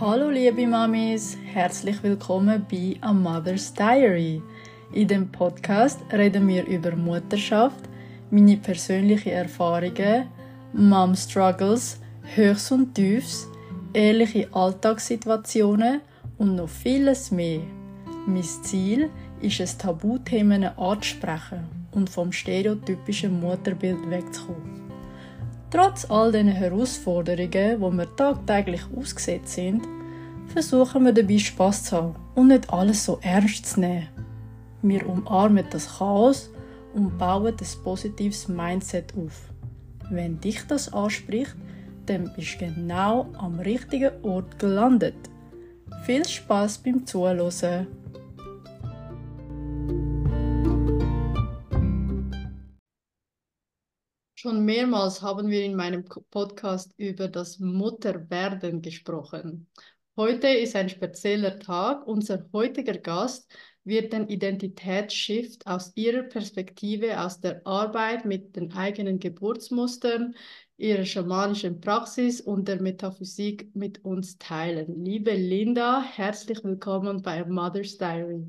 Hallo 0.00 0.28
liebe 0.28 0.66
Mamis, 0.66 1.38
herzlich 1.52 2.02
willkommen 2.02 2.66
bei 2.68 2.96
A 3.00 3.12
Mother's 3.12 3.72
Diary. 3.72 4.42
In 4.92 5.06
dem 5.06 5.30
Podcast 5.30 6.00
reden 6.12 6.48
wir 6.48 6.66
über 6.66 6.96
Mutterschaft, 6.96 7.88
meine 8.28 8.56
persönlichen 8.56 9.30
Erfahrungen, 9.30 10.26
Mom 10.72 11.14
Struggles, 11.14 12.00
Höchst 12.34 12.72
und 12.72 12.92
Tiefs, 12.92 13.46
ehrliche 13.92 14.48
Alltagssituationen 14.52 16.00
und 16.38 16.56
noch 16.56 16.68
vieles 16.68 17.30
mehr. 17.30 17.60
Mein 18.26 18.42
Ziel 18.42 19.10
ist 19.40 19.60
es, 19.60 19.78
Tabuthemen 19.78 20.76
anzusprechen 20.76 21.68
und 21.92 22.10
vom 22.10 22.32
stereotypischen 22.32 23.38
Mutterbild 23.38 24.10
wegzukommen. 24.10 24.83
Trotz 25.74 26.08
all 26.08 26.30
diesen 26.30 26.52
Herausforderungen, 26.52 27.80
wo 27.80 27.90
wir 27.90 28.14
tagtäglich 28.14 28.82
ausgesetzt 28.96 29.54
sind, 29.54 29.82
versuchen 30.46 31.04
wir 31.04 31.12
dabei 31.12 31.36
Spaß 31.36 31.82
zu 31.82 31.96
haben 31.96 32.14
und 32.36 32.46
nicht 32.46 32.72
alles 32.72 33.04
so 33.04 33.18
ernst 33.22 33.66
zu 33.66 33.80
nehmen. 33.80 34.06
Wir 34.82 35.04
umarmen 35.04 35.64
das 35.70 35.98
Chaos 35.98 36.48
und 36.94 37.18
bauen 37.18 37.56
ein 37.60 37.82
positives 37.82 38.46
Mindset 38.46 39.14
auf. 39.16 39.50
Wenn 40.10 40.38
dich 40.38 40.64
das 40.68 40.92
anspricht, 40.92 41.56
dann 42.06 42.30
bist 42.36 42.60
du 42.60 42.66
genau 42.66 43.26
am 43.36 43.58
richtigen 43.58 44.12
Ort 44.22 44.56
gelandet. 44.60 45.16
Viel 46.04 46.24
Spaß 46.24 46.78
beim 46.78 47.04
Zuhören! 47.04 47.88
Schon 54.44 54.66
mehrmals 54.66 55.22
haben 55.22 55.48
wir 55.48 55.64
in 55.64 55.74
meinem 55.74 56.04
Podcast 56.04 56.92
über 56.98 57.28
das 57.28 57.60
Mutterwerden 57.60 58.82
gesprochen. 58.82 59.70
Heute 60.18 60.48
ist 60.48 60.76
ein 60.76 60.90
spezieller 60.90 61.58
Tag. 61.58 62.06
Unser 62.06 62.44
heutiger 62.52 62.98
Gast 62.98 63.50
wird 63.84 64.12
den 64.12 64.28
Identitätsshift 64.28 65.66
aus 65.66 65.92
ihrer 65.94 66.24
Perspektive, 66.24 67.22
aus 67.22 67.40
der 67.40 67.66
Arbeit 67.66 68.26
mit 68.26 68.54
den 68.54 68.70
eigenen 68.74 69.18
Geburtsmustern, 69.18 70.34
ihrer 70.76 71.06
schamanischen 71.06 71.80
Praxis 71.80 72.42
und 72.42 72.68
der 72.68 72.82
Metaphysik 72.82 73.74
mit 73.74 74.04
uns 74.04 74.36
teilen. 74.36 75.02
Liebe 75.02 75.32
Linda, 75.32 76.02
herzlich 76.02 76.62
willkommen 76.62 77.22
bei 77.22 77.42
Mother's 77.46 77.96
Diary. 77.96 78.44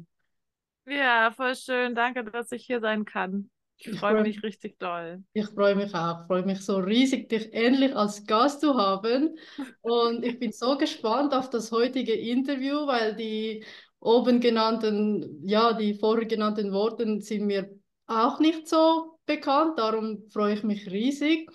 Ja, 0.87 1.31
voll 1.31 1.55
schön. 1.55 1.95
Danke, 1.95 2.25
dass 2.25 2.51
ich 2.51 2.65
hier 2.65 2.81
sein 2.81 3.05
kann. 3.05 3.49
Ich 3.77 3.99
freue 3.99 4.21
mich 4.21 4.41
richtig 4.41 4.79
doll. 4.79 5.23
Ich 5.33 5.47
freue 5.47 5.75
mich 5.75 5.93
auch. 5.93 6.21
Ich 6.21 6.27
freue 6.27 6.45
mich 6.45 6.61
so 6.61 6.77
riesig, 6.77 7.29
dich 7.29 7.53
endlich 7.53 7.95
als 7.95 8.25
Gast 8.25 8.61
zu 8.61 8.75
haben. 8.75 9.37
Und 9.81 10.23
ich 10.23 10.39
bin 10.39 10.51
so 10.51 10.77
gespannt 10.77 11.33
auf 11.33 11.49
das 11.49 11.71
heutige 11.71 12.13
Interview, 12.13 12.87
weil 12.87 13.15
die 13.15 13.63
oben 13.99 14.39
genannten, 14.39 15.41
ja, 15.45 15.73
die 15.73 15.93
vorher 15.95 16.25
genannten 16.25 16.71
Worte 16.71 17.21
sind 17.21 17.45
mir 17.47 17.69
auch 18.07 18.39
nicht 18.39 18.67
so 18.67 19.19
bekannt. 19.25 19.77
Darum 19.77 20.29
freue 20.29 20.53
ich 20.53 20.63
mich 20.63 20.89
riesig. 20.89 21.49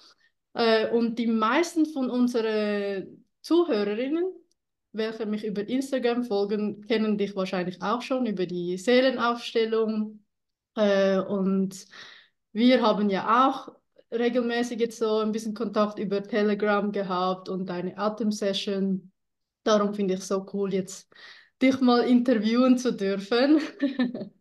Äh, 0.55 0.91
und 0.91 1.19
die 1.19 1.27
meisten 1.27 1.87
von 1.87 2.11
unseren 2.11 3.25
Zuhörerinnen, 3.41 4.25
welche 4.93 5.27
mich 5.27 5.45
über 5.45 5.67
Instagram 5.67 6.25
folgen, 6.25 6.83
kennen 6.87 7.17
dich 7.17 7.37
wahrscheinlich 7.37 7.81
auch 7.81 8.03
schon 8.03 8.27
über 8.27 8.47
die 8.47 8.77
Seelenaufstellung. 8.77 10.25
Äh, 10.81 11.19
und 11.21 11.87
wir 12.53 12.83
haben 12.83 13.11
ja 13.11 13.49
auch 13.49 13.75
regelmäßig 14.11 14.81
jetzt 14.81 14.99
so 14.99 15.19
ein 15.19 15.33
bisschen 15.33 15.55
Kontakt 15.55 15.99
über 15.99 16.23
Telegram 16.23 16.91
gehabt 16.91 17.49
und 17.49 17.71
eine 17.71 17.97
Atemsession. 17.99 19.13
Darum 19.63 19.95
finde 19.95 20.15
ich 20.15 20.21
es 20.21 20.29
so 20.29 20.47
cool, 20.55 20.73
jetzt 20.73 21.13
dich 21.61 21.81
mal 21.81 22.01
interviewen 22.09 22.79
zu 22.79 22.93
dürfen. 22.95 23.61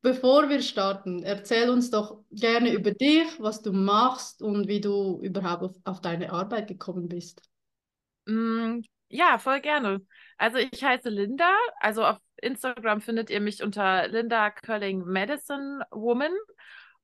Bevor 0.00 0.48
wir 0.48 0.62
starten, 0.62 1.22
erzähl 1.22 1.68
uns 1.68 1.90
doch 1.90 2.24
gerne 2.30 2.72
über 2.72 2.92
dich, 2.92 3.26
was 3.38 3.60
du 3.62 3.72
machst 3.72 4.40
und 4.42 4.68
wie 4.68 4.80
du 4.80 5.20
überhaupt 5.22 5.64
auf, 5.64 5.76
auf 5.84 6.00
deine 6.00 6.32
Arbeit 6.32 6.68
gekommen 6.68 7.08
bist. 7.08 7.42
Ja, 9.10 9.38
voll 9.38 9.60
gerne. 9.60 10.00
Also 10.36 10.58
ich 10.58 10.84
heiße 10.84 11.08
Linda, 11.08 11.50
also 11.80 12.04
auf 12.04 12.18
Instagram 12.36 13.00
findet 13.00 13.30
ihr 13.30 13.40
mich 13.40 13.62
unter 13.62 14.06
Linda 14.08 14.50
Curling 14.50 15.04
Medicine 15.04 15.84
Woman. 15.90 16.32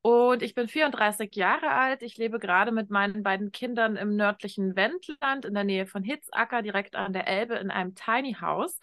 Und 0.03 0.43
ich 0.43 0.55
bin 0.55 0.69
34 0.69 1.35
Jahre 1.35 1.71
alt. 1.71 2.03
Ich 2.03 2.19
lebe 2.19 2.39
gerade 2.39 2.73
mit 2.73 2.91
meinen 2.91 3.23
beiden 3.23 3.53
Kindern 3.53 3.97
im 3.97 4.17
nördlichen 4.17 4.77
Wendland 4.77 5.47
in 5.47 5.55
der 5.55 5.65
Nähe 5.65 5.87
von 5.87 6.03
Hitzacker, 6.03 6.61
direkt 6.61 6.95
an 6.95 7.15
der 7.15 7.27
Elbe, 7.27 7.55
in 7.55 7.71
einem 7.71 7.95
Tiny 7.95 8.35
House. 8.39 8.79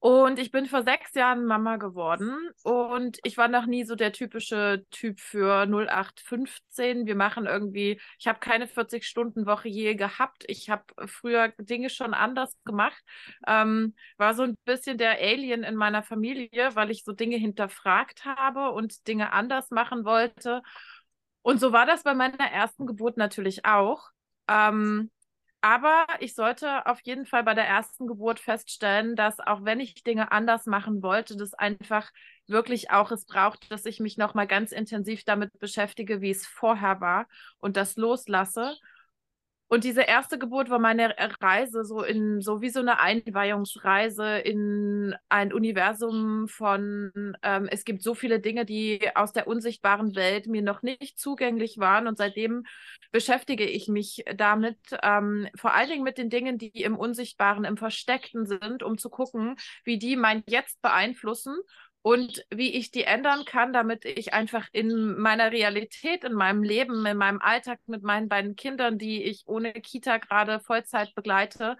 Und 0.00 0.38
ich 0.38 0.50
bin 0.50 0.64
vor 0.64 0.82
sechs 0.82 1.12
Jahren 1.12 1.44
Mama 1.44 1.76
geworden 1.76 2.32
und 2.62 3.18
ich 3.22 3.36
war 3.36 3.48
noch 3.48 3.66
nie 3.66 3.84
so 3.84 3.96
der 3.96 4.12
typische 4.12 4.86
Typ 4.90 5.20
für 5.20 5.66
0815. 5.66 7.04
Wir 7.04 7.14
machen 7.14 7.44
irgendwie, 7.44 8.00
ich 8.18 8.26
habe 8.26 8.38
keine 8.38 8.66
40-Stunden-Woche 8.66 9.68
je 9.68 9.94
gehabt. 9.96 10.44
Ich 10.48 10.70
habe 10.70 10.84
früher 11.06 11.52
Dinge 11.58 11.90
schon 11.90 12.14
anders 12.14 12.56
gemacht. 12.64 12.98
Ähm, 13.46 13.94
war 14.16 14.32
so 14.32 14.42
ein 14.44 14.56
bisschen 14.64 14.96
der 14.96 15.18
Alien 15.20 15.64
in 15.64 15.76
meiner 15.76 16.02
Familie, 16.02 16.74
weil 16.74 16.90
ich 16.90 17.04
so 17.04 17.12
Dinge 17.12 17.36
hinterfragt 17.36 18.24
habe 18.24 18.70
und 18.70 19.06
Dinge 19.06 19.34
anders 19.34 19.70
machen 19.70 20.06
wollte. 20.06 20.62
Und 21.42 21.60
so 21.60 21.72
war 21.72 21.84
das 21.84 22.04
bei 22.04 22.14
meiner 22.14 22.38
ersten 22.50 22.86
Geburt 22.86 23.18
natürlich 23.18 23.66
auch. 23.66 24.08
Ähm, 24.48 25.10
aber 25.62 26.06
ich 26.20 26.34
sollte 26.34 26.86
auf 26.86 27.00
jeden 27.02 27.26
Fall 27.26 27.44
bei 27.44 27.54
der 27.54 27.66
ersten 27.66 28.06
Geburt 28.06 28.40
feststellen, 28.40 29.16
dass 29.16 29.40
auch 29.40 29.64
wenn 29.64 29.80
ich 29.80 30.02
Dinge 30.02 30.32
anders 30.32 30.66
machen 30.66 31.02
wollte, 31.02 31.36
das 31.36 31.54
einfach 31.54 32.10
wirklich 32.46 32.90
auch 32.90 33.10
es 33.10 33.26
braucht, 33.26 33.70
dass 33.70 33.84
ich 33.86 34.00
mich 34.00 34.16
nochmal 34.16 34.46
ganz 34.46 34.72
intensiv 34.72 35.24
damit 35.24 35.58
beschäftige, 35.58 36.20
wie 36.20 36.30
es 36.30 36.46
vorher 36.46 37.00
war 37.00 37.26
und 37.58 37.76
das 37.76 37.96
loslasse 37.96 38.76
und 39.72 39.84
diese 39.84 40.02
erste 40.02 40.36
Geburt 40.36 40.68
war 40.68 40.80
meine 40.80 41.14
Reise, 41.40 41.84
so 41.84 42.02
in, 42.02 42.40
so 42.40 42.60
wie 42.60 42.70
so 42.70 42.80
eine 42.80 42.98
Einweihungsreise 42.98 44.38
in 44.38 45.14
ein 45.28 45.52
Universum 45.52 46.48
von, 46.48 47.12
ähm, 47.44 47.68
es 47.70 47.84
gibt 47.84 48.02
so 48.02 48.16
viele 48.16 48.40
Dinge, 48.40 48.64
die 48.64 49.00
aus 49.14 49.32
der 49.32 49.46
unsichtbaren 49.46 50.16
Welt 50.16 50.48
mir 50.48 50.62
noch 50.62 50.82
nicht 50.82 51.20
zugänglich 51.20 51.78
waren. 51.78 52.08
Und 52.08 52.18
seitdem 52.18 52.64
beschäftige 53.12 53.64
ich 53.64 53.86
mich 53.86 54.24
damit, 54.36 54.76
ähm, 55.04 55.46
vor 55.54 55.72
allen 55.72 55.88
Dingen 55.88 56.02
mit 56.02 56.18
den 56.18 56.30
Dingen, 56.30 56.58
die 56.58 56.82
im 56.82 56.96
Unsichtbaren, 56.96 57.64
im 57.64 57.76
Versteckten 57.76 58.46
sind, 58.46 58.82
um 58.82 58.98
zu 58.98 59.08
gucken, 59.08 59.54
wie 59.84 59.98
die 59.98 60.16
mein 60.16 60.42
Jetzt 60.48 60.82
beeinflussen 60.82 61.54
und 62.02 62.44
wie 62.50 62.74
ich 62.74 62.90
die 62.90 63.04
ändern 63.04 63.44
kann, 63.44 63.72
damit 63.72 64.04
ich 64.06 64.32
einfach 64.32 64.66
in 64.72 65.18
meiner 65.18 65.52
Realität, 65.52 66.24
in 66.24 66.32
meinem 66.32 66.62
Leben, 66.62 67.04
in 67.04 67.16
meinem 67.18 67.40
Alltag 67.40 67.78
mit 67.86 68.02
meinen 68.02 68.28
beiden 68.28 68.56
Kindern, 68.56 68.96
die 68.96 69.22
ich 69.22 69.42
ohne 69.46 69.72
Kita 69.72 70.16
gerade 70.16 70.60
Vollzeit 70.60 71.14
begleite, 71.14 71.76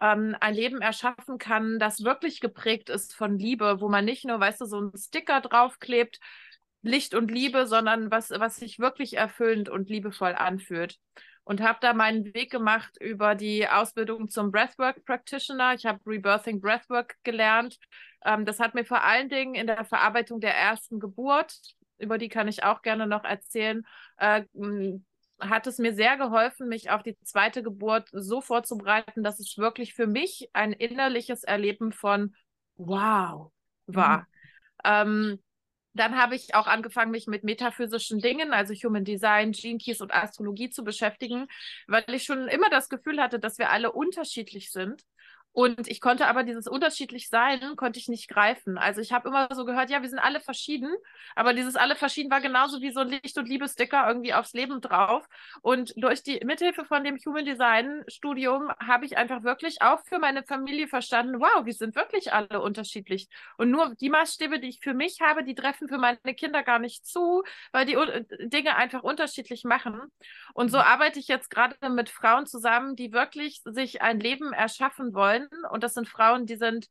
ähm, 0.00 0.36
ein 0.40 0.54
Leben 0.54 0.80
erschaffen 0.80 1.38
kann, 1.38 1.78
das 1.80 2.04
wirklich 2.04 2.40
geprägt 2.40 2.88
ist 2.88 3.14
von 3.14 3.36
Liebe, 3.38 3.80
wo 3.80 3.88
man 3.88 4.04
nicht 4.04 4.24
nur, 4.24 4.38
weißt 4.38 4.60
du, 4.60 4.66
so 4.66 4.78
einen 4.78 4.96
Sticker 4.96 5.40
draufklebt, 5.40 6.20
Licht 6.82 7.14
und 7.14 7.30
Liebe, 7.30 7.66
sondern 7.66 8.10
was, 8.10 8.30
was 8.30 8.56
sich 8.56 8.78
wirklich 8.78 9.16
erfüllend 9.16 9.68
und 9.68 9.88
liebevoll 9.88 10.34
anfühlt 10.34 10.98
und 11.44 11.60
habe 11.60 11.78
da 11.80 11.92
meinen 11.92 12.32
Weg 12.34 12.50
gemacht 12.50 12.96
über 13.00 13.34
die 13.34 13.68
Ausbildung 13.68 14.28
zum 14.28 14.50
Breathwork 14.50 15.04
Practitioner. 15.04 15.74
Ich 15.74 15.84
habe 15.84 16.00
Rebirthing 16.06 16.60
Breathwork 16.60 17.16
gelernt. 17.22 17.78
Ähm, 18.24 18.44
das 18.44 18.60
hat 18.60 18.74
mir 18.74 18.84
vor 18.84 19.04
allen 19.04 19.28
Dingen 19.28 19.54
in 19.54 19.66
der 19.66 19.84
Verarbeitung 19.84 20.40
der 20.40 20.56
ersten 20.56 21.00
Geburt, 21.00 21.54
über 21.98 22.18
die 22.18 22.28
kann 22.28 22.48
ich 22.48 22.64
auch 22.64 22.82
gerne 22.82 23.06
noch 23.06 23.24
erzählen, 23.24 23.86
äh, 24.16 24.42
hat 25.40 25.66
es 25.66 25.78
mir 25.78 25.94
sehr 25.94 26.16
geholfen, 26.16 26.68
mich 26.68 26.90
auf 26.90 27.02
die 27.02 27.18
zweite 27.22 27.62
Geburt 27.62 28.08
so 28.12 28.40
vorzubereiten, 28.40 29.22
dass 29.22 29.40
es 29.40 29.58
wirklich 29.58 29.94
für 29.94 30.06
mich 30.06 30.48
ein 30.52 30.72
innerliches 30.72 31.44
Erleben 31.44 31.92
von 31.92 32.34
Wow 32.76 33.52
war. 33.86 34.18
Mhm. 34.18 34.26
Ähm, 34.84 35.42
dann 35.94 36.16
habe 36.16 36.34
ich 36.34 36.54
auch 36.54 36.66
angefangen, 36.66 37.12
mich 37.12 37.28
mit 37.28 37.44
metaphysischen 37.44 38.18
Dingen, 38.18 38.52
also 38.52 38.74
Human 38.74 39.04
Design, 39.04 39.52
Gene 39.52 39.78
Keys 39.78 40.00
und 40.00 40.12
Astrologie 40.12 40.70
zu 40.70 40.82
beschäftigen, 40.82 41.46
weil 41.86 42.04
ich 42.08 42.24
schon 42.24 42.48
immer 42.48 42.68
das 42.68 42.88
Gefühl 42.88 43.20
hatte, 43.20 43.38
dass 43.38 43.58
wir 43.58 43.70
alle 43.70 43.92
unterschiedlich 43.92 44.72
sind 44.72 45.04
und 45.54 45.86
ich 45.86 46.00
konnte 46.00 46.26
aber 46.26 46.42
dieses 46.42 46.66
unterschiedlich 46.66 47.28
sein, 47.28 47.76
konnte 47.76 48.00
ich 48.00 48.08
nicht 48.08 48.28
greifen. 48.28 48.76
Also 48.76 49.00
ich 49.00 49.12
habe 49.12 49.28
immer 49.28 49.48
so 49.54 49.64
gehört, 49.64 49.88
ja, 49.88 50.02
wir 50.02 50.08
sind 50.08 50.18
alle 50.18 50.40
verschieden, 50.40 50.92
aber 51.36 51.54
dieses 51.54 51.76
alle 51.76 51.94
verschieden 51.94 52.28
war 52.28 52.40
genauso 52.40 52.82
wie 52.82 52.90
so 52.90 53.00
ein 53.00 53.08
Licht- 53.08 53.38
und 53.38 53.48
Liebesticker 53.48 54.04
irgendwie 54.08 54.34
aufs 54.34 54.52
Leben 54.52 54.80
drauf. 54.80 55.28
Und 55.62 55.94
durch 55.96 56.24
die 56.24 56.40
Mithilfe 56.44 56.84
von 56.84 57.04
dem 57.04 57.18
Human 57.24 57.44
Design 57.44 58.02
Studium 58.08 58.68
habe 58.84 59.04
ich 59.04 59.16
einfach 59.16 59.44
wirklich 59.44 59.80
auch 59.80 60.00
für 60.04 60.18
meine 60.18 60.42
Familie 60.42 60.88
verstanden, 60.88 61.38
wow, 61.38 61.64
wir 61.64 61.72
sind 61.72 61.94
wirklich 61.94 62.32
alle 62.32 62.60
unterschiedlich. 62.60 63.28
Und 63.56 63.70
nur 63.70 63.94
die 63.94 64.10
Maßstäbe, 64.10 64.58
die 64.58 64.70
ich 64.70 64.80
für 64.80 64.92
mich 64.92 65.20
habe, 65.20 65.44
die 65.44 65.54
treffen 65.54 65.86
für 65.86 65.98
meine 65.98 66.18
Kinder 66.34 66.64
gar 66.64 66.80
nicht 66.80 67.06
zu, 67.06 67.44
weil 67.70 67.86
die 67.86 67.96
Dinge 68.48 68.74
einfach 68.74 69.04
unterschiedlich 69.04 69.62
machen. 69.62 70.00
Und 70.52 70.70
so 70.70 70.78
mhm. 70.78 70.84
arbeite 70.84 71.20
ich 71.20 71.28
jetzt 71.28 71.48
gerade 71.48 71.76
mit 71.90 72.10
Frauen 72.10 72.46
zusammen, 72.46 72.96
die 72.96 73.12
wirklich 73.12 73.62
sich 73.64 74.02
ein 74.02 74.18
Leben 74.18 74.52
erschaffen 74.52 75.14
wollen, 75.14 75.43
kennen. 75.48 75.64
Und 75.64 75.82
das 75.82 75.94
sind 75.94 76.08
Frauen, 76.08 76.46
die 76.46 76.56
sind 76.56 76.88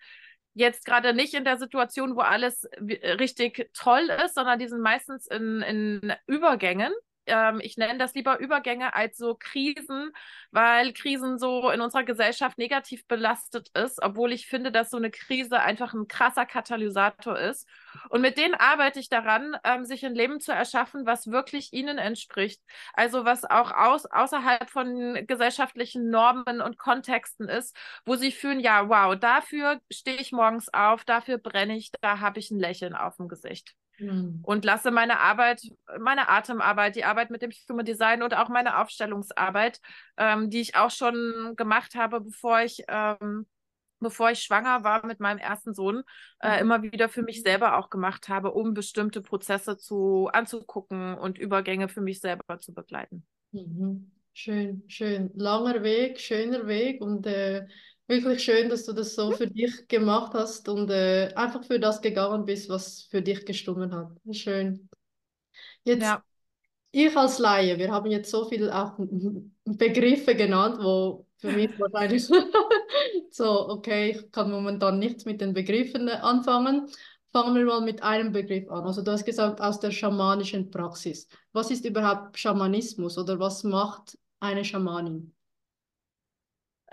jetzt 0.53 0.85
gerade 0.85 1.13
nicht 1.13 1.33
in 1.33 1.45
der 1.45 1.57
Situation, 1.57 2.15
wo 2.15 2.21
alles 2.21 2.67
richtig 2.79 3.69
toll 3.73 4.09
ist, 4.23 4.35
sondern 4.35 4.59
die 4.59 4.67
sind 4.67 4.81
meistens 4.81 5.27
in, 5.27 5.61
in 5.61 6.13
Übergängen 6.27 6.93
ähm, 7.25 7.59
ich 7.61 7.77
nenne 7.77 7.97
das 7.99 8.13
lieber 8.13 8.39
Übergänge 8.39 8.93
als 8.93 9.17
so 9.17 9.35
Krisen, 9.35 10.11
weil 10.51 10.93
Krisen 10.93 11.37
so 11.37 11.69
in 11.69 11.81
unserer 11.81 12.03
Gesellschaft 12.03 12.57
negativ 12.57 13.05
belastet 13.07 13.69
ist, 13.73 14.01
obwohl 14.01 14.31
ich 14.33 14.47
finde, 14.47 14.71
dass 14.71 14.89
so 14.89 14.97
eine 14.97 15.11
Krise 15.11 15.59
einfach 15.59 15.93
ein 15.93 16.07
krasser 16.07 16.45
Katalysator 16.45 17.37
ist. 17.39 17.67
Und 18.09 18.21
mit 18.21 18.37
denen 18.37 18.55
arbeite 18.55 18.99
ich 18.99 19.09
daran, 19.09 19.55
ähm, 19.63 19.85
sich 19.85 20.05
ein 20.05 20.15
Leben 20.15 20.39
zu 20.39 20.51
erschaffen, 20.51 21.05
was 21.05 21.27
wirklich 21.27 21.73
ihnen 21.73 21.97
entspricht. 21.97 22.61
Also 22.93 23.25
was 23.25 23.45
auch 23.45 23.71
aus, 23.71 24.05
außerhalb 24.05 24.69
von 24.69 25.25
gesellschaftlichen 25.27 26.09
Normen 26.09 26.61
und 26.61 26.77
Kontexten 26.77 27.49
ist, 27.49 27.75
wo 28.05 28.15
sie 28.15 28.31
fühlen, 28.31 28.59
ja, 28.59 28.89
wow, 28.89 29.15
dafür 29.17 29.79
stehe 29.91 30.17
ich 30.17 30.31
morgens 30.31 30.73
auf, 30.73 31.03
dafür 31.05 31.37
brenne 31.37 31.77
ich, 31.77 31.91
da 32.01 32.19
habe 32.19 32.39
ich 32.39 32.51
ein 32.51 32.59
Lächeln 32.59 32.95
auf 32.95 33.17
dem 33.17 33.27
Gesicht. 33.27 33.75
Mhm. 33.99 34.39
Und 34.43 34.65
lasse 34.65 34.91
meine 34.91 35.19
Arbeit, 35.19 35.61
meine 35.99 36.29
Atemarbeit, 36.29 36.95
die 36.95 37.05
Arbeit 37.05 37.29
mit 37.29 37.41
dem 37.41 37.51
Human 37.69 37.85
Design 37.85 38.23
und 38.23 38.35
auch 38.35 38.49
meine 38.49 38.79
Aufstellungsarbeit, 38.79 39.79
ähm, 40.17 40.49
die 40.49 40.61
ich 40.61 40.75
auch 40.75 40.91
schon 40.91 41.53
gemacht 41.55 41.95
habe, 41.95 42.21
bevor 42.21 42.61
ich, 42.61 42.83
ähm, 42.87 43.45
bevor 43.99 44.31
ich 44.31 44.39
schwanger 44.39 44.83
war 44.83 45.05
mit 45.05 45.19
meinem 45.19 45.37
ersten 45.37 45.73
Sohn, 45.73 46.03
äh, 46.41 46.55
mhm. 46.55 46.61
immer 46.61 46.83
wieder 46.83 47.09
für 47.09 47.23
mich 47.23 47.41
selber 47.41 47.77
auch 47.77 47.89
gemacht 47.89 48.29
habe, 48.29 48.51
um 48.51 48.73
bestimmte 48.73 49.21
Prozesse 49.21 49.77
zu 49.77 50.29
anzugucken 50.33 51.17
und 51.17 51.37
Übergänge 51.37 51.87
für 51.87 52.01
mich 52.01 52.19
selber 52.19 52.59
zu 52.59 52.73
begleiten. 52.73 53.25
Mhm. 53.51 54.11
Schön, 54.35 54.83
schön. 54.87 55.29
Langer 55.35 55.83
Weg, 55.83 56.19
schöner 56.19 56.65
Weg 56.65 57.01
und 57.01 57.27
äh, 57.27 57.67
Wirklich 58.07 58.43
schön, 58.43 58.69
dass 58.69 58.85
du 58.85 58.91
das 58.91 59.15
so 59.15 59.31
für 59.31 59.47
dich 59.47 59.87
gemacht 59.87 60.33
hast 60.33 60.67
und 60.67 60.89
äh, 60.89 61.31
einfach 61.35 61.63
für 61.63 61.79
das 61.79 62.01
gegangen 62.01 62.45
bist, 62.45 62.69
was 62.69 63.03
für 63.03 63.21
dich 63.21 63.45
gestummen 63.45 63.95
hat. 63.95 64.11
Schön. 64.31 64.89
Jetzt, 65.85 66.03
ja. 66.03 66.23
ich 66.91 67.15
als 67.15 67.39
Laie, 67.39 67.77
wir 67.77 67.91
haben 67.91 68.11
jetzt 68.11 68.29
so 68.29 68.45
viele 68.49 68.75
auch 68.75 68.97
Begriffe 69.65 70.35
genannt, 70.35 70.79
wo 70.81 71.27
für 71.37 71.51
mich 71.53 71.71
wahrscheinlich 71.79 72.27
so, 73.31 73.69
okay, 73.69 74.11
ich 74.11 74.31
kann 74.31 74.51
momentan 74.51 74.99
nichts 74.99 75.23
mit 75.23 75.39
den 75.39 75.53
Begriffen 75.53 76.09
anfangen. 76.09 76.89
Fangen 77.31 77.55
wir 77.55 77.65
mal 77.65 77.81
mit 77.81 78.03
einem 78.03 78.33
Begriff 78.33 78.69
an. 78.69 78.83
Also 78.83 79.01
du 79.01 79.11
hast 79.11 79.25
gesagt, 79.25 79.61
aus 79.61 79.79
der 79.79 79.91
schamanischen 79.91 80.69
Praxis. 80.69 81.27
Was 81.53 81.71
ist 81.71 81.85
überhaupt 81.85 82.37
Schamanismus 82.37 83.17
oder 83.17 83.39
was 83.39 83.63
macht 83.63 84.17
eine 84.39 84.65
Schamanin? 84.65 85.33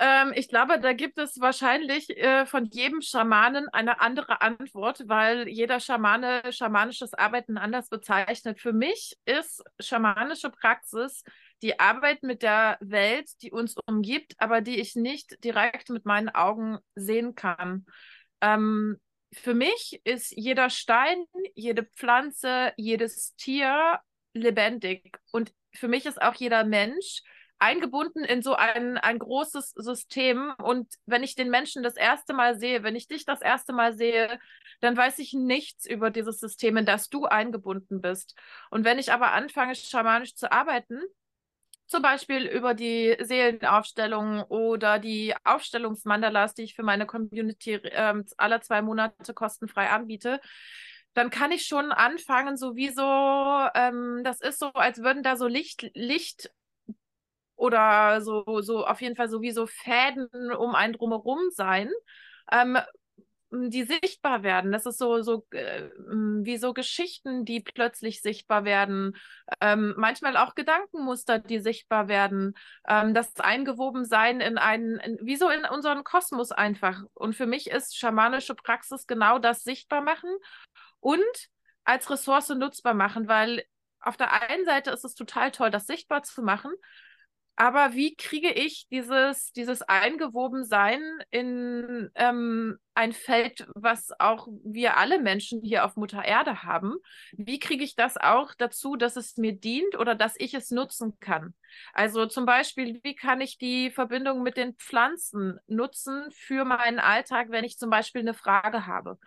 Ähm, 0.02 0.32
ich 0.34 0.48
glaube, 0.48 0.80
da 0.80 0.94
gibt 0.94 1.18
es 1.18 1.40
wahrscheinlich 1.40 2.08
äh, 2.16 2.46
von 2.46 2.64
jedem 2.64 3.02
Schamanen 3.02 3.68
eine 3.68 4.00
andere 4.00 4.40
Antwort, 4.40 5.02
weil 5.08 5.46
jeder 5.46 5.78
Schamane 5.78 6.40
schamanisches 6.52 7.12
Arbeiten 7.12 7.58
anders 7.58 7.90
bezeichnet. 7.90 8.58
Für 8.58 8.72
mich 8.72 9.18
ist 9.26 9.62
schamanische 9.78 10.48
Praxis 10.50 11.22
die 11.60 11.78
Arbeit 11.78 12.22
mit 12.22 12.42
der 12.42 12.78
Welt, 12.80 13.28
die 13.42 13.52
uns 13.52 13.76
umgibt, 13.86 14.32
aber 14.38 14.62
die 14.62 14.80
ich 14.80 14.96
nicht 14.96 15.44
direkt 15.44 15.90
mit 15.90 16.06
meinen 16.06 16.30
Augen 16.30 16.78
sehen 16.94 17.34
kann. 17.34 17.84
Ähm, 18.40 18.98
für 19.34 19.52
mich 19.52 20.00
ist 20.04 20.32
jeder 20.34 20.70
Stein, 20.70 21.26
jede 21.54 21.84
Pflanze, 21.84 22.72
jedes 22.78 23.36
Tier 23.36 24.00
lebendig. 24.32 25.18
Und 25.30 25.52
für 25.74 25.88
mich 25.88 26.06
ist 26.06 26.22
auch 26.22 26.34
jeder 26.36 26.64
Mensch 26.64 27.20
eingebunden 27.60 28.24
in 28.24 28.42
so 28.42 28.54
ein, 28.54 28.98
ein 28.98 29.18
großes 29.18 29.72
System. 29.76 30.52
Und 30.62 30.88
wenn 31.06 31.22
ich 31.22 31.34
den 31.34 31.50
Menschen 31.50 31.82
das 31.82 31.96
erste 31.96 32.32
Mal 32.32 32.58
sehe, 32.58 32.82
wenn 32.82 32.96
ich 32.96 33.08
dich 33.08 33.24
das 33.24 33.40
erste 33.40 33.72
Mal 33.72 33.94
sehe, 33.94 34.38
dann 34.80 34.96
weiß 34.96 35.18
ich 35.18 35.32
nichts 35.32 35.86
über 35.86 36.10
dieses 36.10 36.40
System, 36.40 36.76
in 36.76 36.86
das 36.86 37.08
du 37.08 37.26
eingebunden 37.26 38.00
bist. 38.00 38.34
Und 38.70 38.84
wenn 38.84 38.98
ich 38.98 39.12
aber 39.12 39.32
anfange, 39.32 39.74
schamanisch 39.74 40.34
zu 40.34 40.50
arbeiten, 40.50 41.00
zum 41.86 42.02
Beispiel 42.02 42.46
über 42.46 42.72
die 42.72 43.16
Seelenaufstellung 43.20 44.44
oder 44.44 45.00
die 45.00 45.34
Aufstellungsmandalas, 45.42 46.54
die 46.54 46.62
ich 46.62 46.74
für 46.74 46.84
meine 46.84 47.04
Community 47.04 47.74
äh, 47.74 48.22
alle 48.36 48.60
zwei 48.60 48.80
Monate 48.80 49.34
kostenfrei 49.34 49.90
anbiete, 49.90 50.40
dann 51.14 51.30
kann 51.30 51.50
ich 51.50 51.66
schon 51.66 51.90
anfangen, 51.90 52.56
sowieso, 52.56 53.02
ähm, 53.74 54.22
das 54.22 54.40
ist 54.40 54.60
so, 54.60 54.66
als 54.72 55.02
würden 55.02 55.24
da 55.24 55.36
so 55.36 55.48
Licht, 55.48 55.90
Licht 55.94 56.50
oder 57.60 58.22
so, 58.22 58.62
so 58.62 58.86
auf 58.86 59.02
jeden 59.02 59.16
Fall 59.16 59.28
sowieso 59.28 59.66
Fäden 59.66 60.28
um 60.56 60.74
einen 60.74 60.94
drumherum 60.94 61.38
sein, 61.50 61.90
ähm, 62.50 62.78
die 63.50 63.82
sichtbar 63.82 64.42
werden. 64.42 64.72
Das 64.72 64.86
ist 64.86 64.96
so, 64.96 65.20
so 65.22 65.44
äh, 65.50 65.90
wie 66.42 66.56
so 66.56 66.72
Geschichten, 66.72 67.44
die 67.44 67.60
plötzlich 67.60 68.22
sichtbar 68.22 68.64
werden. 68.64 69.14
Ähm, 69.60 69.92
manchmal 69.98 70.38
auch 70.38 70.54
Gedankenmuster, 70.54 71.38
die 71.38 71.58
sichtbar 71.58 72.08
werden. 72.08 72.54
Ähm, 72.88 73.12
das 73.12 73.38
Eingewobensein 73.38 74.40
in 74.40 74.56
einen, 74.56 74.98
in, 75.00 75.18
wie 75.20 75.36
so 75.36 75.50
in 75.50 75.64
unseren 75.64 76.02
Kosmos 76.02 76.52
einfach. 76.52 77.02
Und 77.12 77.34
für 77.34 77.46
mich 77.46 77.68
ist 77.68 77.98
schamanische 77.98 78.54
Praxis 78.54 79.06
genau 79.06 79.38
das 79.38 79.64
sichtbar 79.64 80.00
machen 80.00 80.30
und 81.00 81.48
als 81.84 82.08
Ressource 82.08 82.48
nutzbar 82.50 82.94
machen, 82.94 83.28
weil 83.28 83.64
auf 84.00 84.16
der 84.16 84.48
einen 84.48 84.64
Seite 84.64 84.92
ist 84.92 85.04
es 85.04 85.14
total 85.14 85.50
toll, 85.50 85.70
das 85.70 85.86
sichtbar 85.86 86.22
zu 86.22 86.40
machen, 86.42 86.72
aber 87.60 87.92
wie 87.92 88.16
kriege 88.16 88.50
ich 88.50 88.88
dieses, 88.88 89.52
dieses 89.52 89.82
Eingewobensein 89.82 91.02
in 91.30 92.10
ähm, 92.14 92.78
ein 92.94 93.12
Feld, 93.12 93.66
was 93.74 94.18
auch 94.18 94.48
wir 94.64 94.96
alle 94.96 95.20
Menschen 95.20 95.60
hier 95.60 95.84
auf 95.84 95.94
Mutter 95.96 96.24
Erde 96.24 96.62
haben? 96.62 96.94
Wie 97.32 97.58
kriege 97.58 97.84
ich 97.84 97.96
das 97.96 98.16
auch 98.16 98.54
dazu, 98.56 98.96
dass 98.96 99.16
es 99.16 99.36
mir 99.36 99.52
dient 99.52 99.98
oder 99.98 100.14
dass 100.14 100.36
ich 100.38 100.54
es 100.54 100.70
nutzen 100.70 101.18
kann? 101.20 101.52
Also 101.92 102.24
zum 102.24 102.46
Beispiel, 102.46 102.98
wie 103.02 103.14
kann 103.14 103.42
ich 103.42 103.58
die 103.58 103.90
Verbindung 103.90 104.42
mit 104.42 104.56
den 104.56 104.74
Pflanzen 104.76 105.58
nutzen 105.66 106.30
für 106.30 106.64
meinen 106.64 106.98
Alltag, 106.98 107.48
wenn 107.50 107.64
ich 107.64 107.76
zum 107.76 107.90
Beispiel 107.90 108.22
eine 108.22 108.32
Frage 108.32 108.86
habe? 108.86 109.18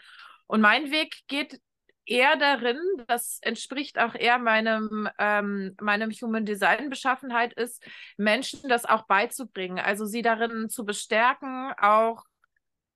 Und 0.47 0.59
mein 0.59 0.89
Weg 0.89 1.19
geht 1.27 1.61
eher 2.05 2.35
darin, 2.35 2.79
das 3.07 3.39
entspricht 3.41 3.99
auch 3.99 4.15
eher 4.15 4.39
meinem, 4.39 5.09
ähm, 5.17 5.75
meinem 5.81 6.11
Human 6.11 6.45
Design 6.45 6.89
Beschaffenheit, 6.89 7.53
ist, 7.53 7.83
Menschen 8.17 8.69
das 8.69 8.85
auch 8.85 9.05
beizubringen, 9.05 9.79
also 9.79 10.05
sie 10.05 10.21
darin 10.21 10.69
zu 10.69 10.85
bestärken, 10.85 11.73
auch 11.77 12.23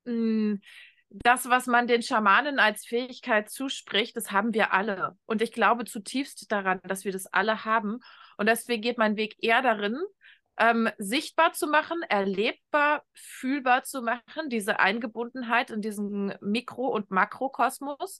hm, 0.05 0.61
das, 1.09 1.49
was 1.49 1.67
man 1.67 1.87
den 1.87 2.01
Schamanen 2.01 2.59
als 2.59 2.85
Fähigkeit 2.85 3.49
zuspricht, 3.49 4.17
das 4.17 4.31
haben 4.31 4.53
wir 4.53 4.73
alle. 4.73 5.17
Und 5.25 5.41
ich 5.41 5.53
glaube 5.53 5.85
zutiefst 5.85 6.51
daran, 6.51 6.79
dass 6.83 7.05
wir 7.05 7.13
das 7.13 7.27
alle 7.27 7.63
haben. 7.63 7.99
Und 8.37 8.47
deswegen 8.47 8.81
geht 8.81 8.97
mein 8.97 9.15
Weg 9.15 9.35
eher 9.41 9.61
darin, 9.61 9.97
ähm, 10.57 10.89
sichtbar 10.97 11.53
zu 11.53 11.67
machen, 11.67 12.01
erlebbar, 12.09 13.03
fühlbar 13.13 13.83
zu 13.83 14.01
machen, 14.01 14.49
diese 14.49 14.79
Eingebundenheit 14.79 15.69
in 15.69 15.81
diesen 15.81 16.33
Mikro- 16.41 16.89
und 16.89 17.11
Makrokosmos 17.11 18.19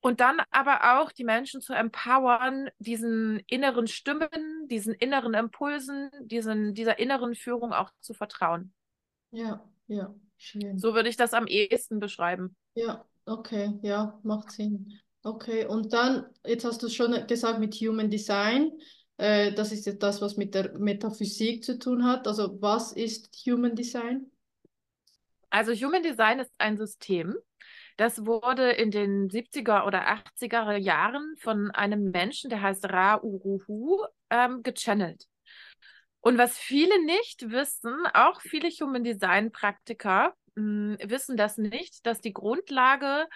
und 0.00 0.20
dann 0.20 0.40
aber 0.50 1.00
auch 1.00 1.12
die 1.12 1.24
Menschen 1.24 1.60
zu 1.60 1.72
empowern, 1.72 2.68
diesen 2.78 3.40
inneren 3.48 3.86
Stimmen, 3.86 4.28
diesen 4.68 4.94
inneren 4.94 5.34
Impulsen, 5.34 6.10
diesen, 6.20 6.74
dieser 6.74 6.98
inneren 6.98 7.34
Führung 7.34 7.72
auch 7.72 7.90
zu 8.00 8.14
vertrauen. 8.14 8.72
Ja, 9.30 9.64
ja, 9.88 10.14
schön. 10.36 10.78
So 10.78 10.94
würde 10.94 11.08
ich 11.08 11.16
das 11.16 11.34
am 11.34 11.46
ehesten 11.46 11.98
beschreiben. 11.98 12.56
Ja, 12.74 13.04
okay, 13.24 13.78
ja, 13.82 14.18
macht 14.22 14.52
Sinn. 14.52 14.98
Okay, 15.22 15.66
und 15.66 15.92
dann, 15.92 16.26
jetzt 16.46 16.64
hast 16.64 16.82
du 16.82 16.88
schon 16.88 17.26
gesagt 17.26 17.58
mit 17.58 17.74
Human 17.74 18.10
Design, 18.10 18.70
äh, 19.16 19.52
das 19.52 19.72
ist 19.72 19.86
jetzt 19.86 20.02
das, 20.02 20.20
was 20.20 20.36
mit 20.36 20.54
der 20.54 20.78
Metaphysik 20.78 21.64
zu 21.64 21.78
tun 21.78 22.04
hat. 22.04 22.28
Also 22.28 22.60
was 22.60 22.92
ist 22.92 23.34
Human 23.46 23.74
Design? 23.74 24.30
Also 25.50 25.72
Human 25.72 26.02
Design 26.02 26.38
ist 26.38 26.52
ein 26.58 26.76
System, 26.76 27.34
das 27.96 28.26
wurde 28.26 28.70
in 28.70 28.90
den 28.90 29.28
70er 29.28 29.86
oder 29.86 30.08
80er 30.08 30.76
Jahren 30.76 31.34
von 31.40 31.70
einem 31.70 32.10
Menschen, 32.10 32.50
der 32.50 32.62
heißt 32.62 32.84
Ra 32.84 33.20
Uruhu, 33.22 34.04
ähm, 34.30 34.62
gechannelt. 34.62 35.26
Und 36.20 36.38
was 36.38 36.58
viele 36.58 37.04
nicht 37.04 37.50
wissen, 37.50 37.94
auch 38.12 38.40
viele 38.40 38.68
Human 38.68 39.04
Design 39.04 39.52
Praktiker 39.52 40.34
mh, 40.56 40.96
hm, 40.98 41.10
wissen 41.10 41.36
das 41.36 41.56
nicht, 41.56 42.04
dass 42.04 42.20
die 42.20 42.32
Grundlage 42.32 43.26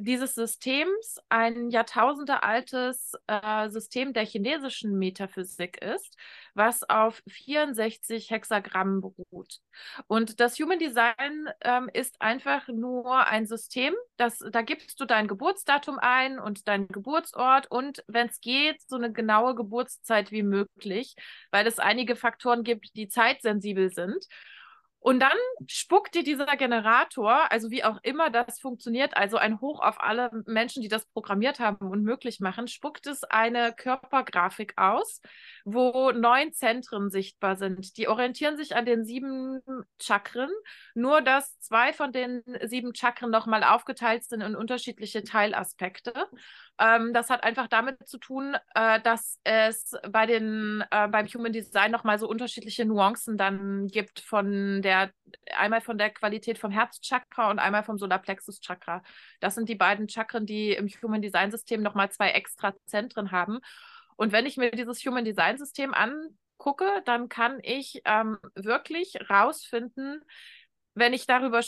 dieses 0.00 0.34
Systems 0.34 1.18
ein 1.28 1.70
jahrtausendealtes 1.70 3.12
äh, 3.26 3.68
System 3.68 4.12
der 4.12 4.24
chinesischen 4.24 4.98
Metaphysik 4.98 5.82
ist, 5.82 6.16
was 6.54 6.88
auf 6.88 7.22
64 7.28 8.30
Hexagrammen 8.30 9.00
beruht. 9.00 9.60
Und 10.06 10.40
das 10.40 10.58
Human 10.58 10.78
Design 10.78 11.48
ähm, 11.60 11.90
ist 11.92 12.20
einfach 12.20 12.68
nur 12.68 13.26
ein 13.26 13.46
System, 13.46 13.94
das, 14.16 14.38
da 14.50 14.62
gibst 14.62 15.00
du 15.00 15.04
dein 15.04 15.28
Geburtsdatum 15.28 15.98
ein 15.98 16.38
und 16.38 16.68
deinen 16.68 16.88
Geburtsort 16.88 17.70
und 17.70 18.02
wenn 18.06 18.28
es 18.28 18.40
geht, 18.40 18.80
so 18.88 18.96
eine 18.96 19.12
genaue 19.12 19.54
Geburtszeit 19.54 20.30
wie 20.30 20.42
möglich, 20.42 21.14
weil 21.50 21.66
es 21.66 21.78
einige 21.78 22.16
Faktoren 22.16 22.64
gibt, 22.64 22.96
die 22.96 23.08
zeitsensibel 23.08 23.90
sind. 23.90 24.26
Und 25.02 25.20
dann 25.20 25.36
spuckt 25.66 26.14
dir 26.14 26.22
dieser 26.22 26.44
Generator, 26.56 27.50
also 27.50 27.70
wie 27.70 27.82
auch 27.84 27.98
immer 28.02 28.28
das 28.28 28.60
funktioniert, 28.60 29.16
also 29.16 29.38
ein 29.38 29.58
Hoch 29.62 29.80
auf 29.80 29.98
alle 29.98 30.30
Menschen, 30.46 30.82
die 30.82 30.88
das 30.88 31.06
programmiert 31.06 31.58
haben 31.58 31.90
und 31.90 32.02
möglich 32.02 32.40
machen, 32.40 32.68
spuckt 32.68 33.06
es 33.06 33.24
eine 33.24 33.72
Körpergrafik 33.72 34.74
aus, 34.76 35.22
wo 35.64 36.10
neun 36.10 36.52
Zentren 36.52 37.10
sichtbar 37.10 37.56
sind. 37.56 37.96
Die 37.96 38.08
orientieren 38.08 38.58
sich 38.58 38.76
an 38.76 38.84
den 38.84 39.06
sieben 39.06 39.60
Chakren, 39.98 40.50
nur 40.94 41.22
dass 41.22 41.58
zwei 41.60 41.94
von 41.94 42.12
den 42.12 42.42
sieben 42.64 42.94
Chakren 42.94 43.30
nochmal 43.30 43.64
aufgeteilt 43.64 44.24
sind 44.24 44.42
in 44.42 44.54
unterschiedliche 44.54 45.24
Teilaspekte. 45.24 46.12
Ähm, 46.80 47.12
das 47.12 47.28
hat 47.28 47.44
einfach 47.44 47.68
damit 47.68 48.08
zu 48.08 48.16
tun, 48.16 48.56
äh, 48.74 49.00
dass 49.02 49.38
es 49.44 49.94
bei 50.10 50.24
den, 50.24 50.82
äh, 50.90 51.08
beim 51.08 51.26
Human 51.26 51.52
Design 51.52 51.90
nochmal 51.90 52.18
so 52.18 52.26
unterschiedliche 52.26 52.86
Nuancen 52.86 53.36
dann 53.36 53.86
gibt 53.86 54.20
von 54.20 54.80
der, 54.80 55.10
einmal 55.54 55.82
von 55.82 55.98
der 55.98 56.08
Qualität 56.08 56.56
vom 56.56 56.70
Herzchakra 56.70 57.50
und 57.50 57.58
einmal 57.58 57.84
vom 57.84 57.98
Solarplexus 57.98 58.60
Chakra. 58.60 59.02
Das 59.40 59.56
sind 59.56 59.68
die 59.68 59.74
beiden 59.74 60.08
Chakren, 60.08 60.46
die 60.46 60.72
im 60.72 60.88
Human 60.88 61.20
Design 61.20 61.50
System 61.50 61.82
nochmal 61.82 62.10
zwei 62.10 62.30
extra 62.30 62.72
Zentren 62.86 63.30
haben. 63.30 63.58
Und 64.16 64.32
wenn 64.32 64.46
ich 64.46 64.56
mir 64.56 64.70
dieses 64.70 65.04
Human 65.04 65.24
Design 65.26 65.58
System 65.58 65.92
angucke, 65.92 67.02
dann 67.04 67.28
kann 67.28 67.58
ich 67.62 68.00
ähm, 68.06 68.38
wirklich 68.54 69.16
rausfinden, 69.28 70.22
wenn 71.00 71.12
ich 71.12 71.26
darüber 71.26 71.60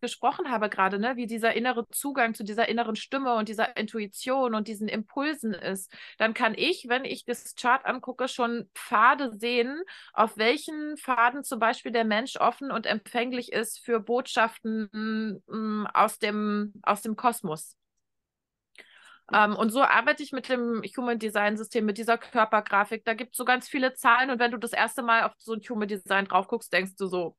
gesprochen 0.00 0.50
habe 0.50 0.68
gerade, 0.68 0.98
ne, 0.98 1.16
wie 1.16 1.26
dieser 1.26 1.54
innere 1.54 1.86
Zugang 1.90 2.34
zu 2.34 2.44
dieser 2.44 2.68
inneren 2.68 2.96
Stimme 2.96 3.34
und 3.34 3.48
dieser 3.48 3.76
Intuition 3.76 4.54
und 4.54 4.68
diesen 4.68 4.88
Impulsen 4.88 5.54
ist, 5.54 5.92
dann 6.18 6.34
kann 6.34 6.54
ich, 6.56 6.86
wenn 6.88 7.04
ich 7.04 7.24
das 7.24 7.54
Chart 7.54 7.84
angucke, 7.86 8.28
schon 8.28 8.68
Pfade 8.74 9.32
sehen, 9.38 9.82
auf 10.12 10.36
welchen 10.36 10.96
Pfaden 10.96 11.44
zum 11.44 11.60
Beispiel 11.60 11.92
der 11.92 12.04
Mensch 12.04 12.36
offen 12.36 12.70
und 12.70 12.86
empfänglich 12.86 13.52
ist 13.52 13.78
für 13.84 14.00
Botschaften 14.00 14.88
mh, 14.92 15.38
mm, 15.46 15.86
aus, 15.94 16.18
dem, 16.18 16.72
aus 16.82 17.02
dem 17.02 17.16
Kosmos. 17.16 17.76
Um, 19.30 19.36
ähm, 19.36 19.56
und 19.56 19.70
so 19.70 19.82
arbeite 19.82 20.22
ich 20.22 20.32
mit 20.32 20.48
dem 20.48 20.82
Human 20.96 21.18
Design 21.18 21.58
System, 21.58 21.84
mit 21.84 21.98
dieser 21.98 22.16
Körpergrafik. 22.16 23.04
Da 23.04 23.12
gibt 23.12 23.32
es 23.34 23.36
so 23.36 23.44
ganz 23.44 23.68
viele 23.68 23.92
Zahlen 23.92 24.30
und 24.30 24.38
wenn 24.38 24.50
du 24.50 24.56
das 24.56 24.72
erste 24.72 25.02
Mal 25.02 25.24
auf 25.24 25.32
so 25.36 25.52
ein 25.52 25.60
Human 25.68 25.86
Design 25.86 26.24
drauf 26.24 26.48
guckst, 26.48 26.72
denkst 26.72 26.96
du 26.96 27.06
so, 27.06 27.36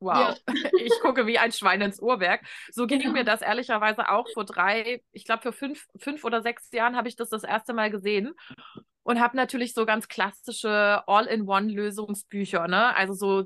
Wow, 0.00 0.36
ja. 0.46 0.54
ich 0.78 0.92
gucke 1.00 1.26
wie 1.26 1.38
ein 1.38 1.52
Schwein 1.52 1.80
ins 1.80 2.00
Uhrwerk. 2.00 2.42
So 2.70 2.86
ging 2.86 3.00
genau. 3.00 3.12
mir 3.12 3.24
das 3.24 3.42
ehrlicherweise 3.42 4.10
auch 4.10 4.26
vor 4.34 4.44
drei, 4.44 5.02
ich 5.12 5.24
glaube, 5.24 5.42
für 5.42 5.52
fünf, 5.52 5.86
fünf 5.98 6.24
oder 6.24 6.42
sechs 6.42 6.70
Jahren 6.72 6.96
habe 6.96 7.08
ich 7.08 7.16
das 7.16 7.30
das 7.30 7.44
erste 7.44 7.72
Mal 7.72 7.90
gesehen 7.90 8.34
und 9.06 9.20
habe 9.20 9.36
natürlich 9.36 9.72
so 9.72 9.86
ganz 9.86 10.08
klassische 10.08 11.00
All-in-One-Lösungsbücher. 11.06 12.66
Ne? 12.66 12.92
Also 12.96 13.14
so 13.14 13.44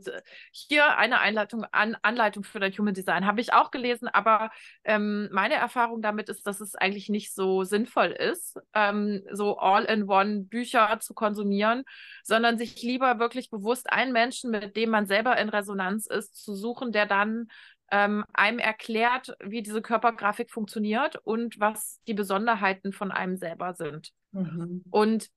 hier 0.52 0.96
eine 0.96 1.20
Einleitung, 1.20 1.66
An 1.70 1.98
Anleitung 2.00 2.44
für 2.44 2.60
das 2.60 2.78
Human 2.78 2.94
Design 2.94 3.26
habe 3.26 3.42
ich 3.42 3.52
auch 3.52 3.70
gelesen, 3.70 4.08
aber 4.08 4.50
ähm, 4.84 5.28
meine 5.32 5.56
Erfahrung 5.56 6.00
damit 6.00 6.30
ist, 6.30 6.46
dass 6.46 6.60
es 6.60 6.76
eigentlich 6.76 7.10
nicht 7.10 7.34
so 7.34 7.62
sinnvoll 7.64 8.06
ist, 8.06 8.58
ähm, 8.72 9.22
so 9.32 9.58
All-in-One-Bücher 9.58 10.98
zu 11.00 11.12
konsumieren, 11.12 11.84
sondern 12.22 12.56
sich 12.56 12.82
lieber 12.82 13.18
wirklich 13.18 13.50
bewusst 13.50 13.92
einen 13.92 14.12
Menschen, 14.12 14.50
mit 14.50 14.76
dem 14.76 14.88
man 14.88 15.04
selber 15.04 15.36
in 15.36 15.50
Resonanz 15.50 16.06
ist, 16.06 16.42
zu 16.42 16.54
suchen, 16.54 16.90
der 16.90 17.04
dann 17.04 17.48
ähm, 17.90 18.24
einem 18.32 18.60
erklärt, 18.60 19.34
wie 19.44 19.62
diese 19.62 19.82
Körpergrafik 19.82 20.50
funktioniert 20.50 21.16
und 21.16 21.60
was 21.60 22.00
die 22.06 22.14
Besonderheiten 22.14 22.94
von 22.94 23.12
einem 23.12 23.36
selber 23.36 23.74
sind. 23.74 24.12
Mhm. 24.32 24.84
Und 24.90 25.28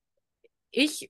ich 0.74 1.10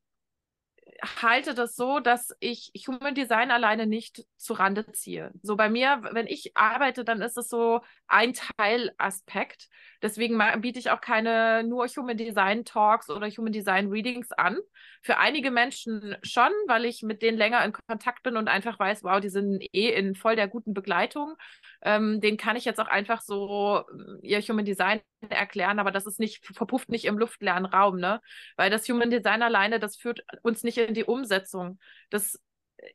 halte 1.21 1.53
das 1.53 1.75
so, 1.75 1.99
dass 1.99 2.35
ich 2.39 2.71
Human 2.87 3.15
Design 3.15 3.51
alleine 3.51 3.87
nicht 3.87 4.25
zu 4.37 4.53
Rande 4.53 4.89
ziehe. 4.91 5.31
So 5.41 5.55
bei 5.55 5.69
mir, 5.69 6.01
wenn 6.11 6.27
ich 6.27 6.55
arbeite, 6.55 7.03
dann 7.03 7.21
ist 7.21 7.37
es 7.37 7.49
so 7.49 7.81
ein 8.07 8.33
Teilaspekt. 8.33 9.69
Deswegen 10.01 10.41
biete 10.61 10.79
ich 10.79 10.91
auch 10.91 11.01
keine 11.01 11.63
nur 11.63 11.87
Human 11.87 12.17
Design 12.17 12.65
Talks 12.65 13.09
oder 13.09 13.27
Human 13.29 13.53
Design 13.53 13.89
Readings 13.89 14.31
an. 14.31 14.57
Für 15.01 15.17
einige 15.17 15.51
Menschen 15.51 16.15
schon, 16.23 16.51
weil 16.67 16.85
ich 16.85 17.01
mit 17.01 17.21
denen 17.21 17.37
länger 17.37 17.63
in 17.65 17.73
Kontakt 17.73 18.23
bin 18.23 18.37
und 18.37 18.47
einfach 18.47 18.79
weiß, 18.79 19.03
wow, 19.03 19.19
die 19.19 19.29
sind 19.29 19.61
eh 19.73 19.89
in 19.89 20.15
voll 20.15 20.35
der 20.35 20.47
guten 20.47 20.73
Begleitung. 20.73 21.35
Ähm, 21.81 22.21
den 22.21 22.37
kann 22.37 22.55
ich 22.55 22.65
jetzt 22.65 22.79
auch 22.79 22.87
einfach 22.87 23.21
so 23.21 23.83
äh, 24.21 24.27
ihr 24.27 24.41
Human 24.41 24.65
Design 24.65 25.01
erklären, 25.31 25.79
aber 25.79 25.91
das 25.91 26.05
ist 26.05 26.19
nicht, 26.19 26.45
verpufft 26.45 26.89
nicht 26.89 27.05
im 27.05 27.17
luftleeren 27.17 27.65
Raum, 27.65 27.97
ne? 27.99 28.21
Weil 28.57 28.69
das 28.69 28.87
Human 28.89 29.09
Design 29.09 29.41
alleine, 29.41 29.79
das 29.79 29.95
führt 29.95 30.23
uns 30.41 30.63
nicht 30.63 30.77
in 30.77 30.93
die 30.93 31.05
Umsetzung. 31.05 31.79
Das 32.09 32.39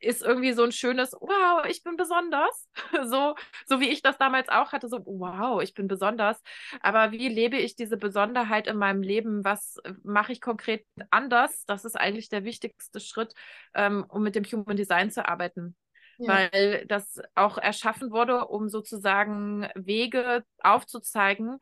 ist 0.00 0.23
irgendwie 0.23 0.52
so 0.52 0.64
ein 0.64 0.73
schönes, 0.73 1.12
wow, 1.12 1.64
ich 1.66 1.82
bin 1.82 1.97
besonders. 1.97 2.68
So, 3.08 3.35
so 3.66 3.80
wie 3.80 3.88
ich 3.88 4.02
das 4.02 4.18
damals 4.18 4.49
auch 4.49 4.73
hatte, 4.73 4.88
so, 4.88 5.02
wow, 5.06 5.62
ich 5.62 5.75
bin 5.75 5.88
besonders. 5.88 6.42
Aber 6.80 7.12
wie 7.12 7.28
lebe 7.28 7.56
ich 7.56 7.76
diese 7.76 7.97
Besonderheit 7.97 8.66
in 8.66 8.76
meinem 8.76 9.02
Leben? 9.02 9.44
Was 9.44 9.76
mache 10.02 10.32
ich 10.32 10.40
konkret 10.40 10.85
anders? 11.11 11.64
Das 11.66 11.85
ist 11.85 11.97
eigentlich 11.97 12.28
der 12.28 12.44
wichtigste 12.44 13.00
Schritt, 13.00 13.35
ähm, 13.75 14.04
um 14.08 14.23
mit 14.23 14.35
dem 14.35 14.44
Human 14.44 14.76
Design 14.76 15.11
zu 15.11 15.26
arbeiten 15.26 15.76
ja. 16.18 16.28
weil 16.28 16.84
das 16.87 17.20
auch 17.34 17.58
erschaffen 17.58 18.10
wurde, 18.10 18.46
um 18.46 18.68
sozusagen 18.68 19.68
Wege 19.75 20.44
aufzuzeigen, 20.62 21.58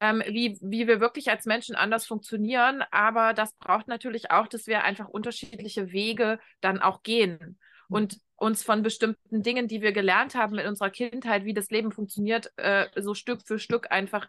ähm, 0.00 0.22
wie, 0.26 0.58
wie 0.60 0.86
wir 0.86 1.00
wirklich 1.00 1.30
als 1.30 1.46
Menschen 1.46 1.74
anders 1.74 2.06
funktionieren. 2.06 2.84
Aber 2.90 3.34
das 3.34 3.52
braucht 3.54 3.88
natürlich 3.88 4.30
auch, 4.30 4.46
dass 4.46 4.66
wir 4.66 4.84
einfach 4.84 5.08
unterschiedliche 5.08 5.92
Wege 5.92 6.38
dann 6.60 6.80
auch 6.80 7.02
gehen 7.02 7.58
mhm. 7.88 7.96
und 7.96 8.18
uns 8.36 8.62
von 8.62 8.82
bestimmten 8.82 9.42
Dingen, 9.42 9.68
die 9.68 9.80
wir 9.80 9.92
gelernt 9.92 10.34
haben 10.34 10.58
in 10.58 10.66
unserer 10.66 10.90
Kindheit, 10.90 11.44
wie 11.44 11.54
das 11.54 11.70
Leben 11.70 11.92
funktioniert, 11.92 12.52
äh, 12.56 12.86
so 12.96 13.14
Stück 13.14 13.42
für 13.46 13.58
Stück 13.58 13.90
einfach 13.90 14.28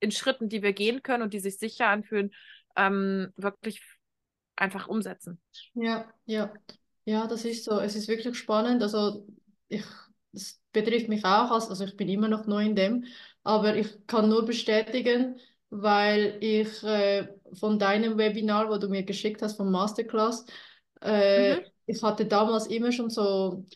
in 0.00 0.10
Schritten, 0.10 0.48
die 0.48 0.62
wir 0.62 0.72
gehen 0.72 1.02
können 1.02 1.22
und 1.22 1.34
die 1.34 1.40
sich 1.40 1.58
sicher 1.58 1.88
anfühlen, 1.88 2.32
ähm, 2.76 3.32
wirklich 3.36 3.80
einfach 4.56 4.88
umsetzen. 4.88 5.40
Ja, 5.74 6.12
ja. 6.26 6.52
Ja, 7.04 7.26
das 7.26 7.44
ist 7.44 7.64
so. 7.64 7.78
Es 7.80 7.96
ist 7.96 8.08
wirklich 8.08 8.36
spannend. 8.36 8.82
Also 8.82 9.26
ich, 9.68 9.84
es 10.32 10.60
betrifft 10.72 11.08
mich 11.08 11.24
auch, 11.24 11.50
als, 11.50 11.68
also 11.68 11.84
ich 11.84 11.96
bin 11.96 12.08
immer 12.08 12.28
noch 12.28 12.46
neu 12.46 12.64
in 12.64 12.74
dem, 12.76 13.04
aber 13.42 13.76
ich 13.76 14.06
kann 14.06 14.28
nur 14.28 14.44
bestätigen, 14.44 15.38
weil 15.70 16.38
ich 16.40 16.82
äh, 16.82 17.28
von 17.52 17.78
deinem 17.78 18.16
Webinar, 18.18 18.70
wo 18.70 18.78
du 18.78 18.88
mir 18.88 19.02
geschickt 19.04 19.42
hast, 19.42 19.56
vom 19.56 19.70
Masterclass, 19.70 20.46
äh, 21.02 21.56
mhm. 21.56 21.60
ich 21.86 22.02
hatte 22.02 22.24
damals 22.26 22.66
immer 22.68 22.90
schon 22.92 23.10
so 23.10 23.66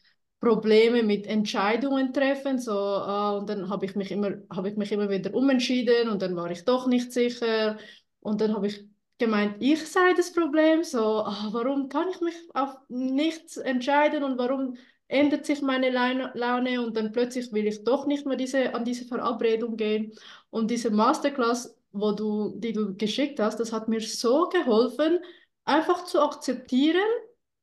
Probleme 0.40 1.02
mit 1.02 1.26
Entscheidungen 1.26 2.12
treffen, 2.14 2.58
so 2.58 2.72
ah, 2.72 3.36
und 3.38 3.48
dann 3.50 3.68
habe 3.68 3.84
ich 3.86 3.96
mich 3.96 4.10
immer 4.12 4.32
habe 4.50 4.70
ich 4.70 4.76
mich 4.76 4.92
immer 4.92 5.10
wieder 5.10 5.34
umentschieden 5.34 6.08
und 6.08 6.22
dann 6.22 6.36
war 6.36 6.50
ich 6.50 6.64
doch 6.64 6.86
nicht 6.86 7.12
sicher 7.12 7.76
und 8.20 8.40
dann 8.40 8.54
habe 8.54 8.68
ich 8.68 8.84
gemeint, 9.18 9.56
ich 9.60 9.86
sei 9.86 10.14
das 10.14 10.32
Problem, 10.32 10.84
so, 10.84 11.24
ah, 11.24 11.48
warum 11.52 11.88
kann 11.88 12.08
ich 12.08 12.20
mich 12.20 12.34
auf 12.54 12.76
nichts 12.88 13.56
entscheiden 13.56 14.22
und 14.24 14.38
warum 14.38 14.76
ändert 15.08 15.46
sich 15.46 15.62
meine 15.62 15.90
Laune 15.90 16.82
und 16.82 16.96
dann 16.96 17.12
plötzlich 17.12 17.52
will 17.52 17.66
ich 17.66 17.82
doch 17.84 18.06
nicht 18.06 18.26
mehr 18.26 18.36
diese, 18.36 18.74
an 18.74 18.84
diese 18.84 19.06
Verabredung 19.06 19.76
gehen. 19.76 20.12
Und 20.50 20.70
diese 20.70 20.90
Masterclass, 20.90 21.76
wo 21.92 22.12
du, 22.12 22.54
die 22.56 22.72
du 22.72 22.94
geschickt 22.94 23.40
hast, 23.40 23.58
das 23.58 23.72
hat 23.72 23.88
mir 23.88 24.00
so 24.00 24.48
geholfen, 24.50 25.18
einfach 25.64 26.04
zu 26.04 26.20
akzeptieren, 26.20 27.08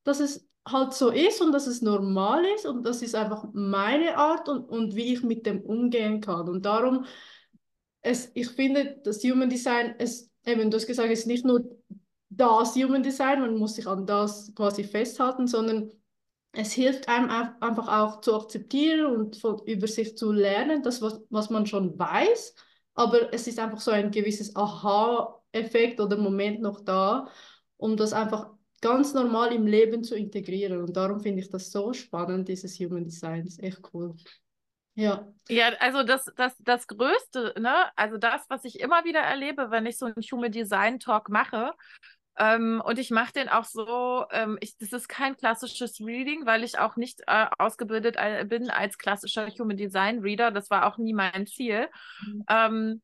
dass 0.04 0.20
es 0.20 0.46
halt 0.66 0.92
so 0.94 1.10
ist 1.10 1.40
und 1.40 1.52
dass 1.52 1.66
es 1.68 1.82
normal 1.82 2.44
ist 2.56 2.66
und 2.66 2.84
das 2.84 3.02
ist 3.02 3.14
einfach 3.14 3.46
meine 3.52 4.16
Art 4.16 4.48
und, 4.48 4.68
und 4.68 4.96
wie 4.96 5.12
ich 5.14 5.22
mit 5.22 5.46
dem 5.46 5.60
umgehen 5.62 6.20
kann. 6.20 6.48
Und 6.48 6.66
darum, 6.66 7.04
es, 8.02 8.30
ich 8.34 8.48
finde, 8.50 9.00
das 9.04 9.22
Human 9.22 9.48
Design, 9.48 9.94
es 9.98 10.30
eben, 10.46 10.70
du 10.70 10.76
hast 10.76 10.86
gesagt, 10.86 11.10
es 11.10 11.20
ist 11.20 11.26
nicht 11.26 11.44
nur 11.44 11.64
das 12.28 12.74
Human 12.74 13.02
Design, 13.02 13.40
man 13.40 13.56
muss 13.56 13.74
sich 13.74 13.86
an 13.86 14.06
das 14.06 14.52
quasi 14.54 14.84
festhalten, 14.84 15.46
sondern 15.46 15.90
es 16.52 16.72
hilft 16.72 17.08
einem 17.08 17.30
einfach 17.60 17.88
auch 17.88 18.20
zu 18.20 18.34
akzeptieren 18.34 19.06
und 19.06 19.36
von, 19.36 19.60
über 19.66 19.86
sich 19.86 20.16
zu 20.16 20.32
lernen, 20.32 20.82
das, 20.82 21.02
was, 21.02 21.20
was 21.28 21.50
man 21.50 21.66
schon 21.66 21.98
weiß, 21.98 22.54
aber 22.94 23.32
es 23.32 23.46
ist 23.46 23.58
einfach 23.58 23.80
so 23.80 23.90
ein 23.90 24.10
gewisses 24.10 24.56
Aha-Effekt 24.56 26.00
oder 26.00 26.16
Moment 26.16 26.62
noch 26.62 26.80
da, 26.80 27.28
um 27.76 27.96
das 27.96 28.14
einfach 28.14 28.50
ganz 28.80 29.12
normal 29.14 29.52
im 29.52 29.66
Leben 29.66 30.02
zu 30.02 30.14
integrieren. 30.14 30.82
Und 30.82 30.96
darum 30.96 31.20
finde 31.20 31.42
ich 31.42 31.50
das 31.50 31.70
so 31.70 31.92
spannend, 31.92 32.48
dieses 32.48 32.78
Human 32.78 33.04
Design. 33.04 33.46
Ist 33.46 33.62
echt 33.62 33.80
cool. 33.92 34.14
Ja. 34.96 35.26
Ja, 35.48 35.68
also 35.78 36.02
das, 36.02 36.24
das, 36.36 36.56
das 36.58 36.86
Größte, 36.88 37.54
ne, 37.58 37.72
also 37.94 38.16
das, 38.16 38.46
was 38.48 38.64
ich 38.64 38.80
immer 38.80 39.04
wieder 39.04 39.20
erlebe, 39.20 39.70
wenn 39.70 39.86
ich 39.86 39.96
so 39.96 40.06
einen 40.06 40.16
Human 40.16 40.50
Design 40.50 40.98
Talk 40.98 41.28
mache, 41.28 41.72
ähm, 42.38 42.82
und 42.84 42.98
ich 42.98 43.10
mache 43.10 43.32
den 43.32 43.48
auch 43.48 43.64
so, 43.64 44.24
ähm, 44.30 44.58
ich, 44.60 44.76
das 44.78 44.92
ist 44.92 45.08
kein 45.08 45.36
klassisches 45.36 46.00
Reading, 46.00 46.44
weil 46.44 46.64
ich 46.64 46.78
auch 46.78 46.96
nicht 46.96 47.22
äh, 47.26 47.46
ausgebildet 47.58 48.16
bin 48.48 48.68
als 48.70 48.98
klassischer 48.98 49.48
Human 49.58 49.76
Design 49.76 50.18
Reader. 50.20 50.50
Das 50.50 50.68
war 50.70 50.86
auch 50.86 50.98
nie 50.98 51.14
mein 51.14 51.46
Ziel. 51.46 51.88
Mhm. 52.26 52.44
Ähm, 52.48 53.02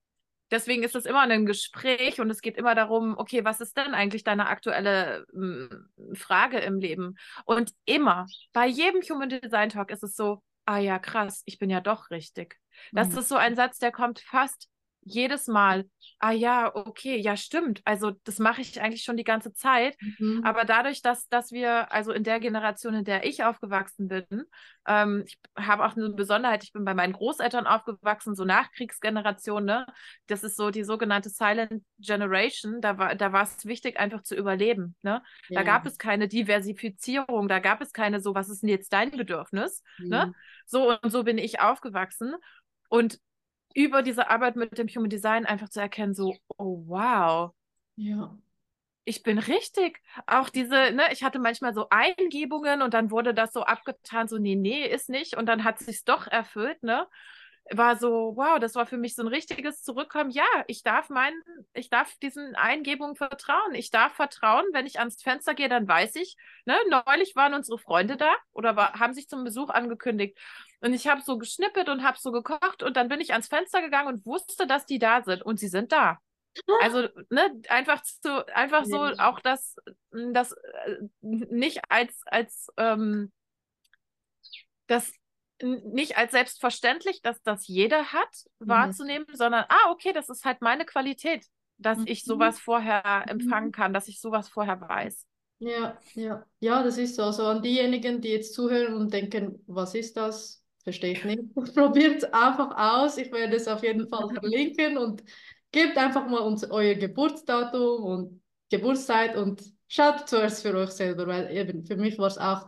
deswegen 0.51 0.83
ist 0.83 0.95
es 0.95 1.07
immer 1.07 1.23
ein 1.23 1.47
Gespräch 1.47 2.21
und 2.21 2.29
es 2.29 2.43
geht 2.43 2.59
immer 2.59 2.75
darum, 2.75 3.17
okay, 3.17 3.43
was 3.43 3.63
ist 3.63 3.77
denn 3.79 3.95
eigentlich 3.95 4.23
deine 4.23 4.49
aktuelle 4.49 5.25
m, 5.33 5.89
Frage 6.15 6.59
im 6.59 6.79
Leben? 6.79 7.17
Und 7.47 7.73
immer, 7.87 8.27
bei 8.53 8.67
jedem 8.67 9.01
Human 9.01 9.31
Design 9.31 9.71
Talk 9.71 9.91
ist 9.91 10.03
es 10.03 10.15
so, 10.15 10.43
ah 10.67 10.79
ja, 10.79 10.99
krass, 10.99 11.43
ich 11.45 11.59
bin 11.59 11.71
ja 11.71 11.81
doch 11.81 12.11
richtig. 12.11 12.59
Das 12.93 13.11
mhm. 13.11 13.19
ist 13.19 13.29
so 13.29 13.37
ein 13.37 13.57
Satz, 13.57 13.79
der 13.79 13.93
kommt 13.93 14.21
fast 14.21 14.69
jedes 15.05 15.47
Mal, 15.49 15.89
ah 16.19 16.31
ja, 16.31 16.75
okay, 16.75 17.17
ja, 17.17 17.37
stimmt. 17.37 17.83
Also 17.85 18.13
das 18.25 18.39
mache 18.39 18.61
ich 18.61 18.81
eigentlich 18.81 19.03
schon 19.03 19.17
die 19.17 19.25
ganze 19.25 19.53
Zeit. 19.53 19.97
Mhm. 20.19 20.43
Aber 20.45 20.65
dadurch, 20.65 21.03
dass, 21.03 21.29
dass 21.29 21.51
wir, 21.51 21.93
also 21.93 22.13
in 22.13 22.23
der 22.23 22.39
Generation, 22.41 22.95
in 22.95 23.05
der 23.05 23.25
ich 23.25 23.43
aufgewachsen 23.43 24.09
bin, 24.09 24.45
ähm, 24.87 25.25
ich 25.27 25.39
habe 25.57 25.85
auch 25.85 25.97
eine 25.97 26.11
Besonderheit, 26.11 26.65
ich 26.65 26.73
bin 26.73 26.85
bei 26.85 26.95
meinen 26.95 27.13
Großeltern 27.13 27.67
aufgewachsen, 27.67 28.35
so 28.35 28.45
Nachkriegsgeneration, 28.45 29.65
ne? 29.65 29.87
Das 30.27 30.45
ist 30.45 30.57
so 30.57 30.71
die 30.71 30.85
sogenannte 30.85 31.31
Silent 31.31 31.85
Generation. 31.99 32.81
Da 32.81 32.99
war, 32.99 33.15
da 33.15 33.33
war 33.33 33.43
es 33.43 33.65
wichtig, 33.65 33.99
einfach 33.99 34.23
zu 34.23 34.37
überleben. 34.37 34.95
Ne? 35.03 35.23
Ja. 35.49 35.61
Da 35.61 35.63
gab 35.65 35.87
es 35.87 35.99
keine 35.99 36.29
Diversifizierung, 36.29 37.49
da 37.49 37.59
gab 37.59 37.81
es 37.81 37.93
keine 37.93 38.21
so, 38.21 38.35
was 38.35 38.49
ist 38.49 38.63
denn 38.63 38.71
jetzt 38.71 38.93
dein 38.93 39.11
Bedürfnis? 39.11 39.83
Ne? 39.99 40.05
Mhm. 40.05 40.11
Ne? 40.11 40.35
So 40.67 40.99
und 41.01 41.11
so 41.11 41.25
bin 41.25 41.39
ich 41.39 41.61
aufgewachsen. 41.61 42.35
Und 42.89 43.19
über 43.75 44.03
diese 44.03 44.29
Arbeit 44.29 44.57
mit 44.57 44.77
dem 44.79 44.89
Human 44.89 45.11
Design 45.11 45.47
einfach 45.47 45.69
zu 45.69 45.81
erkennen, 45.81 46.15
so, 46.15 46.35
oh 46.57 46.85
wow. 46.87 47.53
Ja. 47.97 48.37
Ich 49.05 49.23
bin 49.23 49.39
richtig. 49.39 50.01
Auch 50.27 50.49
diese, 50.49 50.93
ne, 50.93 51.05
ich 51.13 51.25
hatte 51.25 51.39
manchmal 51.39 51.75
so 51.75 51.89
Eingebungen 51.91 52.83
und 52.83 52.95
dann 52.95 53.11
wurde 53.11 53.35
das 53.35 53.53
so 53.53 53.63
abgetan, 53.63 54.29
so, 54.29 54.39
nee, 54.39 54.55
nee, 54.55 54.87
ist 54.87 55.09
nicht. 55.09 55.37
Und 55.37 55.47
dann 55.47 55.65
hat 55.65 55.81
es 55.81 55.87
sich 55.87 56.05
doch 56.05 56.27
erfüllt, 56.27 56.83
ne? 56.83 57.07
War 57.71 57.97
so, 57.97 58.33
wow, 58.37 58.59
das 58.59 58.75
war 58.75 58.87
für 58.87 58.97
mich 58.97 59.15
so 59.15 59.23
ein 59.23 59.29
richtiges 59.29 59.83
Zurückkommen. 59.83 60.31
Ja, 60.31 60.45
ich 60.67 60.83
darf 60.83 61.09
meinen, 61.11 61.41
ich 61.75 61.89
darf 61.89 62.17
diesen 62.19 62.55
Eingebungen 62.57 63.15
vertrauen. 63.17 63.75
Ich 63.75 63.91
darf 63.91 64.15
vertrauen, 64.15 64.65
wenn 64.73 64.87
ich 64.87 64.99
ans 64.99 65.23
Fenster 65.23 65.55
gehe, 65.55 65.69
dann 65.69 65.87
weiß 65.87 66.17
ich, 66.17 66.37
ne, 66.65 66.77
neulich 66.91 67.37
waren 67.37 67.55
unsere 67.55 67.79
Freunde 67.79 68.17
da 68.17 68.35
oder 68.53 68.77
war, 68.77 68.99
haben 68.99 69.15
sich 69.15 69.29
zum 69.29 69.45
Besuch 69.45 69.71
angekündigt. 69.71 70.39
Und 70.81 70.93
ich 70.93 71.07
habe 71.07 71.23
so 71.23 71.39
geschnippelt 71.39 71.89
und 71.89 72.03
habe 72.03 72.19
so 72.19 72.33
gekocht 72.33 72.83
und 72.83 72.97
dann 72.97 73.09
bin 73.09 73.21
ich 73.21 73.33
ans 73.33 73.49
Fenster 73.49 73.81
gegangen 73.81 74.09
und 74.09 74.27
wusste, 74.27 74.67
dass 74.67 74.85
die 74.85 74.99
da 74.99 75.23
sind 75.23 75.43
und 75.43 75.59
sie 75.61 75.69
sind 75.69 75.93
da. 75.93 76.19
Also, 76.83 77.09
ne, 77.31 77.63
einfach 77.69 78.03
so, 78.05 78.45
einfach 78.47 78.85
so 78.85 78.99
auch 78.99 79.41
das, 79.41 79.77
das 80.11 80.53
äh, 80.53 80.97
nicht 81.21 81.81
als, 81.89 82.21
als 82.27 82.69
ähm, 82.77 83.33
das 84.87 85.13
nicht 85.63 86.17
als 86.17 86.33
selbstverständlich, 86.33 87.23
dass 87.23 87.43
das 87.43 87.67
jeder 87.67 88.13
hat, 88.13 88.45
mhm. 88.59 88.69
wahrzunehmen, 88.69 89.27
sondern, 89.33 89.65
ah, 89.69 89.91
okay, 89.91 90.13
das 90.13 90.29
ist 90.29 90.45
halt 90.45 90.61
meine 90.61 90.85
Qualität, 90.85 91.47
dass 91.79 91.99
mhm. 91.99 92.07
ich 92.07 92.25
sowas 92.25 92.59
vorher 92.59 93.25
empfangen 93.29 93.69
mhm. 93.69 93.73
kann, 93.73 93.93
dass 93.93 94.09
ich 94.09 94.21
sowas 94.21 94.49
vorher 94.49 94.81
weiß. 94.81 95.27
Ja, 95.59 95.97
ja, 96.15 96.45
ja, 96.59 96.83
das 96.83 96.99
ist 96.99 97.15
so. 97.15 97.23
Also 97.23 97.47
an 97.47 97.63
diejenigen, 97.63 98.21
die 98.21 98.31
jetzt 98.31 98.53
zuhören 98.53 98.95
und 98.95 99.13
denken, 99.13 99.63
was 99.69 99.95
ist 99.95 100.17
das? 100.17 100.65
Verstehe 100.83 101.13
ich 101.13 101.25
nicht. 101.25 101.55
Probiert 101.75 102.25
es 102.25 102.33
einfach 102.33 102.77
aus. 102.77 103.17
Ich 103.17 103.31
werde 103.31 103.55
es 103.55 103.69
auf 103.69 103.85
jeden 103.85 104.09
Fall 104.09 104.29
verlinken 104.35 104.99
und 104.99 105.23
gebt 105.71 105.97
einfach 105.97 106.27
mal 106.27 106.41
uns 106.41 106.69
euer 106.69 106.95
Geburtsdatum 106.95 108.03
und 108.03 108.43
Geburtszeit 108.71 109.37
und 109.37 109.63
schaut 109.87 110.29
zuerst 110.29 110.63
für 110.63 110.75
euch 110.75 110.91
selber, 110.91 111.29
weil 111.29 111.57
eben 111.57 111.85
für 111.85 111.97
mich 111.97 112.19
war 112.19 112.27
es 112.27 112.39
auch 112.39 112.67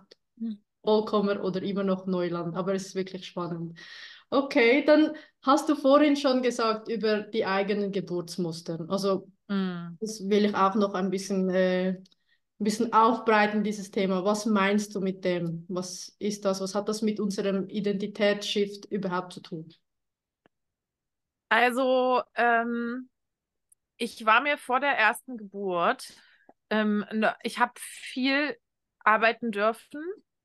Vollkommen 0.85 1.39
oder 1.39 1.63
immer 1.63 1.83
noch 1.83 2.07
Neuland, 2.07 2.57
aber 2.57 2.75
es 2.75 2.87
ist 2.87 2.95
wirklich 2.95 3.27
spannend. 3.27 3.79
Okay, 4.31 4.85
dann 4.85 5.13
hast 5.43 5.69
du 5.69 5.77
vorhin 5.77 6.17
schon 6.17 6.43
gesagt 6.43 6.89
über 6.89 7.21
die 7.21 7.47
eigenen 7.47 7.93
Geburtsmuster. 7.93 8.85
Also 8.89 9.29
mm. 9.49 9.97
das 10.01 10.29
will 10.29 10.45
ich 10.45 10.55
auch 10.55 10.75
noch 10.75 10.95
ein 10.95 11.11
bisschen, 11.11 11.49
äh, 11.51 11.91
ein 11.91 12.05
bisschen 12.59 12.93
aufbreiten, 12.93 13.63
dieses 13.63 13.91
Thema. 13.91 14.25
Was 14.25 14.45
meinst 14.45 14.95
du 14.95 15.01
mit 15.01 15.25
dem? 15.25 15.65
Was 15.69 16.15
ist 16.19 16.45
das? 16.45 16.61
Was 16.61 16.75
hat 16.75 16.89
das 16.89 17.01
mit 17.01 17.21
unserem 17.21 17.69
Identitätsshift 17.69 18.87
überhaupt 18.87 19.33
zu 19.33 19.41
tun? 19.41 19.69
Also, 21.49 22.23
ähm, 22.35 23.09
ich 23.97 24.27
war 24.27 24.41
mir 24.41 24.59
vor 24.59 24.81
der 24.81 24.99
ersten 24.99 25.37
Geburt, 25.37 26.13
ähm, 26.71 27.05
ich 27.43 27.59
habe 27.59 27.73
viel 27.77 28.57
arbeiten 29.05 29.53
dürfen 29.53 30.03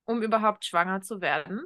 um 0.09 0.23
überhaupt 0.23 0.65
schwanger 0.65 1.01
zu 1.01 1.21
werden. 1.21 1.61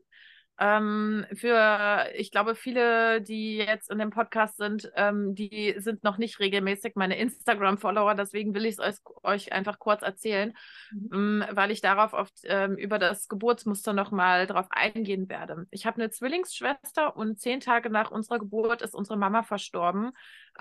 Ähm, 0.60 1.26
für, 1.34 2.06
ich 2.16 2.30
glaube, 2.30 2.54
viele, 2.54 3.22
die 3.22 3.58
jetzt 3.58 3.90
in 3.90 3.98
dem 3.98 4.12
Podcast 4.12 4.58
sind, 4.58 4.92
ähm, 4.96 5.34
die 5.34 5.74
sind 5.78 6.04
noch 6.04 6.18
nicht 6.20 6.40
regelmäßig 6.40 6.94
meine 6.96 7.18
Instagram-Follower. 7.18 8.14
Deswegen 8.14 8.54
will 8.54 8.66
ich 8.66 8.78
es 8.78 9.02
euch, 9.24 9.52
einfach 9.52 9.80
kurz 9.80 10.04
erzählen, 10.04 10.54
mhm. 10.92 11.10
ähm, 11.14 11.46
weil 11.52 11.72
ich 11.72 11.82
darauf 11.82 12.14
oft 12.14 12.34
ähm, 12.44 12.78
über 12.78 13.00
das 13.00 13.28
Geburtsmuster 13.30 13.94
nochmal 13.94 14.46
drauf 14.46 14.68
eingehen 14.70 15.28
werde. 15.28 15.66
Ich 15.72 15.88
habe 15.88 16.02
eine 16.02 16.12
Zwillingsschwester 16.12 17.16
und 17.16 17.40
zehn 17.40 17.60
Tage 17.60 17.90
nach 17.90 18.12
unserer 18.12 18.38
Geburt 18.38 18.84
ist 18.84 18.94
unsere 18.94 19.18
Mama 19.18 19.42
verstorben 19.42 20.12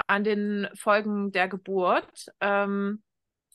an 0.06 0.24
den 0.24 0.68
Folgen 0.74 1.32
der 1.32 1.48
Geburt. 1.48 2.32
Ähm, 2.40 3.02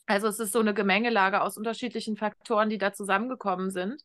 also 0.08 0.28
es 0.28 0.40
ist 0.40 0.54
so 0.54 0.60
eine 0.60 0.74
Gemengelage 0.74 1.42
aus 1.42 1.58
unterschiedlichen 1.58 2.18
Faktoren, 2.18 2.70
die 2.70 2.78
da 2.78 2.94
zusammengekommen 2.94 3.70
sind. 3.70 4.02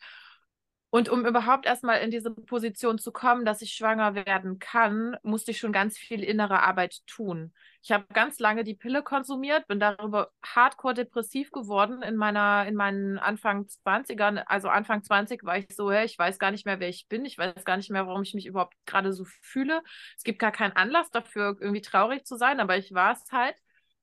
Und 0.94 1.08
um 1.08 1.24
überhaupt 1.24 1.64
erstmal 1.64 2.00
in 2.00 2.10
diese 2.10 2.30
Position 2.30 2.98
zu 2.98 3.12
kommen, 3.12 3.46
dass 3.46 3.62
ich 3.62 3.72
schwanger 3.72 4.14
werden 4.14 4.58
kann, 4.58 5.16
musste 5.22 5.52
ich 5.52 5.58
schon 5.58 5.72
ganz 5.72 5.96
viel 5.96 6.22
innere 6.22 6.62
Arbeit 6.62 7.06
tun. 7.06 7.54
Ich 7.80 7.92
habe 7.92 8.04
ganz 8.12 8.38
lange 8.40 8.62
die 8.62 8.74
Pille 8.74 9.02
konsumiert, 9.02 9.66
bin 9.68 9.80
darüber 9.80 10.32
hardcore 10.44 10.92
depressiv 10.92 11.50
geworden 11.50 12.02
in 12.02 12.16
meiner, 12.16 12.66
in 12.66 12.74
meinen 12.74 13.18
Anfang 13.18 13.64
20ern. 13.64 14.42
Also 14.44 14.68
Anfang 14.68 15.02
20 15.02 15.44
war 15.44 15.56
ich 15.56 15.66
so, 15.74 15.90
hey, 15.90 16.04
ich 16.04 16.18
weiß 16.18 16.38
gar 16.38 16.50
nicht 16.50 16.66
mehr, 16.66 16.78
wer 16.78 16.90
ich 16.90 17.08
bin. 17.08 17.24
Ich 17.24 17.38
weiß 17.38 17.64
gar 17.64 17.78
nicht 17.78 17.90
mehr, 17.90 18.06
warum 18.06 18.22
ich 18.22 18.34
mich 18.34 18.44
überhaupt 18.44 18.74
gerade 18.84 19.14
so 19.14 19.24
fühle. 19.40 19.82
Es 20.18 20.24
gibt 20.24 20.40
gar 20.40 20.52
keinen 20.52 20.72
Anlass 20.72 21.10
dafür, 21.10 21.56
irgendwie 21.58 21.80
traurig 21.80 22.26
zu 22.26 22.36
sein, 22.36 22.60
aber 22.60 22.76
ich 22.76 22.92
war 22.92 23.12
es 23.12 23.32
halt 23.32 23.56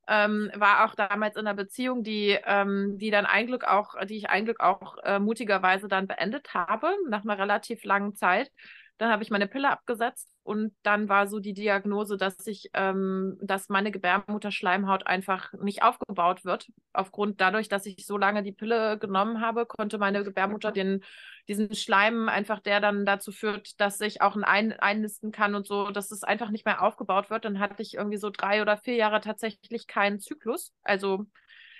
ähm, 0.09 0.51
war 0.55 0.85
auch 0.85 0.95
damals 0.95 1.35
in 1.35 1.47
einer 1.47 1.55
Beziehung, 1.55 2.03
die, 2.03 2.37
ähm, 2.45 2.97
die 2.97 3.11
dann 3.11 3.25
ein 3.25 3.47
Glück 3.47 3.63
auch, 3.63 3.95
die 4.05 4.17
ich 4.17 4.29
ein 4.29 4.45
Glück 4.45 4.59
auch 4.59 4.97
äh, 5.03 5.19
mutigerweise 5.19 5.87
dann 5.87 6.07
beendet 6.07 6.53
habe, 6.53 6.91
nach 7.09 7.23
einer 7.23 7.37
relativ 7.37 7.83
langen 7.83 8.15
Zeit. 8.15 8.51
Dann 8.99 9.11
habe 9.11 9.23
ich 9.23 9.31
meine 9.31 9.47
Pille 9.47 9.69
abgesetzt 9.69 10.29
und 10.43 10.75
dann 10.83 11.07
war 11.07 11.27
so 11.27 11.39
die 11.39 11.53
Diagnose, 11.53 12.17
dass 12.17 12.45
ich, 12.47 12.69
ähm, 12.73 13.37
dass 13.41 13.69
meine 13.69 13.91
Gebärmutterschleimhaut 13.91 15.07
einfach 15.07 15.53
nicht 15.53 15.83
aufgebaut 15.83 16.43
wird. 16.43 16.69
Aufgrund 16.91 17.39
dadurch, 17.39 17.69
dass 17.69 17.85
ich 17.85 18.05
so 18.05 18.17
lange 18.17 18.43
die 18.43 18.51
Pille 18.51 18.97
genommen 18.99 19.39
habe, 19.39 19.65
konnte 19.65 19.99
meine 19.99 20.25
Gebärmutter 20.25 20.73
den, 20.73 21.01
diesen 21.47 21.73
Schleim 21.75 22.27
einfach, 22.27 22.59
der 22.59 22.81
dann 22.81 23.05
dazu 23.05 23.31
führt, 23.31 23.79
dass 23.79 24.01
ich 24.01 24.21
auch 24.21 24.35
ein 24.35 24.73
einnisten 24.73 25.31
kann 25.31 25.55
und 25.55 25.65
so, 25.65 25.91
dass 25.91 26.11
es 26.11 26.23
einfach 26.23 26.49
nicht 26.49 26.65
mehr 26.65 26.81
aufgebaut 26.81 27.29
wird. 27.29 27.45
Dann 27.45 27.59
hatte 27.59 27.81
ich 27.81 27.93
irgendwie 27.93 28.17
so 28.17 28.29
drei 28.29 28.61
oder 28.61 28.75
vier 28.75 28.95
Jahre 28.95 29.21
tatsächlich 29.21 29.87
keinen 29.87 30.19
Zyklus, 30.19 30.73
also 30.83 31.25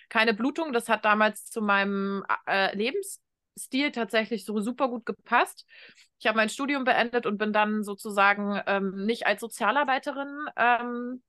keine 0.08 0.34
Blutung. 0.34 0.71
Das 0.71 0.88
hat 0.88 1.03
damals 1.03 1.47
zu 1.47 1.62
meinem 1.62 2.23
äh, 2.45 2.73
Lebensstil 3.60 3.91
tatsächlich 3.91 4.45
so 4.45 4.60
super 4.60 4.88
gut 4.88 5.06
gepasst 5.06 5.65
ich 6.22 6.28
habe 6.28 6.36
mein 6.36 6.50
Studium 6.50 6.84
beendet 6.84 7.26
und 7.26 7.38
bin 7.38 7.54
dann 7.54 7.82
sozusagen 7.84 8.62
ähm, 8.67 9.06
nicht 9.06 9.26
als 9.26 9.39
Sozialarbeiterin. 9.39 10.28
Ähm, 10.58 11.24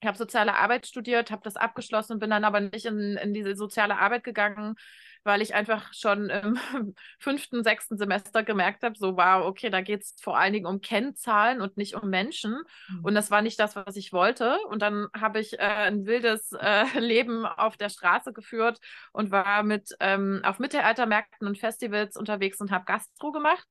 ich 0.00 0.06
habe 0.06 0.16
soziale 0.16 0.54
Arbeit 0.54 0.86
studiert, 0.86 1.32
habe 1.32 1.42
das 1.42 1.56
abgeschlossen 1.56 2.12
und 2.12 2.18
bin 2.20 2.30
dann 2.30 2.44
aber 2.44 2.60
nicht 2.60 2.84
in, 2.86 3.16
in 3.16 3.34
diese 3.34 3.56
soziale 3.56 3.98
Arbeit 3.98 4.22
gegangen, 4.22 4.76
weil 5.24 5.42
ich 5.42 5.54
einfach 5.54 5.92
schon 5.92 6.30
im 6.30 6.58
fünften, 7.18 7.64
sechsten 7.64 7.98
Semester 7.98 8.42
gemerkt 8.42 8.82
habe, 8.82 8.96
so 8.96 9.16
wow, 9.16 9.44
okay, 9.46 9.70
da 9.70 9.80
geht 9.80 10.02
es 10.02 10.16
vor 10.20 10.38
allen 10.38 10.52
Dingen 10.52 10.66
um 10.66 10.80
Kennzahlen 10.80 11.60
und 11.60 11.76
nicht 11.76 11.94
um 11.94 12.08
Menschen. 12.08 12.58
Mhm. 12.88 13.04
Und 13.04 13.14
das 13.14 13.30
war 13.30 13.42
nicht 13.42 13.58
das, 13.58 13.76
was 13.76 13.96
ich 13.96 14.12
wollte. 14.12 14.58
Und 14.68 14.82
dann 14.82 15.08
habe 15.14 15.40
ich 15.40 15.58
äh, 15.58 15.62
ein 15.62 16.06
wildes 16.06 16.52
äh, 16.52 16.84
Leben 16.98 17.46
auf 17.46 17.76
der 17.76 17.88
Straße 17.88 18.32
geführt 18.32 18.78
und 19.12 19.30
war 19.30 19.62
mit 19.62 19.94
ähm, 20.00 20.40
auf 20.44 20.58
Mittelaltermärkten 20.58 21.46
und 21.46 21.58
Festivals 21.58 22.16
unterwegs 22.16 22.60
und 22.60 22.70
habe 22.70 22.84
Gastro 22.84 23.32
gemacht. 23.32 23.66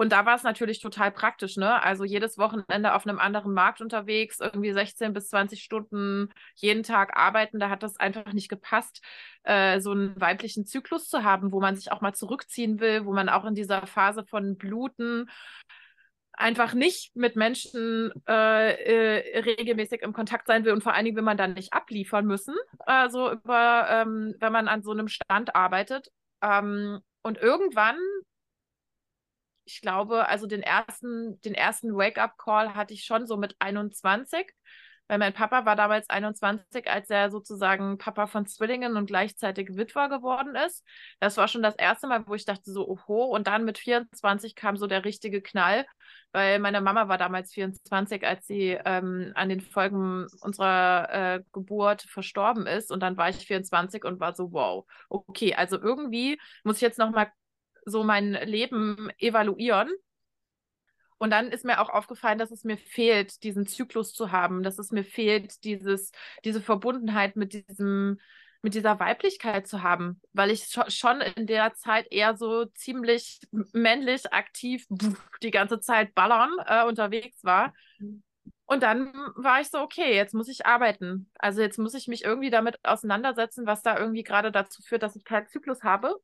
Und 0.00 0.12
da 0.12 0.24
war 0.24 0.34
es 0.34 0.44
natürlich 0.44 0.80
total 0.80 1.10
praktisch, 1.10 1.58
ne? 1.58 1.82
Also 1.82 2.04
jedes 2.04 2.38
Wochenende 2.38 2.94
auf 2.94 3.06
einem 3.06 3.18
anderen 3.18 3.52
Markt 3.52 3.82
unterwegs, 3.82 4.40
irgendwie 4.40 4.72
16 4.72 5.12
bis 5.12 5.28
20 5.28 5.62
Stunden 5.62 6.30
jeden 6.54 6.82
Tag 6.84 7.18
arbeiten, 7.18 7.58
da 7.58 7.68
hat 7.68 7.82
das 7.82 7.98
einfach 7.98 8.32
nicht 8.32 8.48
gepasst, 8.48 9.04
äh, 9.42 9.78
so 9.78 9.90
einen 9.90 10.18
weiblichen 10.18 10.64
Zyklus 10.64 11.10
zu 11.10 11.22
haben, 11.22 11.52
wo 11.52 11.60
man 11.60 11.76
sich 11.76 11.92
auch 11.92 12.00
mal 12.00 12.14
zurückziehen 12.14 12.80
will, 12.80 13.04
wo 13.04 13.12
man 13.12 13.28
auch 13.28 13.44
in 13.44 13.54
dieser 13.54 13.86
Phase 13.86 14.24
von 14.24 14.56
Bluten 14.56 15.28
einfach 16.32 16.72
nicht 16.72 17.14
mit 17.14 17.36
Menschen 17.36 18.10
äh, 18.26 18.72
äh, 19.18 19.38
regelmäßig 19.40 20.00
im 20.00 20.14
Kontakt 20.14 20.46
sein 20.46 20.64
will 20.64 20.72
und 20.72 20.82
vor 20.82 20.94
allen 20.94 21.04
Dingen 21.04 21.16
will 21.18 21.24
man 21.24 21.36
dann 21.36 21.52
nicht 21.52 21.74
abliefern 21.74 22.24
müssen, 22.24 22.54
also 22.78 23.32
über, 23.32 23.86
ähm, 23.90 24.34
wenn 24.38 24.52
man 24.52 24.66
an 24.66 24.82
so 24.82 24.92
einem 24.92 25.08
Stand 25.08 25.54
arbeitet. 25.54 26.08
Ähm, 26.42 27.00
und 27.22 27.36
irgendwann 27.36 27.98
ich 29.64 29.80
glaube, 29.80 30.28
also 30.28 30.46
den 30.46 30.62
ersten, 30.62 31.40
den 31.42 31.54
ersten 31.54 31.94
Wake-up-Call 31.96 32.74
hatte 32.74 32.94
ich 32.94 33.04
schon 33.04 33.26
so 33.26 33.36
mit 33.36 33.56
21. 33.58 34.46
weil 35.08 35.18
mein 35.18 35.32
Papa 35.34 35.64
war 35.66 35.74
damals 35.76 36.08
21, 36.08 36.88
als 36.88 37.10
er 37.10 37.30
sozusagen 37.30 37.98
Papa 37.98 38.26
von 38.28 38.46
Zwillingen 38.46 38.96
und 38.96 39.06
gleichzeitig 39.06 39.76
Witwer 39.76 40.08
geworden 40.08 40.54
ist. 40.54 40.84
Das 41.18 41.36
war 41.36 41.48
schon 41.48 41.62
das 41.62 41.74
erste 41.76 42.06
Mal, 42.06 42.26
wo 42.28 42.34
ich 42.34 42.44
dachte 42.44 42.70
so, 42.70 42.88
oho, 42.88 43.24
und 43.24 43.48
dann 43.48 43.64
mit 43.64 43.78
24 43.78 44.54
kam 44.54 44.76
so 44.76 44.86
der 44.86 45.04
richtige 45.04 45.42
Knall, 45.42 45.84
weil 46.32 46.60
meine 46.60 46.80
Mama 46.80 47.08
war 47.08 47.18
damals 47.18 47.52
24, 47.52 48.24
als 48.24 48.46
sie 48.46 48.78
ähm, 48.84 49.32
an 49.34 49.48
den 49.48 49.60
Folgen 49.60 50.26
unserer 50.42 51.08
äh, 51.10 51.42
Geburt 51.52 52.02
verstorben 52.02 52.66
ist 52.66 52.92
und 52.92 53.00
dann 53.00 53.16
war 53.16 53.28
ich 53.30 53.46
24 53.46 54.04
und 54.04 54.20
war 54.20 54.34
so, 54.34 54.52
wow, 54.52 54.86
okay, 55.08 55.54
also 55.54 55.80
irgendwie 55.80 56.38
muss 56.62 56.76
ich 56.76 56.82
jetzt 56.82 56.98
nochmal 56.98 57.32
so 57.84 58.04
mein 58.04 58.32
Leben 58.32 59.10
evaluieren 59.18 59.90
und 61.20 61.30
dann 61.30 61.48
ist 61.52 61.66
mir 61.66 61.80
auch 61.80 61.90
aufgefallen, 61.90 62.38
dass 62.38 62.50
es 62.50 62.64
mir 62.64 62.78
fehlt, 62.78 63.42
diesen 63.42 63.66
Zyklus 63.66 64.14
zu 64.14 64.32
haben, 64.32 64.62
dass 64.62 64.78
es 64.78 64.90
mir 64.90 65.04
fehlt, 65.04 65.64
dieses, 65.64 66.12
diese 66.46 66.62
Verbundenheit 66.62 67.36
mit 67.36 67.52
diesem, 67.52 68.18
mit 68.62 68.72
dieser 68.74 68.98
Weiblichkeit 68.98 69.68
zu 69.68 69.82
haben, 69.82 70.22
weil 70.32 70.50
ich 70.50 70.74
schon 70.88 71.20
in 71.20 71.46
der 71.46 71.74
Zeit 71.74 72.06
eher 72.10 72.38
so 72.38 72.64
ziemlich 72.64 73.38
männlich 73.74 74.32
aktiv 74.32 74.86
die 75.42 75.50
ganze 75.50 75.78
Zeit 75.80 76.14
ballern 76.14 76.52
äh, 76.64 76.86
unterwegs 76.86 77.44
war. 77.44 77.74
Und 78.64 78.82
dann 78.82 79.12
war 79.36 79.60
ich 79.60 79.68
so, 79.68 79.80
okay, 79.80 80.14
jetzt 80.14 80.32
muss 80.32 80.48
ich 80.48 80.64
arbeiten. 80.64 81.30
Also 81.38 81.60
jetzt 81.60 81.78
muss 81.78 81.92
ich 81.92 82.08
mich 82.08 82.24
irgendwie 82.24 82.50
damit 82.50 82.78
auseinandersetzen, 82.82 83.66
was 83.66 83.82
da 83.82 83.98
irgendwie 83.98 84.22
gerade 84.22 84.50
dazu 84.50 84.80
führt, 84.80 85.02
dass 85.02 85.16
ich 85.16 85.24
keinen 85.24 85.48
Zyklus 85.48 85.82
habe 85.82 86.18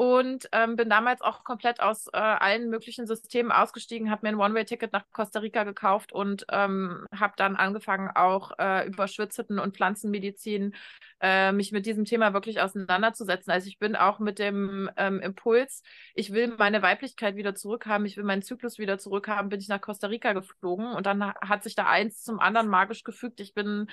und 0.00 0.48
ähm, 0.52 0.76
bin 0.76 0.88
damals 0.88 1.20
auch 1.20 1.44
komplett 1.44 1.80
aus 1.80 2.06
äh, 2.06 2.16
allen 2.16 2.70
möglichen 2.70 3.06
Systemen 3.06 3.52
ausgestiegen, 3.52 4.10
habe 4.10 4.22
mir 4.22 4.30
ein 4.30 4.40
One-Way-Ticket 4.40 4.94
nach 4.94 5.04
Costa 5.12 5.40
Rica 5.40 5.64
gekauft 5.64 6.10
und 6.10 6.46
ähm, 6.50 7.04
habe 7.14 7.34
dann 7.36 7.54
angefangen, 7.54 8.08
auch 8.14 8.52
äh, 8.58 8.86
über 8.86 9.08
Schwitzhütten 9.08 9.58
und 9.58 9.76
Pflanzenmedizin 9.76 10.74
äh, 11.20 11.52
mich 11.52 11.70
mit 11.72 11.84
diesem 11.84 12.06
Thema 12.06 12.32
wirklich 12.32 12.62
auseinanderzusetzen. 12.62 13.52
Also 13.52 13.68
ich 13.68 13.78
bin 13.78 13.94
auch 13.94 14.20
mit 14.20 14.38
dem 14.38 14.88
ähm, 14.96 15.20
Impuls, 15.20 15.82
ich 16.14 16.32
will 16.32 16.54
meine 16.56 16.80
Weiblichkeit 16.80 17.36
wieder 17.36 17.54
zurückhaben, 17.54 18.06
ich 18.06 18.16
will 18.16 18.24
meinen 18.24 18.40
Zyklus 18.40 18.78
wieder 18.78 18.96
zurückhaben, 18.96 19.50
bin 19.50 19.60
ich 19.60 19.68
nach 19.68 19.82
Costa 19.82 20.06
Rica 20.06 20.32
geflogen 20.32 20.92
und 20.92 21.04
dann 21.04 21.22
hat 21.22 21.62
sich 21.62 21.74
da 21.74 21.84
eins 21.84 22.22
zum 22.22 22.40
anderen 22.40 22.68
magisch 22.68 23.04
gefügt. 23.04 23.38
Ich 23.38 23.52
bin 23.52 23.90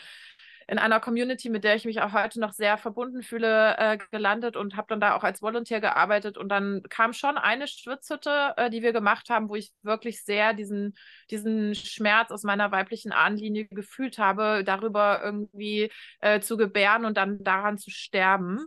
in 0.68 0.80
einer 0.80 1.00
Community, 1.00 1.50
mit 1.50 1.64
der 1.64 1.76
ich 1.76 1.86
mich 1.86 2.02
auch 2.02 2.12
heute 2.12 2.42
noch 2.42 2.52
sehr 2.52 2.78
verbunden 2.78 3.24
fühle, 3.24 3.78
äh, 3.78 3.98
gelandet 4.12 4.58
und 4.58 4.76
habe 4.76 4.88
dann 4.90 5.00
da 5.00 5.16
auch 5.16 5.24
als 5.24 5.42
Volontär 5.42 5.80
gearbeitet. 5.80 6.38
Und 6.38 6.50
dann 6.50 6.84
kam 6.90 7.14
schon 7.14 7.38
eine 7.38 7.68
Schwitzhütte, 7.68 8.54
äh, 8.58 8.70
die 8.70 8.82
wir 8.82 8.92
gemacht 8.92 9.30
haben, 9.30 9.48
wo 9.48 9.56
ich 9.56 9.72
wirklich 9.82 10.24
sehr 10.24 10.54
diesen, 10.54 10.98
diesen 11.32 11.74
Schmerz 11.74 12.32
aus 12.32 12.44
meiner 12.44 12.70
weiblichen 12.72 13.14
Ahnenlinie 13.14 13.68
gefühlt 13.70 14.18
habe, 14.18 14.64
darüber 14.66 15.22
irgendwie 15.24 15.90
äh, 16.20 16.42
zu 16.42 16.58
gebären 16.58 17.06
und 17.06 17.16
dann 17.16 17.44
daran 17.46 17.78
zu 17.78 17.90
sterben. 17.90 18.66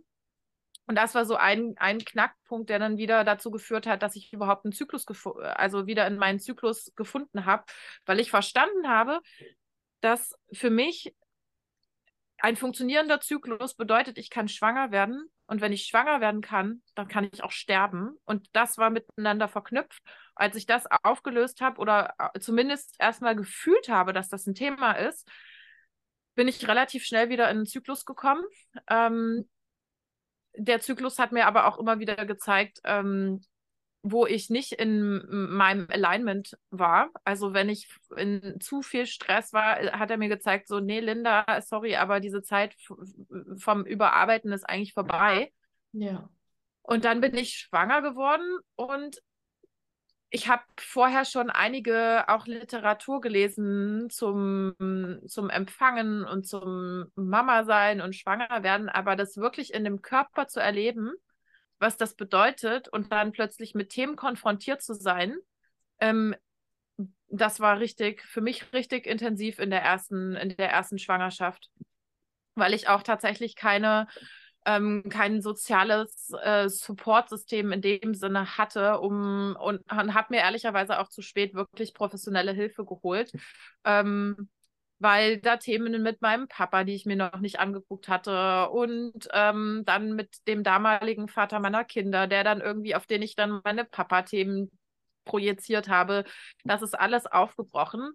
Und 0.86 0.96
das 0.96 1.14
war 1.14 1.26
so 1.26 1.36
ein, 1.36 1.74
ein 1.76 1.98
Knackpunkt, 1.98 2.70
der 2.70 2.78
dann 2.78 2.96
wieder 2.96 3.24
dazu 3.24 3.50
geführt 3.50 3.86
hat, 3.86 4.02
dass 4.02 4.16
ich 4.16 4.32
überhaupt 4.32 4.64
einen 4.64 4.72
Zyklus, 4.72 5.04
also 5.38 5.86
wieder 5.86 6.06
in 6.06 6.16
meinen 6.16 6.40
Zyklus 6.40 6.92
gefunden 6.96 7.44
habe, 7.44 7.64
weil 8.06 8.18
ich 8.18 8.30
verstanden 8.30 8.88
habe, 8.88 9.20
dass 10.00 10.34
für 10.50 10.70
mich 10.70 11.14
ein 12.42 12.56
funktionierender 12.56 13.20
Zyklus 13.20 13.74
bedeutet, 13.74 14.18
ich 14.18 14.30
kann 14.30 14.48
schwanger 14.48 14.90
werden. 14.90 15.26
Und 15.46 15.60
wenn 15.60 15.72
ich 15.72 15.86
schwanger 15.86 16.20
werden 16.20 16.40
kann, 16.42 16.82
dann 16.94 17.08
kann 17.08 17.28
ich 17.30 17.42
auch 17.42 17.50
sterben. 17.50 18.16
Und 18.24 18.48
das 18.52 18.78
war 18.78 18.90
miteinander 18.90 19.48
verknüpft. 19.48 20.02
Als 20.34 20.56
ich 20.56 20.64
das 20.64 20.84
aufgelöst 21.02 21.60
habe 21.60 21.80
oder 21.80 22.14
äh, 22.18 22.38
zumindest 22.40 22.94
erstmal 22.98 23.34
gefühlt 23.34 23.88
habe, 23.88 24.12
dass 24.12 24.28
das 24.28 24.46
ein 24.46 24.54
Thema 24.54 24.92
ist, 24.92 25.28
bin 26.34 26.48
ich 26.48 26.66
relativ 26.68 27.04
schnell 27.04 27.28
wieder 27.28 27.50
in 27.50 27.58
den 27.58 27.66
Zyklus 27.66 28.04
gekommen. 28.04 28.44
Ähm, 28.88 29.48
der 30.54 30.80
Zyklus 30.80 31.18
hat 31.18 31.32
mir 31.32 31.46
aber 31.46 31.66
auch 31.66 31.78
immer 31.78 31.98
wieder 31.98 32.24
gezeigt, 32.26 32.80
ähm, 32.84 33.42
wo 34.02 34.26
ich 34.26 34.48
nicht 34.48 34.72
in 34.72 35.22
meinem 35.28 35.86
Alignment 35.90 36.56
war. 36.70 37.10
Also 37.24 37.52
wenn 37.52 37.68
ich 37.68 37.88
in 38.16 38.58
zu 38.60 38.82
viel 38.82 39.06
Stress 39.06 39.52
war, 39.52 39.76
hat 39.98 40.10
er 40.10 40.16
mir 40.16 40.28
gezeigt, 40.28 40.68
so, 40.68 40.80
nee, 40.80 41.00
Linda, 41.00 41.44
sorry, 41.60 41.96
aber 41.96 42.20
diese 42.20 42.42
Zeit 42.42 42.74
vom 43.58 43.84
Überarbeiten 43.84 44.52
ist 44.52 44.68
eigentlich 44.68 44.94
vorbei. 44.94 45.52
Ja. 45.92 46.28
Und 46.82 47.04
dann 47.04 47.20
bin 47.20 47.36
ich 47.36 47.56
schwanger 47.56 48.02
geworden 48.02 48.58
und 48.76 49.20
ich 50.30 50.48
habe 50.48 50.62
vorher 50.78 51.24
schon 51.24 51.50
einige 51.50 52.24
auch 52.28 52.46
Literatur 52.46 53.20
gelesen 53.20 54.08
zum, 54.10 54.74
zum 55.26 55.50
Empfangen 55.50 56.24
und 56.24 56.46
zum 56.46 57.06
Mama 57.16 57.64
sein 57.64 58.00
und 58.00 58.14
schwanger 58.14 58.62
werden, 58.62 58.88
aber 58.88 59.16
das 59.16 59.36
wirklich 59.36 59.74
in 59.74 59.82
dem 59.82 60.02
Körper 60.02 60.46
zu 60.46 60.60
erleben, 60.60 61.12
was 61.80 61.96
das 61.96 62.14
bedeutet 62.14 62.88
und 62.88 63.10
dann 63.10 63.32
plötzlich 63.32 63.74
mit 63.74 63.90
Themen 63.90 64.14
konfrontiert 64.14 64.82
zu 64.82 64.94
sein, 64.94 65.36
ähm, 65.98 66.34
das 67.28 67.60
war 67.60 67.78
richtig, 67.78 68.22
für 68.22 68.40
mich 68.40 68.72
richtig 68.72 69.06
intensiv 69.06 69.58
in 69.58 69.70
der 69.70 69.82
ersten, 69.82 70.34
in 70.36 70.56
der 70.56 70.70
ersten 70.70 70.98
Schwangerschaft. 70.98 71.70
Weil 72.54 72.74
ich 72.74 72.88
auch 72.88 73.02
tatsächlich 73.02 73.54
keine, 73.54 74.08
ähm, 74.66 75.04
kein 75.08 75.40
soziales 75.40 76.32
äh, 76.42 76.68
Supportsystem 76.68 77.72
in 77.72 77.80
dem 77.80 78.14
Sinne 78.14 78.58
hatte, 78.58 78.98
um 79.00 79.56
und, 79.58 79.80
und 79.90 80.14
habe 80.14 80.34
mir 80.34 80.40
ehrlicherweise 80.40 80.98
auch 80.98 81.08
zu 81.08 81.22
spät 81.22 81.54
wirklich 81.54 81.94
professionelle 81.94 82.52
Hilfe 82.52 82.84
geholt. 82.84 83.32
Ähm, 83.84 84.50
weil 85.00 85.38
da 85.40 85.56
Themen 85.56 86.02
mit 86.02 86.22
meinem 86.22 86.46
Papa, 86.48 86.84
die 86.84 86.94
ich 86.94 87.06
mir 87.06 87.16
noch 87.16 87.40
nicht 87.40 87.58
angeguckt 87.58 88.08
hatte 88.08 88.68
und 88.70 89.28
ähm, 89.32 89.82
dann 89.86 90.14
mit 90.14 90.46
dem 90.46 90.62
damaligen 90.62 91.28
Vater 91.28 91.58
meiner 91.60 91.84
Kinder, 91.84 92.26
der 92.26 92.44
dann 92.44 92.60
irgendwie, 92.60 92.94
auf 92.94 93.06
den 93.06 93.22
ich 93.22 93.34
dann 93.36 93.60
meine 93.64 93.84
Papa-Themen 93.84 94.70
projiziert 95.24 95.88
habe, 95.88 96.24
das 96.64 96.82
ist 96.82 96.98
alles 96.98 97.26
aufgebrochen. 97.26 98.12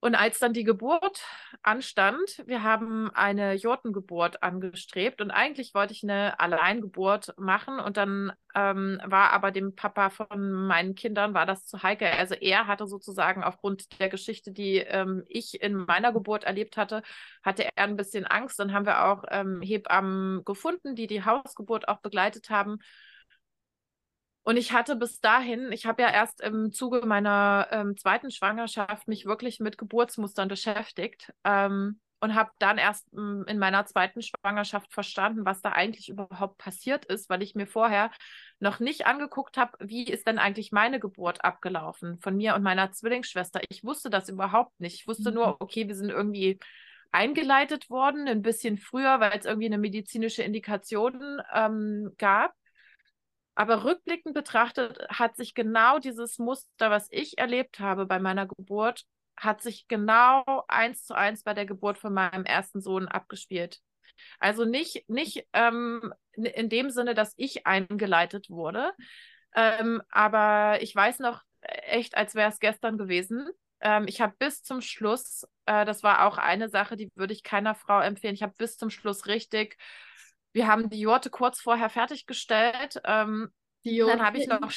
Und 0.00 0.14
als 0.14 0.38
dann 0.38 0.54
die 0.54 0.64
Geburt 0.64 1.22
anstand, 1.62 2.42
wir 2.46 2.62
haben 2.62 3.10
eine 3.14 3.52
Jortengeburt 3.52 4.42
angestrebt 4.42 5.20
und 5.20 5.30
eigentlich 5.30 5.74
wollte 5.74 5.92
ich 5.92 6.02
eine 6.02 6.40
Alleingeburt 6.40 7.34
machen 7.38 7.78
und 7.78 7.98
dann 7.98 8.32
ähm, 8.54 8.98
war 9.04 9.30
aber 9.30 9.50
dem 9.50 9.74
Papa 9.74 10.08
von 10.08 10.50
meinen 10.66 10.94
Kindern 10.94 11.34
war 11.34 11.44
das 11.44 11.66
zu 11.66 11.82
heikel. 11.82 12.08
Also 12.08 12.34
er 12.34 12.66
hatte 12.66 12.86
sozusagen 12.86 13.44
aufgrund 13.44 14.00
der 14.00 14.08
Geschichte, 14.08 14.52
die 14.52 14.78
ähm, 14.78 15.22
ich 15.28 15.60
in 15.62 15.76
meiner 15.76 16.14
Geburt 16.14 16.44
erlebt 16.44 16.78
hatte, 16.78 17.02
hatte 17.42 17.64
er 17.64 17.84
ein 17.84 17.96
bisschen 17.96 18.26
Angst. 18.26 18.58
Dann 18.58 18.72
haben 18.72 18.86
wir 18.86 19.04
auch 19.04 19.24
ähm, 19.28 19.60
Hebammen 19.60 20.44
gefunden, 20.46 20.94
die 20.94 21.08
die 21.08 21.24
Hausgeburt 21.26 21.88
auch 21.88 22.00
begleitet 22.00 22.48
haben. 22.48 22.78
Und 24.42 24.56
ich 24.56 24.72
hatte 24.72 24.96
bis 24.96 25.20
dahin, 25.20 25.70
ich 25.70 25.86
habe 25.86 26.02
ja 26.02 26.10
erst 26.10 26.40
im 26.40 26.72
Zuge 26.72 27.04
meiner 27.06 27.68
ähm, 27.70 27.96
zweiten 27.96 28.30
Schwangerschaft 28.30 29.06
mich 29.06 29.26
wirklich 29.26 29.60
mit 29.60 29.76
Geburtsmustern 29.76 30.48
beschäftigt 30.48 31.32
ähm, 31.44 32.00
und 32.20 32.34
habe 32.34 32.50
dann 32.58 32.78
erst 32.78 33.06
ähm, 33.12 33.44
in 33.46 33.58
meiner 33.58 33.84
zweiten 33.84 34.22
Schwangerschaft 34.22 34.92
verstanden, 34.92 35.44
was 35.44 35.60
da 35.60 35.72
eigentlich 35.72 36.08
überhaupt 36.08 36.56
passiert 36.56 37.04
ist, 37.04 37.28
weil 37.28 37.42
ich 37.42 37.54
mir 37.54 37.66
vorher 37.66 38.10
noch 38.60 38.80
nicht 38.80 39.06
angeguckt 39.06 39.58
habe, 39.58 39.76
wie 39.80 40.04
ist 40.04 40.26
denn 40.26 40.38
eigentlich 40.38 40.72
meine 40.72 41.00
Geburt 41.00 41.44
abgelaufen 41.44 42.18
von 42.20 42.36
mir 42.36 42.54
und 42.54 42.62
meiner 42.62 42.92
Zwillingsschwester. 42.92 43.60
Ich 43.68 43.84
wusste 43.84 44.08
das 44.08 44.28
überhaupt 44.28 44.80
nicht. 44.80 45.00
Ich 45.00 45.06
wusste 45.06 45.32
nur, 45.32 45.48
mhm. 45.48 45.56
okay, 45.60 45.86
wir 45.86 45.94
sind 45.94 46.10
irgendwie 46.10 46.58
eingeleitet 47.12 47.90
worden, 47.90 48.28
ein 48.28 48.42
bisschen 48.42 48.78
früher, 48.78 49.20
weil 49.20 49.38
es 49.38 49.44
irgendwie 49.44 49.66
eine 49.66 49.78
medizinische 49.78 50.42
Indikation 50.42 51.42
ähm, 51.52 52.14
gab. 52.18 52.54
Aber 53.54 53.84
rückblickend 53.84 54.34
betrachtet 54.34 55.06
hat 55.08 55.36
sich 55.36 55.54
genau 55.54 55.98
dieses 55.98 56.38
Muster, 56.38 56.90
was 56.90 57.08
ich 57.10 57.38
erlebt 57.38 57.80
habe 57.80 58.06
bei 58.06 58.18
meiner 58.18 58.46
Geburt, 58.46 59.04
hat 59.36 59.62
sich 59.62 59.88
genau 59.88 60.44
eins 60.68 61.04
zu 61.04 61.14
eins 61.14 61.42
bei 61.42 61.54
der 61.54 61.66
Geburt 61.66 61.98
von 61.98 62.12
meinem 62.12 62.44
ersten 62.44 62.80
Sohn 62.80 63.08
abgespielt. 63.08 63.80
Also 64.38 64.64
nicht, 64.64 65.08
nicht 65.08 65.46
ähm, 65.52 66.12
in 66.32 66.68
dem 66.68 66.90
Sinne, 66.90 67.14
dass 67.14 67.34
ich 67.36 67.66
eingeleitet 67.66 68.50
wurde, 68.50 68.92
ähm, 69.54 70.02
aber 70.10 70.78
ich 70.82 70.94
weiß 70.94 71.20
noch 71.20 71.42
echt, 71.60 72.16
als 72.16 72.34
wäre 72.34 72.50
es 72.50 72.60
gestern 72.60 72.98
gewesen. 72.98 73.48
Ähm, 73.80 74.04
ich 74.06 74.20
habe 74.20 74.34
bis 74.38 74.62
zum 74.62 74.80
Schluss, 74.80 75.46
äh, 75.66 75.84
das 75.84 76.02
war 76.02 76.26
auch 76.26 76.38
eine 76.38 76.68
Sache, 76.68 76.96
die 76.96 77.10
würde 77.14 77.32
ich 77.32 77.42
keiner 77.42 77.74
Frau 77.74 78.00
empfehlen, 78.00 78.34
ich 78.34 78.42
habe 78.42 78.54
bis 78.58 78.76
zum 78.76 78.90
Schluss 78.90 79.26
richtig 79.26 79.76
wir 80.52 80.66
haben 80.66 80.90
die 80.90 81.00
Jorte 81.00 81.30
kurz 81.30 81.60
vorher 81.60 81.90
fertiggestellt. 81.90 83.00
Ähm, 83.04 83.50
die 83.84 83.96
Jorte 83.96 84.16
dann 84.16 84.26
habe 84.26 84.38
ich 84.38 84.46
noch 84.48 84.70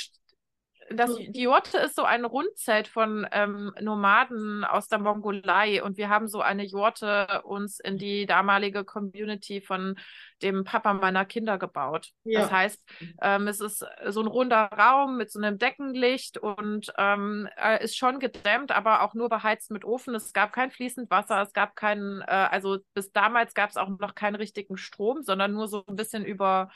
das, 0.89 1.15
die 1.15 1.43
Jurte 1.43 1.78
ist 1.78 1.96
so 1.96 2.04
ein 2.04 2.26
Rundzelt 2.26 2.88
von 2.88 3.28
ähm, 3.32 3.74
Nomaden 3.82 4.63
aus 4.63 4.88
der 4.88 5.00
Mongolei 5.00 5.84
und 5.84 5.98
wir 5.98 6.10
haben 6.10 6.28
so 6.28 6.41
eine 6.41 6.65
Jurte 6.65 7.41
uns 7.43 7.80
in 7.80 7.98
die 7.98 8.26
damalige 8.26 8.84
Community 8.84 9.62
von 9.62 9.96
dem 10.41 10.63
Papa 10.63 10.93
meiner 10.93 11.26
Kinder 11.26 11.58
gebaut. 11.58 12.10
Ja. 12.24 12.41
Das 12.41 12.52
heißt, 12.52 12.84
ähm, 13.22 13.48
es 13.48 13.62
ist 13.62 13.86
so 14.10 14.22
ein 14.22 14.28
runder 14.28 14.65
Raum 14.65 15.17
mit 15.17 15.32
so 15.32 15.39
einem 15.39 15.58
Deckenlicht 15.58 16.38
und 16.38 16.91
ähm, 16.98 17.48
äh, 17.58 17.84
ist 17.84 17.98
schon 17.98 18.19
gedämmt, 18.19 18.72
aber 18.72 19.02
auch 19.02 19.13
nur 19.13 19.30
beheizt 19.30 19.72
mit 19.72 19.86
Ofen. 19.86 20.15
Es 20.15 20.34
gab 20.34 20.52
kein 20.52 20.72
fließend 20.72 21.10
Wasser, 21.10 21.41
es 21.41 21.54
gab 21.54 21.76
keinen, 21.76 22.22
äh, 22.22 22.26
also 22.26 22.78
bis 22.93 23.12
damals 23.12 23.54
gab 23.54 23.69
es 23.69 23.78
auch 23.78 23.89
noch 23.89 24.15
keinen 24.15 24.36
richtigen 24.36 24.78
Strom, 24.78 25.24
sondern 25.24 25.54
nur 25.54 25.67
so 25.67 25.84
ein 25.88 25.96
bisschen 25.96 26.26
über 26.26 26.69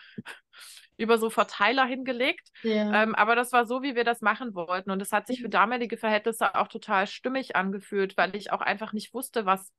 über 0.98 1.18
so 1.18 1.30
Verteiler 1.30 1.86
hingelegt. 1.86 2.50
Ja. 2.64 3.04
Ähm, 3.04 3.16
aber 3.16 3.36
das 3.36 3.52
war 3.52 3.66
so, 3.66 3.82
wie 3.82 3.96
wir 3.96 4.04
das 4.04 4.22
machen 4.22 4.56
wollten. 4.56 4.92
Und 4.92 5.02
es 5.02 5.12
hat 5.12 5.28
sich 5.28 5.42
für 5.42 5.50
damalige 5.50 5.98
Verhältnisse 5.98 6.56
auch 6.56 6.68
total 6.68 7.08
stimmig 7.08 7.56
angefühlt, 7.56 8.18
weil 8.18 8.36
ich 8.36 8.52
auch 8.52 8.62
einfach 8.62 8.94
nicht 8.94 9.14
wusste, 9.14 9.46
was 9.46 9.72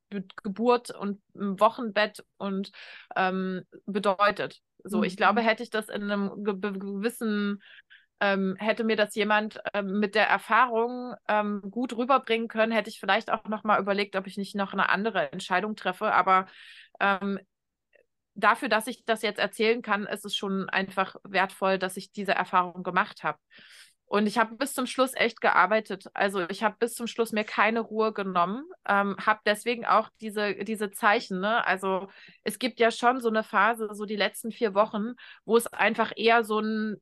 Geburt 0.42 0.90
und 0.90 1.20
Wochenbett 1.34 2.24
und 2.38 2.70
ähm, 3.16 3.64
bedeutet. 3.86 4.60
So, 4.84 4.98
mhm. 4.98 5.04
ich 5.04 5.16
glaube, 5.16 5.40
hätte 5.40 5.62
ich 5.62 5.70
das 5.70 5.88
in 5.88 6.10
einem 6.10 6.44
gewissen 6.44 7.60
ähm, 8.20 8.56
hätte 8.58 8.84
mir 8.84 8.96
das 8.96 9.14
jemand 9.14 9.60
ähm, 9.74 10.00
mit 10.00 10.14
der 10.14 10.28
Erfahrung 10.28 11.14
ähm, 11.28 11.62
gut 11.70 11.96
rüberbringen 11.96 12.48
können, 12.48 12.72
hätte 12.72 12.90
ich 12.90 12.98
vielleicht 12.98 13.30
auch 13.30 13.44
noch 13.44 13.64
mal 13.64 13.80
überlegt, 13.80 14.16
ob 14.16 14.26
ich 14.26 14.36
nicht 14.36 14.56
noch 14.56 14.72
eine 14.72 14.88
andere 14.88 15.30
Entscheidung 15.30 15.76
treffe. 15.76 16.12
Aber 16.12 16.46
ähm, 17.00 17.38
dafür, 18.38 18.68
dass 18.68 18.86
ich 18.86 19.04
das 19.04 19.22
jetzt 19.22 19.38
erzählen 19.38 19.82
kann, 19.82 20.06
ist 20.06 20.24
es 20.24 20.36
schon 20.36 20.68
einfach 20.68 21.16
wertvoll, 21.24 21.78
dass 21.78 21.96
ich 21.96 22.12
diese 22.12 22.32
Erfahrung 22.32 22.82
gemacht 22.82 23.24
habe. 23.24 23.38
Und 24.06 24.26
ich 24.26 24.38
habe 24.38 24.56
bis 24.56 24.72
zum 24.72 24.86
Schluss 24.86 25.12
echt 25.14 25.42
gearbeitet. 25.42 26.06
Also 26.14 26.48
ich 26.48 26.62
habe 26.62 26.76
bis 26.78 26.94
zum 26.94 27.06
Schluss 27.06 27.32
mir 27.32 27.44
keine 27.44 27.80
Ruhe 27.80 28.14
genommen, 28.14 28.64
ähm, 28.88 29.16
habe 29.20 29.40
deswegen 29.44 29.84
auch 29.84 30.08
diese, 30.22 30.54
diese 30.64 30.90
Zeichen. 30.90 31.40
Ne? 31.40 31.66
Also 31.66 32.08
es 32.42 32.58
gibt 32.58 32.80
ja 32.80 32.90
schon 32.90 33.20
so 33.20 33.28
eine 33.28 33.42
Phase, 33.44 33.90
so 33.92 34.06
die 34.06 34.16
letzten 34.16 34.50
vier 34.50 34.72
Wochen, 34.72 35.12
wo 35.44 35.58
es 35.58 35.66
einfach 35.66 36.12
eher 36.16 36.42
so 36.44 36.60
ein 36.60 36.96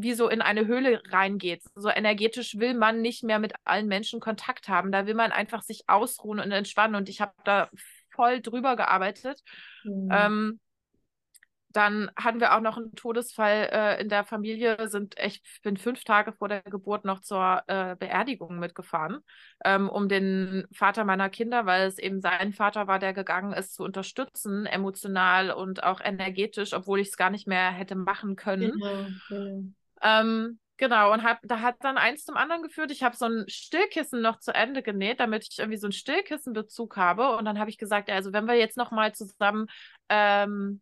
wie 0.00 0.14
so 0.14 0.28
in 0.28 0.42
eine 0.42 0.66
Höhle 0.66 1.02
reingeht. 1.10 1.62
So 1.74 1.88
energetisch 1.88 2.56
will 2.58 2.74
man 2.74 3.00
nicht 3.00 3.24
mehr 3.24 3.40
mit 3.40 3.54
allen 3.64 3.88
Menschen 3.88 4.20
Kontakt 4.20 4.68
haben. 4.68 4.92
Da 4.92 5.06
will 5.06 5.14
man 5.14 5.32
einfach 5.32 5.62
sich 5.62 5.88
ausruhen 5.88 6.38
und 6.38 6.52
entspannen. 6.52 6.94
Und 6.94 7.08
ich 7.08 7.20
habe 7.20 7.32
da 7.44 7.68
voll 8.18 8.40
drüber 8.42 8.74
gearbeitet. 8.74 9.40
Mhm. 9.84 10.08
Ähm, 10.10 10.60
dann 11.70 12.10
hatten 12.16 12.40
wir 12.40 12.56
auch 12.56 12.60
noch 12.60 12.76
einen 12.76 12.94
Todesfall 12.94 13.68
äh, 13.70 14.00
in 14.00 14.08
der 14.08 14.24
Familie, 14.24 14.88
sind 14.88 15.16
echt, 15.16 15.46
ich 15.46 15.62
bin 15.62 15.76
fünf 15.76 16.02
Tage 16.02 16.32
vor 16.32 16.48
der 16.48 16.62
Geburt 16.62 17.04
noch 17.04 17.20
zur 17.20 17.62
äh, 17.66 17.94
Beerdigung 17.94 18.58
mitgefahren, 18.58 19.18
ähm, 19.64 19.88
um 19.88 20.08
den 20.08 20.66
Vater 20.72 21.04
meiner 21.04 21.28
Kinder, 21.28 21.66
weil 21.66 21.86
es 21.86 21.98
eben 21.98 22.20
sein 22.20 22.52
Vater 22.52 22.86
war, 22.86 22.98
der 22.98 23.12
gegangen 23.12 23.52
ist, 23.52 23.74
zu 23.74 23.84
unterstützen, 23.84 24.66
emotional 24.66 25.50
und 25.50 25.84
auch 25.84 26.00
energetisch, 26.00 26.72
obwohl 26.72 27.00
ich 27.00 27.08
es 27.08 27.16
gar 27.16 27.30
nicht 27.30 27.46
mehr 27.46 27.70
hätte 27.70 27.94
machen 27.94 28.34
können. 28.34 28.72
Genau, 28.72 29.06
genau. 29.28 29.62
Ähm, 30.02 30.58
Genau, 30.78 31.12
und 31.12 31.24
hab, 31.24 31.40
da 31.42 31.60
hat 31.60 31.76
dann 31.80 31.98
eins 31.98 32.24
zum 32.24 32.36
anderen 32.36 32.62
geführt. 32.62 32.92
Ich 32.92 33.02
habe 33.02 33.16
so 33.16 33.26
ein 33.26 33.44
Stillkissen 33.48 34.20
noch 34.22 34.38
zu 34.38 34.54
Ende 34.54 34.80
genäht, 34.82 35.18
damit 35.18 35.46
ich 35.50 35.58
irgendwie 35.58 35.76
so 35.76 35.88
einen 35.88 35.92
Stillkissenbezug 35.92 36.96
habe. 36.96 37.36
Und 37.36 37.44
dann 37.46 37.58
habe 37.58 37.68
ich 37.68 37.78
gesagt, 37.78 38.08
also 38.08 38.32
wenn 38.32 38.46
wir 38.46 38.54
jetzt 38.54 38.76
noch 38.76 38.92
mal 38.92 39.12
zusammen 39.12 39.66
ähm, 40.08 40.80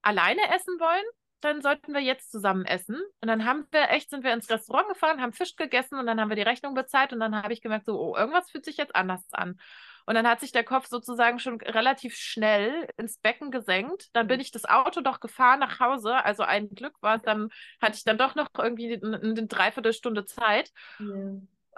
alleine 0.00 0.40
essen 0.54 0.80
wollen, 0.80 1.04
dann 1.40 1.60
sollten 1.60 1.92
wir 1.92 2.00
jetzt 2.00 2.30
zusammen 2.30 2.64
essen. 2.64 2.96
Und 3.20 3.28
dann 3.28 3.44
haben 3.44 3.66
wir 3.72 3.90
echt, 3.90 4.08
sind 4.08 4.24
wir 4.24 4.32
ins 4.32 4.48
Restaurant 4.48 4.88
gefahren, 4.88 5.20
haben 5.20 5.34
Fisch 5.34 5.54
gegessen 5.54 5.98
und 5.98 6.06
dann 6.06 6.18
haben 6.18 6.30
wir 6.30 6.36
die 6.36 6.42
Rechnung 6.42 6.74
bezahlt 6.74 7.12
und 7.12 7.20
dann 7.20 7.36
habe 7.36 7.52
ich 7.52 7.60
gemerkt, 7.60 7.84
so, 7.84 8.00
oh, 8.00 8.16
irgendwas 8.16 8.50
fühlt 8.50 8.64
sich 8.64 8.78
jetzt 8.78 8.96
anders 8.96 9.22
an. 9.32 9.60
Und 10.06 10.14
dann 10.14 10.28
hat 10.28 10.40
sich 10.40 10.52
der 10.52 10.64
Kopf 10.64 10.86
sozusagen 10.86 11.40
schon 11.40 11.60
relativ 11.60 12.14
schnell 12.14 12.88
ins 12.96 13.18
Becken 13.18 13.50
gesenkt. 13.50 14.08
Dann 14.12 14.28
bin 14.28 14.38
ich 14.38 14.52
das 14.52 14.64
Auto 14.64 15.00
doch 15.00 15.18
gefahren 15.18 15.58
nach 15.58 15.80
Hause. 15.80 16.24
Also 16.24 16.44
ein 16.44 16.70
Glück 16.70 16.94
war 17.02 17.16
es, 17.16 17.22
dann 17.22 17.50
hatte 17.80 17.96
ich 17.96 18.04
dann 18.04 18.16
doch 18.16 18.36
noch 18.36 18.48
irgendwie 18.56 18.94
eine, 18.94 19.20
eine 19.20 19.46
Dreiviertelstunde 19.46 20.24
Zeit. 20.24 20.70
Ja. 21.00 21.10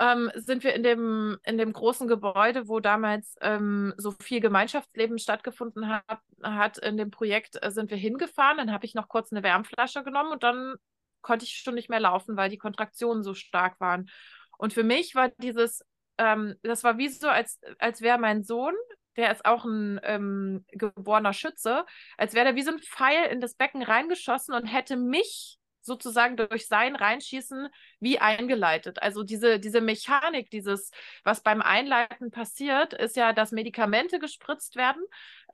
Ähm, 0.00 0.30
sind 0.34 0.62
wir 0.62 0.74
in 0.74 0.82
dem, 0.84 1.38
in 1.42 1.58
dem 1.58 1.72
großen 1.72 2.06
Gebäude, 2.06 2.68
wo 2.68 2.78
damals 2.78 3.34
ähm, 3.40 3.94
so 3.96 4.12
viel 4.20 4.40
Gemeinschaftsleben 4.40 5.18
stattgefunden 5.18 5.88
hat, 5.88 6.20
hat 6.42 6.78
in 6.78 6.96
dem 6.96 7.10
Projekt, 7.10 7.58
äh, 7.62 7.70
sind 7.72 7.90
wir 7.90 7.96
hingefahren. 7.96 8.58
Dann 8.58 8.72
habe 8.72 8.84
ich 8.84 8.94
noch 8.94 9.08
kurz 9.08 9.32
eine 9.32 9.42
Wärmflasche 9.42 10.04
genommen 10.04 10.32
und 10.32 10.42
dann 10.42 10.76
konnte 11.22 11.46
ich 11.46 11.54
schon 11.54 11.74
nicht 11.74 11.88
mehr 11.88 11.98
laufen, 11.98 12.36
weil 12.36 12.50
die 12.50 12.58
Kontraktionen 12.58 13.22
so 13.24 13.34
stark 13.34 13.80
waren. 13.80 14.08
Und 14.58 14.72
für 14.72 14.84
mich 14.84 15.14
war 15.14 15.30
dieses 15.38 15.84
ähm, 16.18 16.54
das 16.62 16.85
war 16.85 16.98
wie 16.98 17.09
so, 17.09 17.28
als, 17.28 17.61
als 17.78 18.00
wäre 18.00 18.18
mein 18.18 18.42
Sohn, 18.42 18.74
der 19.16 19.33
ist 19.33 19.44
auch 19.44 19.64
ein 19.64 20.00
ähm, 20.04 20.64
geborener 20.68 21.33
Schütze, 21.33 21.85
als 22.16 22.35
wäre 22.35 22.46
der 22.46 22.54
wie 22.54 22.62
so 22.62 22.70
ein 22.70 22.78
Pfeil 22.78 23.31
in 23.31 23.40
das 23.40 23.54
Becken 23.54 23.83
reingeschossen 23.83 24.54
und 24.54 24.66
hätte 24.66 24.96
mich 24.96 25.59
sozusagen 25.80 26.36
durch 26.36 26.66
sein 26.66 26.96
Reinschießen 26.96 27.68
wie 28.00 28.18
eingeleitet. 28.18 29.02
Also 29.02 29.22
diese, 29.22 29.58
diese 29.58 29.80
Mechanik, 29.80 30.50
dieses, 30.50 30.90
was 31.24 31.42
beim 31.42 31.62
Einleiten 31.62 32.30
passiert, 32.30 32.92
ist 32.92 33.16
ja, 33.16 33.32
dass 33.32 33.52
Medikamente 33.52 34.18
gespritzt 34.18 34.76
werden, 34.76 35.02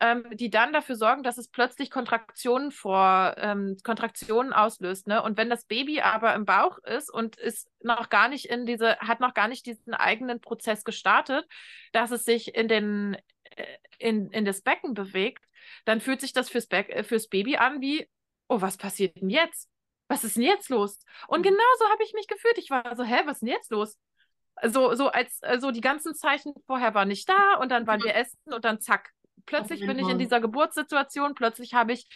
ähm, 0.01 0.27
die 0.33 0.51
dann 0.51 0.73
dafür 0.73 0.97
sorgen, 0.97 1.23
dass 1.23 1.39
es 1.39 1.49
plötzlich 1.49 1.91
Kontraktionen 1.91 2.73
vor 2.73 3.35
ähm, 3.39 3.77
Kontraktionen 3.83 4.53
auslöst. 4.53 5.07
Ne? 5.07 5.23
Und 5.23 5.37
wenn 5.37 5.51
das 5.51 5.65
Baby 5.67 6.01
aber 6.01 6.35
im 6.35 6.45
Bauch 6.45 6.79
ist 6.79 7.13
und 7.13 7.37
ist 7.37 7.69
noch 7.83 8.09
gar 8.09 8.29
nicht 8.29 8.47
in 8.47 8.67
diese, 8.67 8.99
hat 8.99 9.21
noch 9.21 9.35
gar 9.35 9.49
nicht 9.49 9.67
diesen 9.67 9.95
eigenen 9.95 10.41
Prozess 10.41 10.85
gestartet, 10.85 11.47
dass 11.93 12.11
es 12.11 12.25
sich 12.25 12.55
in 12.55 12.69
den 12.69 13.17
äh, 13.57 13.65
in, 13.99 14.31
in 14.31 14.45
das 14.45 14.63
Becken 14.63 14.95
bewegt, 14.95 15.45
dann 15.85 16.01
fühlt 16.01 16.21
sich 16.21 16.33
das 16.33 16.51
fürs, 16.51 16.67
Be 16.67 17.05
fürs 17.05 17.29
Baby 17.29 17.57
an 17.57 17.81
wie, 17.81 18.09
oh, 18.49 18.61
was 18.61 18.77
passiert 18.77 19.21
denn 19.21 19.31
jetzt? 19.31 19.71
Was 20.09 20.25
ist 20.25 20.37
denn 20.37 20.43
jetzt 20.43 20.69
los? 20.69 20.99
Und 21.29 21.41
mhm. 21.41 21.45
genau 21.45 21.65
so 21.79 21.89
habe 21.91 22.03
ich 22.03 22.13
mich 22.15 22.27
gefühlt. 22.27 22.59
Ich 22.59 22.71
war 22.71 22.95
so, 22.97 23.05
hä, 23.05 23.23
was 23.25 23.37
ist 23.37 23.41
denn 23.41 23.49
jetzt 23.49 23.71
los? 23.71 23.99
So, 24.63 24.95
so 24.95 25.09
als 25.09 25.41
so 25.59 25.71
die 25.71 25.81
ganzen 25.81 26.15
Zeichen 26.15 26.55
vorher 26.67 26.95
waren 26.95 27.09
nicht 27.09 27.29
da 27.29 27.57
und 27.57 27.71
dann 27.71 27.87
waren 27.87 28.03
wir 28.03 28.15
essen 28.15 28.39
und 28.53 28.65
dann 28.65 28.81
zack. 28.81 29.11
Plötzlich 29.47 29.81
bin 29.87 29.99
ich 29.99 30.09
in 30.09 30.19
dieser 30.19 30.41
Geburtssituation, 30.41 31.35
plötzlich 31.35 31.75
habe 31.75 31.93
ich 31.93 32.07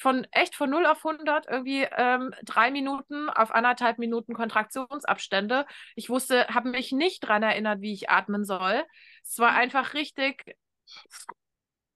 von 0.00 0.26
echt 0.32 0.56
von 0.56 0.70
0 0.70 0.86
auf 0.86 1.04
100 1.04 1.46
irgendwie 1.48 1.86
ähm, 1.96 2.34
drei 2.42 2.70
Minuten 2.70 3.28
auf 3.28 3.50
anderthalb 3.50 3.98
Minuten 3.98 4.34
Kontraktionsabstände. 4.34 5.66
Ich 5.94 6.08
wusste, 6.08 6.48
habe 6.48 6.70
mich 6.70 6.90
nicht 6.92 7.22
daran 7.22 7.42
erinnert, 7.42 7.82
wie 7.82 7.92
ich 7.92 8.08
atmen 8.08 8.44
soll. 8.44 8.82
Es 9.22 9.38
war 9.38 9.52
mhm. 9.52 9.58
einfach 9.58 9.94
richtig 9.94 10.56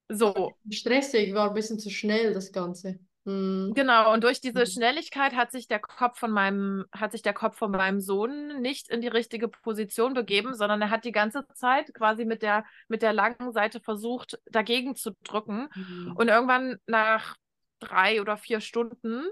so. 0.08 0.52
Stressig, 0.70 1.34
war 1.34 1.48
ein 1.48 1.54
bisschen 1.54 1.78
zu 1.78 1.90
schnell 1.90 2.34
das 2.34 2.52
Ganze. 2.52 2.98
Mhm. 3.24 3.72
Genau, 3.74 4.12
und 4.12 4.22
durch 4.22 4.40
diese 4.40 4.60
mhm. 4.60 4.66
Schnelligkeit 4.66 5.34
hat 5.34 5.50
sich 5.50 5.66
der 5.66 5.80
Kopf 5.80 6.18
von 6.18 6.30
meinem, 6.30 6.84
hat 6.92 7.12
sich 7.12 7.22
der 7.22 7.32
Kopf 7.32 7.56
von 7.56 7.70
meinem 7.70 8.00
Sohn 8.00 8.60
nicht 8.60 8.88
in 8.88 9.00
die 9.00 9.08
richtige 9.08 9.48
Position 9.48 10.14
begeben, 10.14 10.54
sondern 10.54 10.82
er 10.82 10.90
hat 10.90 11.04
die 11.04 11.12
ganze 11.12 11.46
Zeit 11.54 11.92
quasi 11.94 12.24
mit 12.24 12.42
der, 12.42 12.64
mit 12.88 13.02
der 13.02 13.12
langen 13.12 13.52
Seite 13.52 13.80
versucht, 13.80 14.38
dagegen 14.46 14.94
zu 14.94 15.12
drücken. 15.22 15.68
Mhm. 15.74 16.14
Und 16.16 16.28
irgendwann 16.28 16.78
nach 16.86 17.36
drei 17.80 18.20
oder 18.20 18.36
vier 18.36 18.60
Stunden 18.60 19.24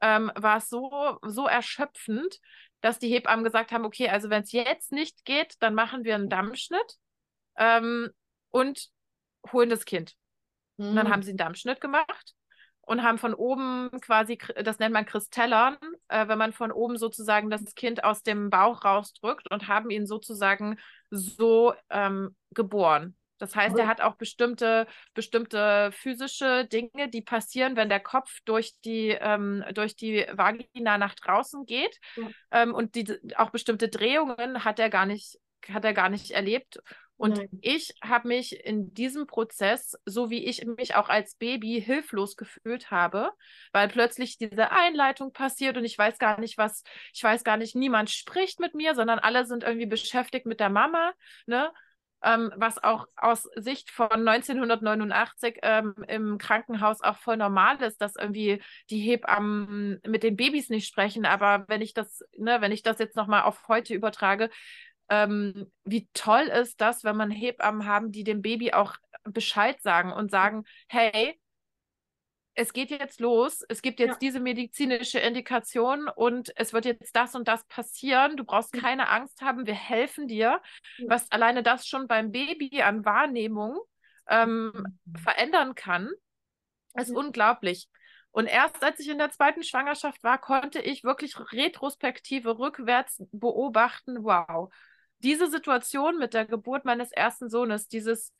ähm, 0.00 0.32
war 0.34 0.58
es 0.58 0.68
so, 0.68 1.18
so 1.22 1.46
erschöpfend, 1.46 2.40
dass 2.80 2.98
die 2.98 3.08
Hebammen 3.08 3.44
gesagt 3.44 3.70
haben, 3.70 3.84
okay, 3.84 4.08
also 4.08 4.30
wenn 4.30 4.42
es 4.42 4.52
jetzt 4.52 4.90
nicht 4.92 5.24
geht, 5.24 5.54
dann 5.60 5.74
machen 5.74 6.04
wir 6.04 6.16
einen 6.16 6.28
Dammschnitt 6.28 6.96
ähm, 7.56 8.10
und 8.50 8.88
holen 9.52 9.68
das 9.70 9.84
Kind. 9.84 10.14
Mhm. 10.76 10.88
Und 10.88 10.96
dann 10.96 11.08
haben 11.08 11.22
sie 11.22 11.30
einen 11.30 11.38
Dammschnitt 11.38 11.80
gemacht 11.80 12.34
und 12.88 13.02
haben 13.02 13.18
von 13.18 13.34
oben 13.34 13.90
quasi, 14.00 14.38
das 14.64 14.78
nennt 14.78 14.94
man 14.94 15.04
Kristellern, 15.04 15.76
äh, 16.08 16.26
wenn 16.26 16.38
man 16.38 16.52
von 16.52 16.72
oben 16.72 16.96
sozusagen 16.96 17.50
das 17.50 17.74
Kind 17.74 18.02
aus 18.02 18.22
dem 18.22 18.48
Bauch 18.48 18.84
rausdrückt 18.84 19.50
und 19.50 19.68
haben 19.68 19.90
ihn 19.90 20.06
sozusagen 20.06 20.78
so 21.10 21.74
ähm, 21.90 22.34
geboren. 22.52 23.14
Das 23.38 23.54
heißt, 23.54 23.78
er 23.78 23.86
hat 23.86 24.00
auch 24.00 24.16
bestimmte, 24.16 24.86
bestimmte 25.14 25.92
physische 25.92 26.64
Dinge, 26.64 27.08
die 27.08 27.22
passieren, 27.22 27.76
wenn 27.76 27.88
der 27.88 28.00
Kopf 28.00 28.40
durch 28.44 28.74
die, 28.84 29.10
ähm, 29.10 29.64
durch 29.74 29.94
die 29.94 30.26
Vagina 30.32 30.98
nach 30.98 31.14
draußen 31.14 31.64
geht. 31.64 32.00
Ja. 32.16 32.28
Ähm, 32.50 32.74
und 32.74 32.96
die, 32.96 33.06
auch 33.36 33.50
bestimmte 33.50 33.88
Drehungen 33.88 34.64
hat 34.64 34.80
er 34.80 34.90
gar 34.90 35.06
nicht, 35.06 35.38
hat 35.68 35.84
er 35.84 35.94
gar 35.94 36.08
nicht 36.08 36.32
erlebt. 36.32 36.80
Und 37.18 37.36
Nein. 37.36 37.48
ich 37.60 37.94
habe 38.00 38.28
mich 38.28 38.64
in 38.64 38.94
diesem 38.94 39.26
Prozess, 39.26 39.98
so 40.06 40.30
wie 40.30 40.46
ich 40.46 40.64
mich 40.64 40.94
auch 40.94 41.08
als 41.08 41.34
Baby 41.34 41.82
hilflos 41.84 42.36
gefühlt 42.36 42.92
habe, 42.92 43.32
weil 43.72 43.88
plötzlich 43.88 44.38
diese 44.38 44.70
Einleitung 44.70 45.32
passiert 45.32 45.76
und 45.76 45.84
ich 45.84 45.98
weiß 45.98 46.18
gar 46.18 46.38
nicht, 46.38 46.56
was, 46.58 46.84
ich 47.12 47.22
weiß 47.22 47.42
gar 47.42 47.56
nicht, 47.56 47.74
niemand 47.74 48.10
spricht 48.10 48.60
mit 48.60 48.74
mir, 48.74 48.94
sondern 48.94 49.18
alle 49.18 49.44
sind 49.46 49.64
irgendwie 49.64 49.86
beschäftigt 49.86 50.46
mit 50.46 50.60
der 50.60 50.70
Mama, 50.70 51.12
ne? 51.46 51.72
ähm, 52.22 52.52
was 52.56 52.82
auch 52.82 53.06
aus 53.16 53.48
Sicht 53.56 53.90
von 53.90 54.10
1989 54.10 55.58
ähm, 55.62 55.94
im 56.08 56.38
Krankenhaus 56.38 57.00
auch 57.00 57.18
voll 57.18 57.36
normal 57.36 57.80
ist, 57.82 58.00
dass 58.00 58.16
irgendwie 58.16 58.60
die 58.90 58.98
Hebammen 58.98 60.00
mit 60.06 60.22
den 60.22 60.36
Babys 60.36 60.68
nicht 60.68 60.88
sprechen. 60.88 61.24
Aber 61.26 61.64
wenn 61.68 61.80
ich 61.80 61.94
das, 61.94 62.24
ne, 62.36 62.60
wenn 62.60 62.72
ich 62.72 62.82
das 62.82 62.98
jetzt 62.98 63.16
nochmal 63.16 63.42
auf 63.42 63.68
heute 63.68 63.94
übertrage, 63.94 64.50
ähm, 65.08 65.70
wie 65.84 66.08
toll 66.12 66.44
ist 66.44 66.80
das, 66.80 67.04
wenn 67.04 67.16
man 67.16 67.30
Hebammen 67.30 67.86
haben, 67.86 68.12
die 68.12 68.24
dem 68.24 68.42
Baby 68.42 68.72
auch 68.72 68.96
Bescheid 69.24 69.80
sagen 69.82 70.12
und 70.12 70.30
sagen, 70.30 70.64
hey, 70.88 71.38
es 72.54 72.72
geht 72.72 72.90
jetzt 72.90 73.20
los, 73.20 73.64
es 73.68 73.82
gibt 73.82 74.00
jetzt 74.00 74.14
ja. 74.14 74.18
diese 74.20 74.40
medizinische 74.40 75.20
Indikation 75.20 76.08
und 76.08 76.52
es 76.56 76.72
wird 76.72 76.86
jetzt 76.86 77.14
das 77.14 77.36
und 77.36 77.46
das 77.46 77.64
passieren. 77.66 78.36
Du 78.36 78.42
brauchst 78.42 78.72
keine 78.72 79.08
Angst 79.08 79.40
haben, 79.42 79.64
wir 79.64 79.74
helfen 79.74 80.26
dir. 80.26 80.60
Was 81.06 81.30
alleine 81.30 81.62
das 81.62 81.86
schon 81.86 82.08
beim 82.08 82.32
Baby 82.32 82.82
an 82.82 83.04
Wahrnehmung 83.04 83.78
ähm, 84.28 84.72
mhm. 84.74 85.16
verändern 85.16 85.76
kann, 85.76 86.10
ist 86.94 87.10
ja. 87.10 87.16
unglaublich. 87.16 87.88
Und 88.32 88.46
erst 88.46 88.82
als 88.82 88.98
ich 88.98 89.08
in 89.08 89.18
der 89.18 89.30
zweiten 89.30 89.62
Schwangerschaft 89.62 90.22
war, 90.24 90.38
konnte 90.38 90.80
ich 90.80 91.04
wirklich 91.04 91.36
retrospektive 91.52 92.58
rückwärts 92.58 93.22
beobachten, 93.30 94.24
wow, 94.24 94.72
diese 95.20 95.50
Situation 95.50 96.18
mit 96.18 96.34
der 96.34 96.44
Geburt 96.46 96.84
meines 96.84 97.12
ersten 97.12 97.50
Sohnes, 97.50 97.88
dieses 97.88 98.32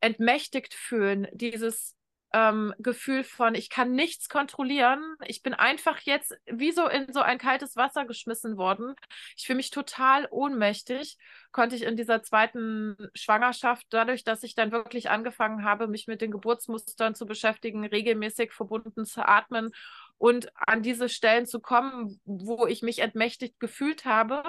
entmächtigt 0.00 0.74
fühlen, 0.74 1.28
dieses 1.32 1.96
ähm, 2.32 2.72
Gefühl 2.78 3.24
von, 3.24 3.54
ich 3.54 3.70
kann 3.70 3.92
nichts 3.92 4.28
kontrollieren. 4.28 5.02
Ich 5.26 5.42
bin 5.42 5.52
einfach 5.52 5.98
jetzt 6.00 6.36
wie 6.46 6.70
so 6.70 6.86
in 6.86 7.12
so 7.12 7.20
ein 7.20 7.38
kaltes 7.38 7.76
Wasser 7.76 8.04
geschmissen 8.04 8.56
worden. 8.56 8.94
Ich 9.36 9.46
fühle 9.46 9.56
mich 9.56 9.70
total 9.70 10.28
ohnmächtig. 10.30 11.18
Konnte 11.50 11.74
ich 11.74 11.82
in 11.82 11.96
dieser 11.96 12.22
zweiten 12.22 12.96
Schwangerschaft, 13.14 13.86
dadurch, 13.90 14.22
dass 14.22 14.44
ich 14.44 14.54
dann 14.54 14.70
wirklich 14.70 15.10
angefangen 15.10 15.64
habe, 15.64 15.88
mich 15.88 16.06
mit 16.06 16.20
den 16.20 16.30
Geburtsmustern 16.30 17.14
zu 17.14 17.26
beschäftigen, 17.26 17.84
regelmäßig 17.84 18.52
verbunden 18.52 19.04
zu 19.04 19.26
atmen 19.26 19.72
und 20.18 20.52
an 20.54 20.82
diese 20.82 21.08
Stellen 21.08 21.46
zu 21.46 21.60
kommen, 21.60 22.20
wo 22.24 22.66
ich 22.66 22.82
mich 22.82 23.00
entmächtigt 23.00 23.58
gefühlt 23.58 24.04
habe, 24.04 24.44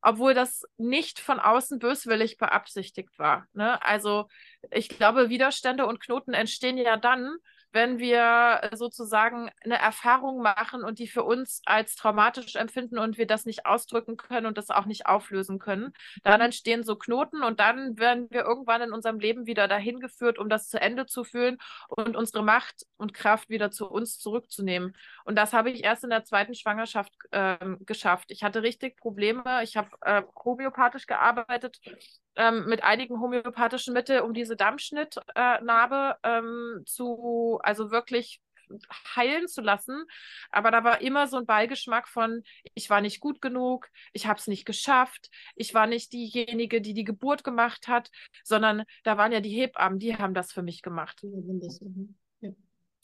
obwohl 0.00 0.34
das 0.34 0.64
nicht 0.76 1.18
von 1.18 1.40
außen 1.40 1.78
böswillig 1.78 2.36
beabsichtigt 2.38 3.18
war. 3.18 3.46
Ne? 3.52 3.82
Also 3.84 4.28
ich 4.70 4.88
glaube, 4.88 5.28
Widerstände 5.28 5.86
und 5.86 6.00
Knoten 6.00 6.34
entstehen 6.34 6.78
ja 6.78 6.96
dann, 6.96 7.36
wenn 7.72 7.98
wir 7.98 8.70
sozusagen 8.74 9.50
eine 9.62 9.78
Erfahrung 9.78 10.42
machen 10.42 10.82
und 10.84 10.98
die 10.98 11.08
für 11.08 11.24
uns 11.24 11.60
als 11.66 11.96
traumatisch 11.96 12.56
empfinden 12.56 12.98
und 12.98 13.18
wir 13.18 13.26
das 13.26 13.44
nicht 13.44 13.66
ausdrücken 13.66 14.16
können 14.16 14.46
und 14.46 14.58
das 14.58 14.70
auch 14.70 14.86
nicht 14.86 15.06
auflösen 15.06 15.58
können. 15.58 15.92
Dann 16.22 16.40
entstehen 16.40 16.82
so 16.82 16.96
Knoten 16.96 17.42
und 17.42 17.60
dann 17.60 17.98
werden 17.98 18.28
wir 18.30 18.42
irgendwann 18.42 18.82
in 18.82 18.92
unserem 18.92 19.18
Leben 19.20 19.46
wieder 19.46 19.68
dahin 19.68 20.00
geführt, 20.00 20.38
um 20.38 20.48
das 20.48 20.68
zu 20.68 20.80
Ende 20.80 21.06
zu 21.06 21.24
führen 21.24 21.58
und 21.88 22.16
unsere 22.16 22.42
Macht 22.42 22.86
und 22.96 23.14
Kraft 23.14 23.48
wieder 23.48 23.70
zu 23.70 23.86
uns 23.88 24.18
zurückzunehmen. 24.18 24.96
Und 25.24 25.36
das 25.36 25.52
habe 25.52 25.70
ich 25.70 25.84
erst 25.84 26.04
in 26.04 26.10
der 26.10 26.24
zweiten 26.24 26.54
Schwangerschaft 26.54 27.12
äh, 27.32 27.56
geschafft. 27.80 28.30
Ich 28.30 28.42
hatte 28.42 28.62
richtig 28.62 28.96
Probleme. 28.96 29.62
Ich 29.62 29.76
habe 29.76 29.90
äh, 30.02 30.22
homöopathisch 30.44 31.06
gearbeitet 31.06 31.80
ähm, 32.38 32.66
mit 32.66 32.84
einigen 32.84 33.20
homöopathischen 33.20 33.92
Mitteln, 33.92 34.22
um 34.22 34.32
diese 34.32 34.56
Dammschnittnarbe 34.56 36.16
äh, 36.22 36.38
ähm, 36.38 36.82
zu, 36.86 37.58
also 37.62 37.90
wirklich 37.90 38.40
heilen 39.16 39.48
zu 39.48 39.60
lassen. 39.60 40.04
Aber 40.50 40.70
da 40.70 40.84
war 40.84 41.00
immer 41.00 41.26
so 41.26 41.36
ein 41.36 41.46
Beigeschmack 41.46 42.08
von, 42.08 42.42
ich 42.74 42.88
war 42.90 43.00
nicht 43.00 43.20
gut 43.20 43.40
genug, 43.40 43.88
ich 44.12 44.26
habe 44.26 44.38
es 44.38 44.46
nicht 44.46 44.64
geschafft, 44.64 45.30
ich 45.56 45.74
war 45.74 45.86
nicht 45.86 46.12
diejenige, 46.12 46.80
die 46.80 46.94
die 46.94 47.04
Geburt 47.04 47.44
gemacht 47.44 47.88
hat, 47.88 48.10
sondern 48.44 48.84
da 49.04 49.16
waren 49.16 49.32
ja 49.32 49.40
die 49.40 49.50
Hebammen, 49.50 49.98
die 49.98 50.16
haben 50.16 50.34
das 50.34 50.52
für 50.52 50.62
mich 50.62 50.82
gemacht. 50.82 51.24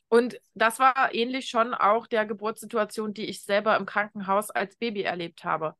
Und 0.09 0.41
das 0.55 0.79
war 0.79 1.13
ähnlich 1.13 1.49
schon 1.49 1.75
auch 1.75 2.07
der 2.07 2.25
Geburtssituation, 2.25 3.15
die 3.15 3.25
ich 3.25 3.43
selber 3.43 3.77
im 3.77 3.85
Krankenhaus 3.85 4.51
als 4.51 4.77
Baby 4.77 5.03
erlebt 5.03 5.43
habe. 5.45 5.75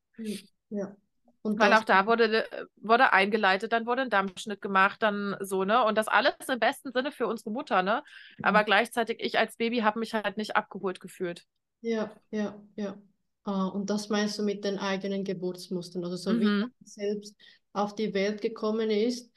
Ja. 0.71 0.97
Und 1.45 1.59
Weil 1.59 1.75
auch 1.75 1.85
da 1.85 2.07
wurde, 2.07 2.47
wurde 2.77 3.13
eingeleitet, 3.13 3.71
dann 3.73 3.85
wurde 3.85 4.01
ein 4.01 4.09
Dampfschnitt 4.09 4.63
gemacht, 4.63 5.03
dann 5.03 5.37
so, 5.41 5.65
ne? 5.65 5.85
Und 5.85 5.99
das 5.99 6.09
alles 6.09 6.35
im 6.49 6.59
besten 6.59 6.91
Sinne 6.91 7.13
für 7.13 7.27
unsere 7.27 7.51
Mutter, 7.51 7.83
ne? 7.83 8.03
Aber 8.43 8.63
mhm. 8.63 8.65
gleichzeitig, 8.65 9.19
ich 9.21 9.39
als 9.39 9.59
Baby 9.59 9.81
habe 9.81 9.99
mich 9.99 10.15
halt 10.15 10.39
nicht 10.39 10.57
abgeholt 10.57 11.01
gefühlt. 11.01 11.45
Ja, 11.83 12.11
ja, 12.31 12.59
ja. 12.77 12.97
Ah, 13.43 13.67
und 13.67 13.91
das 13.91 14.09
meinst 14.09 14.39
du 14.39 14.43
mit 14.43 14.65
den 14.65 14.79
eigenen 14.79 15.23
Geburtsmustern? 15.23 16.03
Also 16.03 16.17
so 16.17 16.33
mhm. 16.33 16.41
wie 16.41 16.45
man 16.45 16.75
selbst 16.83 17.37
auf 17.75 17.95
die 17.95 18.15
Welt 18.15 18.41
gekommen 18.41 18.91
ist, 18.91 19.31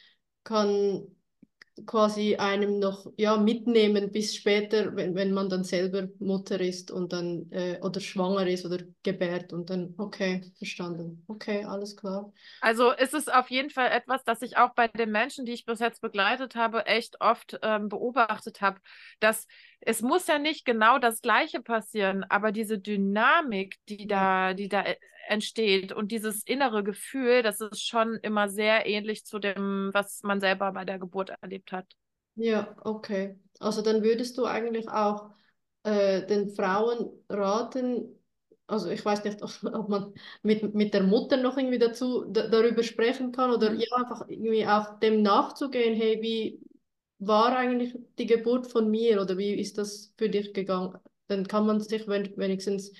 kann 0.45 1.05
quasi 1.85 2.35
einem 2.35 2.79
noch 2.79 3.05
ja, 3.17 3.37
mitnehmen 3.37 4.11
bis 4.11 4.35
später, 4.35 4.95
wenn, 4.95 5.15
wenn 5.15 5.33
man 5.33 5.49
dann 5.49 5.63
selber 5.63 6.07
Mutter 6.19 6.59
ist 6.59 6.91
und 6.91 7.13
dann 7.13 7.51
äh, 7.51 7.79
oder 7.81 7.99
schwanger 7.99 8.47
ist 8.47 8.65
oder 8.65 8.79
gebärt 9.03 9.53
und 9.53 9.69
dann, 9.69 9.93
okay, 9.97 10.41
verstanden. 10.57 11.23
Okay, 11.27 11.63
alles 11.63 11.95
klar. 11.95 12.31
Also 12.61 12.91
ist 12.91 13.13
es 13.13 13.27
auf 13.27 13.49
jeden 13.49 13.69
Fall 13.69 13.91
etwas, 13.91 14.23
das 14.23 14.41
ich 14.41 14.57
auch 14.57 14.73
bei 14.73 14.87
den 14.87 15.11
Menschen, 15.11 15.45
die 15.45 15.53
ich 15.53 15.65
bis 15.65 15.79
jetzt 15.79 16.01
begleitet 16.01 16.55
habe, 16.55 16.85
echt 16.85 17.21
oft 17.21 17.59
ähm, 17.61 17.89
beobachtet 17.89 18.61
habe, 18.61 18.79
dass 19.19 19.47
es 19.79 20.01
muss 20.01 20.27
ja 20.27 20.39
nicht 20.39 20.65
genau 20.65 20.97
das 20.97 21.21
Gleiche 21.21 21.61
passieren, 21.61 22.25
aber 22.29 22.51
diese 22.51 22.79
Dynamik, 22.79 23.75
die 23.89 24.07
da, 24.07 24.53
die 24.53 24.67
da 24.67 24.83
entsteht 25.27 25.91
und 25.91 26.11
dieses 26.11 26.43
innere 26.43 26.83
Gefühl, 26.83 27.43
das 27.43 27.61
ist 27.61 27.85
schon 27.85 28.15
immer 28.21 28.49
sehr 28.49 28.85
ähnlich 28.85 29.25
zu 29.25 29.39
dem, 29.39 29.91
was 29.93 30.23
man 30.23 30.39
selber 30.39 30.71
bei 30.71 30.85
der 30.85 30.99
Geburt 30.99 31.31
erlebt 31.41 31.71
hat. 31.71 31.85
Ja, 32.35 32.75
okay. 32.83 33.39
Also 33.59 33.81
dann 33.81 34.03
würdest 34.03 34.37
du 34.37 34.45
eigentlich 34.45 34.87
auch 34.89 35.31
äh, 35.83 36.25
den 36.25 36.49
Frauen 36.49 37.09
raten, 37.29 38.17
also 38.67 38.89
ich 38.89 39.03
weiß 39.03 39.23
nicht, 39.23 39.41
ob 39.63 39.89
man 39.89 40.13
mit, 40.43 40.75
mit 40.75 40.93
der 40.93 41.03
Mutter 41.03 41.37
noch 41.37 41.57
irgendwie 41.57 41.79
dazu 41.79 42.25
darüber 42.25 42.83
sprechen 42.83 43.31
kann 43.31 43.51
oder 43.51 43.71
mhm. 43.71 43.79
ja, 43.79 43.95
einfach 43.95 44.27
irgendwie 44.27 44.67
auch 44.67 44.99
dem 44.99 45.21
nachzugehen, 45.21 45.95
hey, 45.95 46.21
wie 46.21 46.61
war 47.19 47.57
eigentlich 47.57 47.95
die 48.19 48.27
Geburt 48.27 48.67
von 48.67 48.89
mir 48.91 49.21
oder 49.21 49.37
wie 49.37 49.55
ist 49.55 49.77
das 49.77 50.13
für 50.17 50.29
dich 50.29 50.53
gegangen? 50.53 50.97
Dann 51.27 51.47
kann 51.47 51.65
man 51.65 51.81
sich 51.81 52.07
wenigstens 52.07 52.93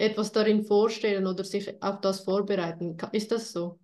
etwas 0.00 0.32
darin 0.32 0.64
vorstellen 0.64 1.26
oder 1.26 1.44
sich 1.44 1.82
auf 1.82 2.00
das 2.00 2.20
vorbereiten. 2.20 2.96
Ist 3.12 3.30
das 3.30 3.52
so? 3.52 3.78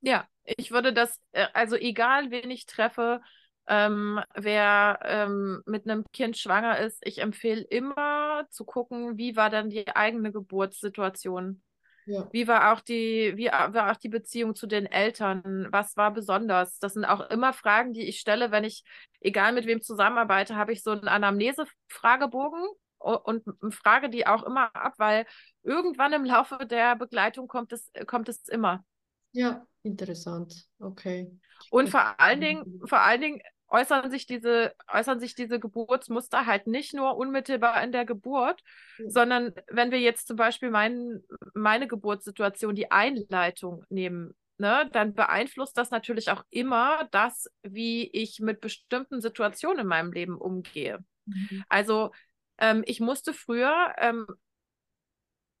Ja, 0.00 0.26
ich 0.44 0.70
würde 0.70 0.92
das, 0.92 1.18
äh, 1.32 1.46
also 1.52 1.76
egal 1.76 2.30
wen 2.30 2.50
ich 2.50 2.66
treffe, 2.66 3.20
ähm, 3.66 4.20
wer 4.34 4.98
ähm, 5.02 5.62
mit 5.66 5.84
einem 5.84 6.04
Kind 6.12 6.38
schwanger 6.38 6.78
ist, 6.78 7.00
ich 7.06 7.18
empfehle 7.18 7.60
immer 7.62 8.46
zu 8.50 8.64
gucken, 8.64 9.18
wie 9.18 9.36
war 9.36 9.50
dann 9.50 9.68
die 9.68 9.88
eigene 9.94 10.32
Geburtssituation. 10.32 11.62
Ja. 12.06 12.26
Wie 12.32 12.48
war 12.48 12.72
auch 12.72 12.80
die, 12.80 13.34
wie 13.36 13.48
war 13.48 13.92
auch 13.92 13.96
die 13.96 14.08
Beziehung 14.08 14.54
zu 14.54 14.66
den 14.66 14.86
Eltern? 14.86 15.68
Was 15.70 15.94
war 15.98 16.10
besonders? 16.10 16.78
Das 16.78 16.94
sind 16.94 17.04
auch 17.04 17.28
immer 17.28 17.52
Fragen, 17.52 17.92
die 17.92 18.08
ich 18.08 18.18
stelle, 18.18 18.50
wenn 18.50 18.64
ich, 18.64 18.82
egal 19.20 19.52
mit 19.52 19.66
wem 19.66 19.82
zusammenarbeite, 19.82 20.56
habe 20.56 20.72
ich 20.72 20.82
so 20.82 20.92
einen 20.92 21.08
Anamnese-Fragebogen 21.08 22.66
und 22.98 23.44
frage 23.70 24.10
die 24.10 24.26
auch 24.26 24.42
immer 24.42 24.74
ab, 24.74 24.94
weil 24.98 25.26
irgendwann 25.62 26.12
im 26.12 26.24
Laufe 26.24 26.58
der 26.66 26.96
Begleitung 26.96 27.48
kommt 27.48 27.72
es, 27.72 27.90
kommt 28.06 28.28
es 28.28 28.48
immer. 28.48 28.84
Ja, 29.32 29.66
interessant. 29.82 30.66
Okay. 30.78 31.30
Und 31.70 31.90
vor 31.90 32.18
allen 32.20 32.40
Dingen, 32.40 32.80
vor 32.86 33.00
allen 33.00 33.20
Dingen 33.20 33.42
äußern 33.68 34.10
sich 34.10 34.26
diese, 34.26 34.74
äußern 34.92 35.20
sich 35.20 35.34
diese 35.34 35.60
Geburtsmuster 35.60 36.46
halt 36.46 36.66
nicht 36.66 36.94
nur 36.94 37.16
unmittelbar 37.16 37.82
in 37.82 37.92
der 37.92 38.04
Geburt, 38.04 38.62
ja. 38.98 39.10
sondern 39.10 39.52
wenn 39.68 39.90
wir 39.90 40.00
jetzt 40.00 40.26
zum 40.26 40.36
Beispiel 40.36 40.70
mein, 40.70 41.22
meine 41.54 41.86
Geburtssituation, 41.86 42.74
die 42.74 42.90
Einleitung 42.90 43.84
nehmen, 43.90 44.34
ne, 44.56 44.88
dann 44.92 45.14
beeinflusst 45.14 45.76
das 45.76 45.90
natürlich 45.90 46.30
auch 46.30 46.44
immer 46.50 47.08
das, 47.10 47.48
wie 47.62 48.08
ich 48.10 48.40
mit 48.40 48.60
bestimmten 48.60 49.20
Situationen 49.20 49.80
in 49.80 49.86
meinem 49.86 50.12
Leben 50.12 50.38
umgehe. 50.38 50.98
Mhm. 51.26 51.64
Also 51.68 52.10
ähm, 52.58 52.82
ich 52.86 53.00
musste 53.00 53.32
früher 53.32 53.94
ähm, 53.98 54.26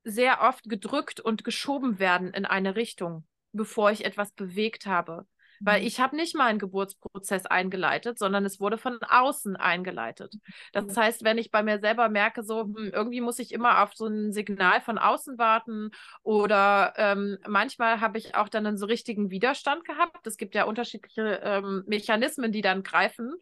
sehr 0.04 0.40
oft 0.42 0.68
gedrückt 0.68 1.20
und 1.20 1.44
geschoben 1.44 1.98
werden 1.98 2.32
in 2.32 2.44
eine 2.44 2.76
Richtung, 2.76 3.26
bevor 3.52 3.90
ich 3.90 4.04
etwas 4.04 4.32
bewegt 4.32 4.86
habe. 4.86 5.26
Weil 5.60 5.80
mhm. 5.80 5.86
ich 5.86 6.00
habe 6.00 6.16
nicht 6.16 6.36
meinen 6.36 6.58
Geburtsprozess 6.58 7.46
eingeleitet, 7.46 8.18
sondern 8.18 8.44
es 8.44 8.60
wurde 8.60 8.78
von 8.78 8.98
außen 9.02 9.56
eingeleitet. 9.56 10.34
Das 10.72 10.96
heißt, 10.96 11.24
wenn 11.24 11.38
ich 11.38 11.50
bei 11.50 11.62
mir 11.62 11.80
selber 11.80 12.08
merke, 12.08 12.42
so 12.42 12.62
hm, 12.62 12.90
irgendwie 12.92 13.20
muss 13.20 13.38
ich 13.38 13.52
immer 13.52 13.82
auf 13.82 13.94
so 13.94 14.06
ein 14.06 14.32
Signal 14.32 14.80
von 14.80 14.98
außen 14.98 15.38
warten 15.38 15.90
oder 16.22 16.94
ähm, 16.96 17.38
manchmal 17.46 18.00
habe 18.00 18.18
ich 18.18 18.34
auch 18.34 18.48
dann 18.48 18.66
einen 18.66 18.78
so 18.78 18.86
richtigen 18.86 19.30
Widerstand 19.30 19.84
gehabt. 19.84 20.26
Es 20.26 20.36
gibt 20.36 20.54
ja 20.54 20.64
unterschiedliche 20.64 21.40
ähm, 21.42 21.84
Mechanismen, 21.86 22.52
die 22.52 22.62
dann 22.62 22.82
greifen. 22.82 23.34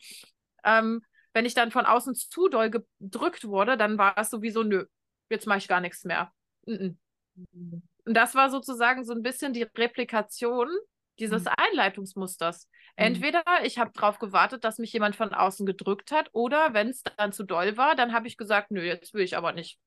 Ähm, 0.65 1.03
wenn 1.37 1.45
ich 1.45 1.53
dann 1.53 1.71
von 1.71 1.85
außen 1.85 2.15
zu 2.15 2.49
doll 2.49 2.71
gedrückt 2.71 3.47
wurde, 3.47 3.77
dann 3.77 3.99
war 3.99 4.17
es 4.17 4.31
sowieso, 4.31 4.63
nö, 4.63 4.87
jetzt 5.29 5.47
mache 5.47 5.59
ich 5.59 5.69
gar 5.69 5.83
nichts 5.83 6.03
mehr. 6.05 6.33
Mm 6.65 6.73
-mm. 6.73 7.83
Und 8.07 8.15
das 8.15 8.35
war 8.35 8.49
sozusagen 8.49 9.05
so 9.05 9.13
ein 9.13 9.21
bisschen 9.21 9.53
die 9.53 9.65
Replikation 9.65 10.71
dieses 11.19 11.45
mhm. 11.45 11.51
Einleitungsmusters. 11.59 12.69
Mhm. 12.97 13.05
Entweder 13.05 13.43
ich 13.65 13.79
habe 13.79 13.91
darauf 13.93 14.19
gewartet, 14.19 14.65
dass 14.65 14.79
mich 14.79 14.95
jemand 14.95 15.15
von 15.15 15.35
außen 15.35 15.67
gedrückt 15.67 16.11
hat, 16.11 16.31
oder 16.33 16.73
wenn 16.73 16.89
es 16.89 17.03
dann 17.03 17.33
zu 17.33 17.45
doll 17.45 17.77
war, 17.77 17.97
dann 17.97 18.15
habe 18.15 18.29
ich 18.29 18.39
gesagt, 18.39 18.71
nö, 18.71 18.83
jetzt 18.83 19.13
will 19.13 19.23
ich 19.23 19.37
aber 19.37 19.53
nicht. 19.53 19.79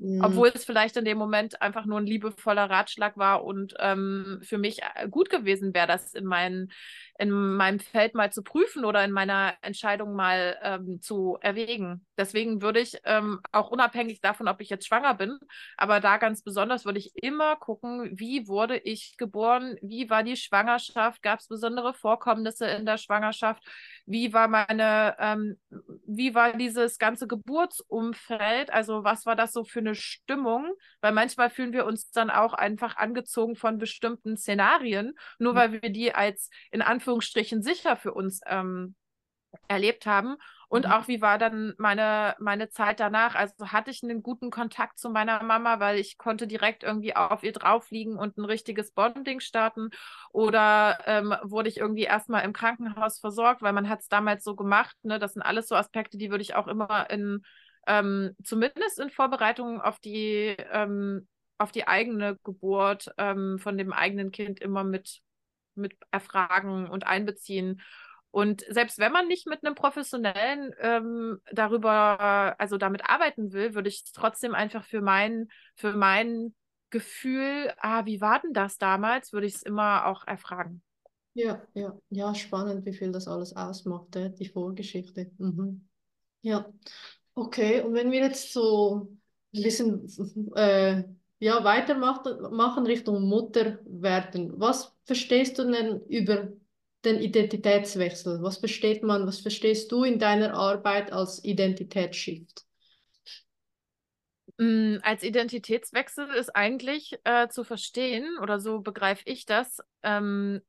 Mhm. 0.00 0.24
Obwohl 0.24 0.50
es 0.54 0.64
vielleicht 0.64 0.96
in 0.96 1.04
dem 1.04 1.18
Moment 1.18 1.60
einfach 1.60 1.84
nur 1.84 1.98
ein 1.98 2.06
liebevoller 2.06 2.70
Ratschlag 2.70 3.18
war 3.18 3.44
und 3.44 3.74
ähm, 3.78 4.40
für 4.42 4.56
mich 4.56 4.80
äh, 4.94 5.08
gut 5.08 5.28
gewesen 5.28 5.74
wäre, 5.74 5.86
das 5.86 6.14
in, 6.14 6.24
mein, 6.24 6.68
in 7.18 7.30
meinem 7.30 7.80
Feld 7.80 8.14
mal 8.14 8.32
zu 8.32 8.42
prüfen 8.42 8.86
oder 8.86 9.04
in 9.04 9.12
meiner 9.12 9.54
Entscheidung 9.60 10.14
mal 10.14 10.58
ähm, 10.62 11.02
zu 11.02 11.36
erwägen. 11.42 12.06
Deswegen 12.16 12.62
würde 12.62 12.80
ich 12.80 12.96
ähm, 13.04 13.40
auch 13.52 13.70
unabhängig 13.70 14.22
davon, 14.22 14.48
ob 14.48 14.62
ich 14.62 14.70
jetzt 14.70 14.86
schwanger 14.86 15.14
bin, 15.14 15.38
aber 15.76 16.00
da 16.00 16.16
ganz 16.16 16.42
besonders 16.42 16.86
würde 16.86 16.98
ich 16.98 17.12
immer 17.22 17.56
gucken, 17.56 18.18
wie 18.18 18.48
wurde 18.48 18.78
ich 18.78 19.16
geboren, 19.18 19.76
wie 19.82 20.08
war 20.08 20.22
die 20.22 20.36
Schwangerschaft, 20.36 21.22
gab 21.22 21.40
es 21.40 21.48
besondere 21.48 21.92
Vorkommnisse 21.92 22.66
in 22.66 22.86
der 22.86 22.96
Schwangerschaft, 22.96 23.62
wie 24.10 24.32
war 24.32 24.48
meine, 24.48 25.14
ähm, 25.20 25.56
wie 26.04 26.34
war 26.34 26.56
dieses 26.56 26.98
ganze 26.98 27.28
Geburtsumfeld, 27.28 28.72
also 28.72 29.04
was 29.04 29.24
war 29.24 29.36
das 29.36 29.52
so 29.52 29.62
für 29.62 29.78
eine 29.78 29.94
Stimmung, 29.94 30.72
weil 31.00 31.12
manchmal 31.12 31.48
fühlen 31.48 31.72
wir 31.72 31.86
uns 31.86 32.10
dann 32.10 32.28
auch 32.28 32.52
einfach 32.52 32.96
angezogen 32.96 33.54
von 33.54 33.78
bestimmten 33.78 34.36
Szenarien, 34.36 35.14
nur 35.38 35.52
mhm. 35.52 35.56
weil 35.56 35.72
wir 35.82 35.90
die 35.90 36.12
als 36.12 36.50
in 36.72 36.82
Anführungsstrichen 36.82 37.62
sicher 37.62 37.96
für 37.96 38.12
uns 38.12 38.40
ähm, 38.46 38.96
erlebt 39.68 40.06
haben. 40.06 40.36
Und 40.70 40.86
mhm. 40.86 40.92
auch 40.92 41.08
wie 41.08 41.20
war 41.20 41.36
dann 41.36 41.74
meine, 41.78 42.36
meine 42.38 42.68
Zeit 42.68 43.00
danach? 43.00 43.34
Also 43.34 43.72
hatte 43.72 43.90
ich 43.90 44.04
einen 44.04 44.22
guten 44.22 44.50
Kontakt 44.50 45.00
zu 45.00 45.10
meiner 45.10 45.42
Mama, 45.42 45.80
weil 45.80 45.98
ich 45.98 46.16
konnte 46.16 46.46
direkt 46.46 46.84
irgendwie 46.84 47.16
auf 47.16 47.42
ihr 47.42 47.52
drauf 47.52 47.90
liegen 47.90 48.16
und 48.16 48.38
ein 48.38 48.44
richtiges 48.44 48.92
Bonding 48.92 49.40
starten? 49.40 49.90
Oder 50.30 51.00
ähm, 51.06 51.34
wurde 51.42 51.68
ich 51.68 51.78
irgendwie 51.78 52.04
erstmal 52.04 52.44
im 52.44 52.52
Krankenhaus 52.52 53.18
versorgt, 53.18 53.62
weil 53.62 53.72
man 53.72 53.88
hat 53.88 54.02
es 54.02 54.08
damals 54.08 54.44
so 54.44 54.54
gemacht. 54.54 54.96
Ne? 55.02 55.18
Das 55.18 55.32
sind 55.32 55.42
alles 55.42 55.66
so 55.66 55.74
Aspekte, 55.74 56.16
die 56.16 56.30
würde 56.30 56.42
ich 56.42 56.54
auch 56.54 56.68
immer 56.68 57.10
in, 57.10 57.42
ähm, 57.88 58.36
zumindest 58.44 59.00
in 59.00 59.10
Vorbereitung 59.10 59.80
auf 59.80 59.98
die, 59.98 60.54
ähm, 60.70 61.26
auf 61.58 61.72
die 61.72 61.88
eigene 61.88 62.38
Geburt 62.44 63.12
ähm, 63.18 63.58
von 63.58 63.76
dem 63.76 63.92
eigenen 63.92 64.30
Kind 64.30 64.60
immer 64.60 64.84
mit 64.84 65.20
mit 65.74 65.94
erfragen 66.10 66.88
und 66.88 67.06
einbeziehen. 67.06 67.80
Und 68.30 68.64
selbst 68.68 68.98
wenn 68.98 69.12
man 69.12 69.26
nicht 69.26 69.46
mit 69.46 69.64
einem 69.64 69.74
Professionellen 69.74 70.72
ähm, 70.80 71.40
darüber, 71.52 72.54
also 72.58 72.76
damit 72.76 73.08
arbeiten 73.08 73.52
will, 73.52 73.74
würde 73.74 73.88
ich 73.88 74.02
es 74.04 74.12
trotzdem 74.12 74.54
einfach 74.54 74.84
für 74.84 75.00
mein, 75.00 75.48
für 75.74 75.92
mein 75.92 76.54
Gefühl, 76.90 77.72
ah, 77.78 78.04
wie 78.06 78.20
war 78.20 78.40
denn 78.40 78.52
das 78.52 78.78
damals, 78.78 79.32
würde 79.32 79.46
ich 79.46 79.54
es 79.56 79.62
immer 79.62 80.06
auch 80.06 80.26
erfragen. 80.26 80.82
Ja, 81.34 81.62
ja, 81.74 81.96
ja, 82.10 82.34
spannend, 82.34 82.84
wie 82.84 82.92
viel 82.92 83.12
das 83.12 83.28
alles 83.28 83.54
ausmacht, 83.56 84.14
äh, 84.16 84.30
die 84.30 84.48
Vorgeschichte. 84.48 85.30
Mhm. 85.38 85.88
Ja, 86.42 86.72
okay, 87.34 87.82
und 87.82 87.94
wenn 87.94 88.10
wir 88.10 88.20
jetzt 88.20 88.52
so 88.52 89.18
ein 89.52 89.62
bisschen 89.62 90.06
äh, 90.56 91.04
ja, 91.40 91.64
weitermachen 91.64 92.86
Richtung 92.86 93.22
Mutter 93.22 93.78
werden. 93.84 94.60
Was 94.60 94.94
verstehst 95.04 95.58
du 95.58 95.64
denn 95.70 96.02
über 96.06 96.52
den 97.04 97.18
Identitätswechsel? 97.18 98.42
Was 98.42 98.58
versteht 98.58 99.02
man, 99.02 99.26
was 99.26 99.40
verstehst 99.40 99.90
du 99.92 100.04
in 100.04 100.18
deiner 100.18 100.54
Arbeit 100.54 101.12
als 101.12 101.42
Identitätsshift? 101.44 102.64
Mm, 104.58 104.96
als 105.02 105.22
Identitätswechsel 105.22 106.28
ist 106.30 106.54
eigentlich 106.54 107.18
äh, 107.24 107.48
zu 107.48 107.64
verstehen, 107.64 108.38
oder 108.42 108.60
so 108.60 108.80
begreife 108.80 109.22
ich 109.24 109.46
das, 109.46 109.78
ähm, 110.02 110.60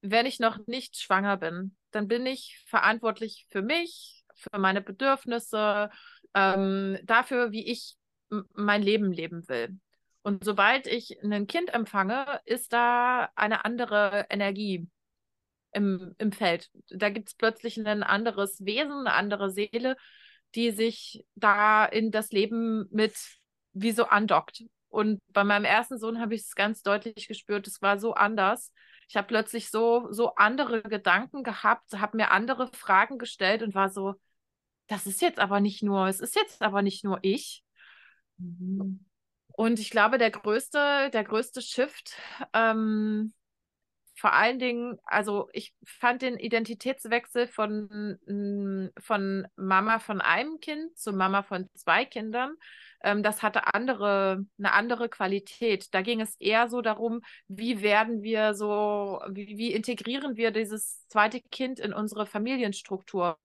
wenn 0.00 0.26
ich 0.26 0.40
noch 0.40 0.58
nicht 0.66 0.96
schwanger 0.96 1.36
bin, 1.36 1.76
dann 1.90 2.08
bin 2.08 2.24
ich 2.24 2.62
verantwortlich 2.66 3.46
für 3.50 3.62
mich, 3.62 4.24
für 4.34 4.58
meine 4.58 4.80
Bedürfnisse, 4.80 5.90
ähm, 6.34 6.98
dafür, 7.02 7.50
wie 7.52 7.66
ich 7.66 7.96
mein 8.54 8.82
Leben 8.82 9.12
leben 9.12 9.48
will. 9.48 9.78
Und 10.22 10.44
sobald 10.44 10.86
ich 10.86 11.22
ein 11.22 11.46
Kind 11.46 11.72
empfange, 11.72 12.40
ist 12.44 12.72
da 12.72 13.30
eine 13.34 13.64
andere 13.64 14.26
Energie 14.30 14.88
im, 15.72 16.14
im 16.18 16.32
Feld. 16.32 16.70
Da 16.90 17.10
gibt 17.10 17.28
es 17.28 17.34
plötzlich 17.34 17.78
ein 17.78 18.02
anderes 18.02 18.64
Wesen, 18.64 19.06
eine 19.06 19.12
andere 19.12 19.50
Seele, 19.50 19.96
die 20.54 20.70
sich 20.70 21.24
da 21.34 21.84
in 21.84 22.10
das 22.10 22.30
Leben 22.30 22.86
mit 22.90 23.14
wie 23.72 23.92
so 23.92 24.04
andockt. 24.04 24.64
Und 24.88 25.20
bei 25.32 25.44
meinem 25.44 25.64
ersten 25.64 25.98
Sohn 25.98 26.20
habe 26.20 26.34
ich 26.34 26.42
es 26.42 26.54
ganz 26.54 26.82
deutlich 26.82 27.28
gespürt, 27.28 27.66
es 27.66 27.82
war 27.82 27.98
so 27.98 28.14
anders. 28.14 28.72
Ich 29.08 29.16
habe 29.16 29.26
plötzlich 29.26 29.70
so, 29.70 30.08
so 30.10 30.34
andere 30.34 30.82
Gedanken 30.82 31.42
gehabt, 31.42 31.92
habe 31.94 32.16
mir 32.16 32.30
andere 32.30 32.68
Fragen 32.72 33.18
gestellt 33.18 33.62
und 33.62 33.74
war 33.74 33.90
so, 33.90 34.14
das 34.86 35.06
ist 35.06 35.20
jetzt 35.20 35.38
aber 35.38 35.60
nicht 35.60 35.82
nur, 35.82 36.08
es 36.08 36.20
ist 36.20 36.34
jetzt 36.34 36.62
aber 36.62 36.82
nicht 36.82 37.04
nur 37.04 37.18
ich. 37.22 37.62
Mhm. 38.38 39.04
Und 39.48 39.78
ich 39.78 39.90
glaube, 39.90 40.18
der 40.18 40.30
größte, 40.30 41.10
der 41.12 41.24
größte 41.24 41.60
Shift, 41.60 42.14
ähm, 42.52 43.34
vor 44.18 44.32
allen 44.32 44.58
Dingen, 44.58 44.98
also 45.04 45.48
ich 45.52 45.74
fand 45.84 46.22
den 46.22 46.36
Identitätswechsel 46.36 47.48
von, 47.48 48.18
mm, 48.26 48.90
von 49.00 49.46
Mama 49.56 49.98
von 49.98 50.20
einem 50.20 50.60
Kind 50.60 50.96
zu 50.98 51.12
Mama 51.12 51.42
von 51.42 51.68
zwei 51.74 52.04
Kindern 52.04 52.54
ähm, 53.02 53.22
das 53.22 53.42
hatte 53.42 53.74
andere, 53.74 54.44
eine 54.58 54.72
andere 54.72 55.08
Qualität. 55.08 55.94
Da 55.94 56.02
ging 56.02 56.20
es 56.20 56.36
eher 56.36 56.68
so 56.68 56.80
darum, 56.80 57.20
wie 57.46 57.82
werden 57.82 58.22
wir 58.22 58.54
so, 58.54 59.20
wie, 59.30 59.56
wie 59.58 59.72
integrieren 59.72 60.36
wir 60.36 60.50
dieses 60.50 61.06
zweite 61.08 61.40
Kind 61.40 61.78
in 61.78 61.92
unsere 61.92 62.26
Familienstruktur. 62.26 63.38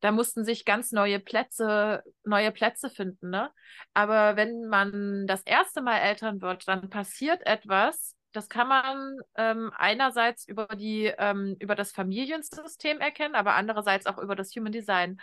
Da 0.00 0.12
mussten 0.12 0.44
sich 0.44 0.64
ganz 0.64 0.92
neue 0.92 1.18
Plätze, 1.20 2.02
neue 2.24 2.52
Plätze 2.52 2.90
finden. 2.90 3.30
Ne? 3.30 3.50
Aber 3.94 4.36
wenn 4.36 4.68
man 4.68 5.26
das 5.26 5.42
erste 5.42 5.82
Mal 5.82 5.98
Eltern 5.98 6.40
wird, 6.40 6.68
dann 6.68 6.88
passiert 6.90 7.44
etwas, 7.46 8.16
das 8.32 8.48
kann 8.48 8.68
man 8.68 9.18
ähm, 9.36 9.72
einerseits 9.76 10.46
über 10.46 10.66
die 10.66 11.12
ähm, 11.18 11.56
über 11.60 11.74
das 11.74 11.92
Familiensystem 11.92 12.98
erkennen, 12.98 13.34
aber 13.34 13.54
andererseits 13.54 14.06
auch 14.06 14.18
über 14.18 14.34
das 14.34 14.54
Human 14.56 14.72
Design. 14.72 15.20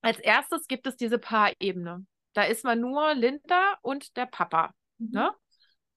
Als 0.00 0.18
erstes 0.18 0.66
gibt 0.66 0.86
es 0.86 0.96
diese 0.96 1.18
Paarebene. 1.18 2.06
Da 2.32 2.42
ist 2.44 2.64
man 2.64 2.80
nur 2.80 3.14
Linda 3.14 3.78
und 3.82 4.16
der 4.16 4.26
Papa. 4.26 4.72
Mhm. 4.98 5.10
Ne? 5.12 5.30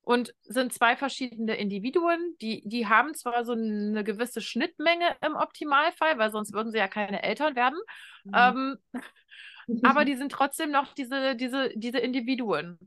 Und 0.04 0.34
sind 0.42 0.74
zwei 0.74 0.96
verschiedene 0.96 1.56
Individuen, 1.58 2.36
die, 2.42 2.68
die 2.68 2.88
haben 2.88 3.14
zwar 3.14 3.46
so 3.46 3.52
eine 3.52 4.04
gewisse 4.04 4.42
Schnittmenge 4.42 5.16
im 5.22 5.36
Optimalfall, 5.36 6.18
weil 6.18 6.32
sonst 6.32 6.54
würden 6.54 6.72
sie 6.72 6.80
ja 6.80 6.88
keine 6.88 7.22
Eltern 7.22 7.56
werden. 7.56 7.80
Mhm. 8.24 8.34
Ähm, 8.36 8.78
aber 9.84 10.06
die 10.06 10.16
sind 10.16 10.32
trotzdem 10.32 10.72
noch 10.72 10.94
diese, 10.94 11.36
diese, 11.36 11.72
diese 11.76 12.00
Individuen. 12.00 12.78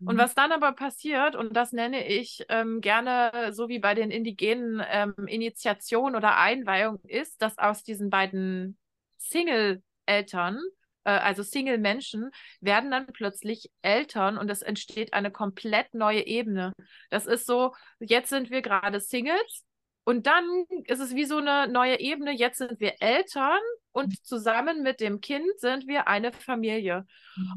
Mhm. 0.00 0.08
Und 0.08 0.18
was 0.18 0.34
dann 0.34 0.52
aber 0.52 0.72
passiert, 0.72 1.36
und 1.36 1.56
das 1.56 1.72
nenne 1.72 2.06
ich 2.06 2.44
ähm, 2.48 2.80
gerne 2.80 3.52
so 3.52 3.68
wie 3.68 3.78
bei 3.78 3.94
den 3.94 4.10
indigenen 4.10 4.82
ähm, 4.90 5.14
Initiationen 5.26 6.16
oder 6.16 6.36
Einweihungen, 6.38 7.00
ist, 7.04 7.42
dass 7.42 7.58
aus 7.58 7.82
diesen 7.82 8.10
beiden 8.10 8.78
Single-Eltern 9.18 10.60
äh, 11.04 11.10
also 11.10 11.42
Single-Menschen, 11.42 12.30
werden 12.60 12.90
dann 12.90 13.06
plötzlich 13.06 13.70
Eltern 13.82 14.36
und 14.36 14.50
es 14.50 14.62
entsteht 14.62 15.14
eine 15.14 15.30
komplett 15.30 15.94
neue 15.94 16.26
Ebene. 16.26 16.74
Das 17.10 17.26
ist 17.26 17.46
so, 17.46 17.74
jetzt 17.98 18.28
sind 18.28 18.50
wir 18.50 18.62
gerade 18.62 19.00
Singles 19.00 19.64
und 20.08 20.26
dann 20.26 20.64
ist 20.84 21.00
es 21.00 21.14
wie 21.14 21.24
so 21.24 21.38
eine 21.38 21.68
neue 21.68 22.00
Ebene. 22.00 22.32
Jetzt 22.32 22.58
sind 22.58 22.80
wir 22.80 22.94
Eltern 23.00 23.60
und 23.92 24.24
zusammen 24.26 24.82
mit 24.82 25.00
dem 25.00 25.20
Kind 25.20 25.46
sind 25.58 25.86
wir 25.86 26.08
eine 26.08 26.32
Familie. 26.32 27.06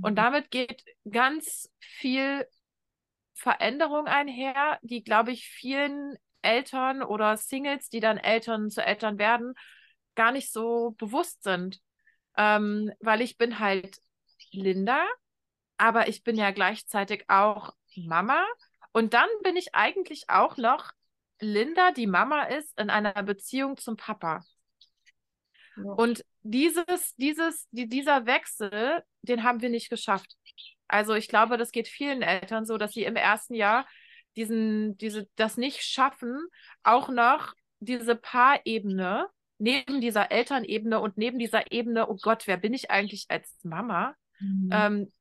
Und 0.02 0.12
mhm. 0.12 0.16
damit 0.16 0.52
geht 0.52 0.84
ganz 1.10 1.70
viel 1.80 2.46
Veränderung 3.34 4.06
einher, 4.06 4.80
die, 4.82 5.04
glaube 5.04 5.32
ich, 5.32 5.48
vielen 5.48 6.16
Eltern 6.42 7.04
oder 7.04 7.38
Singles, 7.38 7.90
die 7.90 8.00
dann 8.00 8.18
Eltern 8.18 8.70
zu 8.70 8.84
Eltern 8.86 9.18
werden, 9.18 9.54
gar 10.16 10.32
nicht 10.32 10.52
so 10.52 10.96
bewusst 10.98 11.44
sind 11.44 11.82
ähm, 12.38 12.92
weil 13.00 13.22
ich 13.22 13.38
bin 13.38 13.60
halt 13.60 14.02
Linda, 14.52 15.06
aber 15.78 16.08
ich 16.08 16.24
bin 16.24 16.36
ja 16.36 16.52
gleichzeitig 16.52 17.26
auch 17.28 17.74
Mama. 17.96 18.44
Und 18.94 19.14
dann 19.14 19.28
bin 19.44 19.56
ich 19.56 19.74
eigentlich 19.74 20.30
auch 20.30 20.58
noch 20.58 20.92
Linda, 21.42 21.92
die 21.92 22.08
Mama 22.08 22.44
ist, 22.44 22.80
in 22.80 22.90
einer 22.90 23.24
Beziehung 23.24 23.78
zum 23.78 23.98
Papa. 23.98 24.44
Ja. 25.76 25.84
Und 25.84 26.24
dieses, 26.44 27.16
dieses, 27.16 27.68
die, 27.72 27.88
dieser 27.88 28.26
Wechsel, 28.26 29.04
den 29.22 29.44
haben 29.44 29.62
wir 29.62 29.70
nicht 29.70 29.90
geschafft. 29.90 30.36
Also 30.88 31.14
ich 31.14 31.28
glaube, 31.28 31.58
das 31.58 31.72
geht 31.72 31.88
vielen 31.88 32.22
Eltern 32.22 32.66
so, 32.66 32.78
dass 32.78 32.94
sie 32.94 33.04
im 33.04 33.16
ersten 33.16 33.54
Jahr 33.54 33.88
diesen, 34.36 34.98
diese, 34.98 35.28
das 35.36 35.58
nicht 35.58 35.82
schaffen, 35.84 36.48
auch 36.84 37.10
noch 37.10 37.54
diese 37.80 38.16
Paarebene 38.16 39.28
neben 39.58 40.02
dieser 40.02 40.32
Elternebene 40.32 41.00
und 41.00 41.18
neben 41.18 41.38
dieser 41.38 41.72
Ebene, 41.72 42.10
oh 42.10 42.18
Gott, 42.20 42.48
wer 42.48 42.58
bin 42.58 42.74
ich 42.74 42.90
eigentlich 42.90 43.28
als 43.30 43.60
Mama, 43.64 44.16
mhm. 44.40 44.70
ähm, 44.74 45.12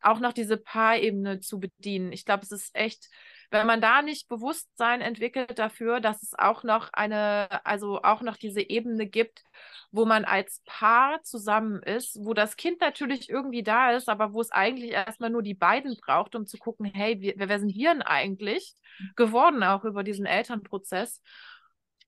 auch 0.00 0.18
noch 0.18 0.32
diese 0.32 0.56
Paarebene 0.56 1.38
zu 1.38 1.60
bedienen. 1.60 2.12
Ich 2.12 2.24
glaube, 2.24 2.42
es 2.42 2.50
ist 2.50 2.74
echt 2.74 3.08
wenn 3.50 3.66
man 3.66 3.80
da 3.80 4.02
nicht 4.02 4.28
Bewusstsein 4.28 5.00
entwickelt 5.00 5.58
dafür, 5.58 6.00
dass 6.00 6.22
es 6.22 6.34
auch 6.38 6.64
noch 6.64 6.90
eine, 6.92 7.64
also 7.64 8.02
auch 8.02 8.20
noch 8.20 8.36
diese 8.36 8.60
Ebene 8.60 9.06
gibt, 9.06 9.42
wo 9.90 10.04
man 10.04 10.24
als 10.24 10.62
Paar 10.66 11.22
zusammen 11.22 11.82
ist, 11.82 12.18
wo 12.20 12.34
das 12.34 12.56
Kind 12.56 12.80
natürlich 12.80 13.30
irgendwie 13.30 13.62
da 13.62 13.92
ist, 13.92 14.08
aber 14.08 14.34
wo 14.34 14.40
es 14.40 14.50
eigentlich 14.50 14.90
erstmal 14.90 15.30
nur 15.30 15.42
die 15.42 15.54
beiden 15.54 15.96
braucht, 16.04 16.34
um 16.34 16.46
zu 16.46 16.58
gucken, 16.58 16.86
hey, 16.86 17.16
wer, 17.20 17.48
wer 17.48 17.58
sind 17.58 17.74
wir 17.74 17.92
denn 17.92 18.02
eigentlich 18.02 18.74
geworden, 19.16 19.62
auch 19.62 19.84
über 19.84 20.04
diesen 20.04 20.26
Elternprozess. 20.26 21.22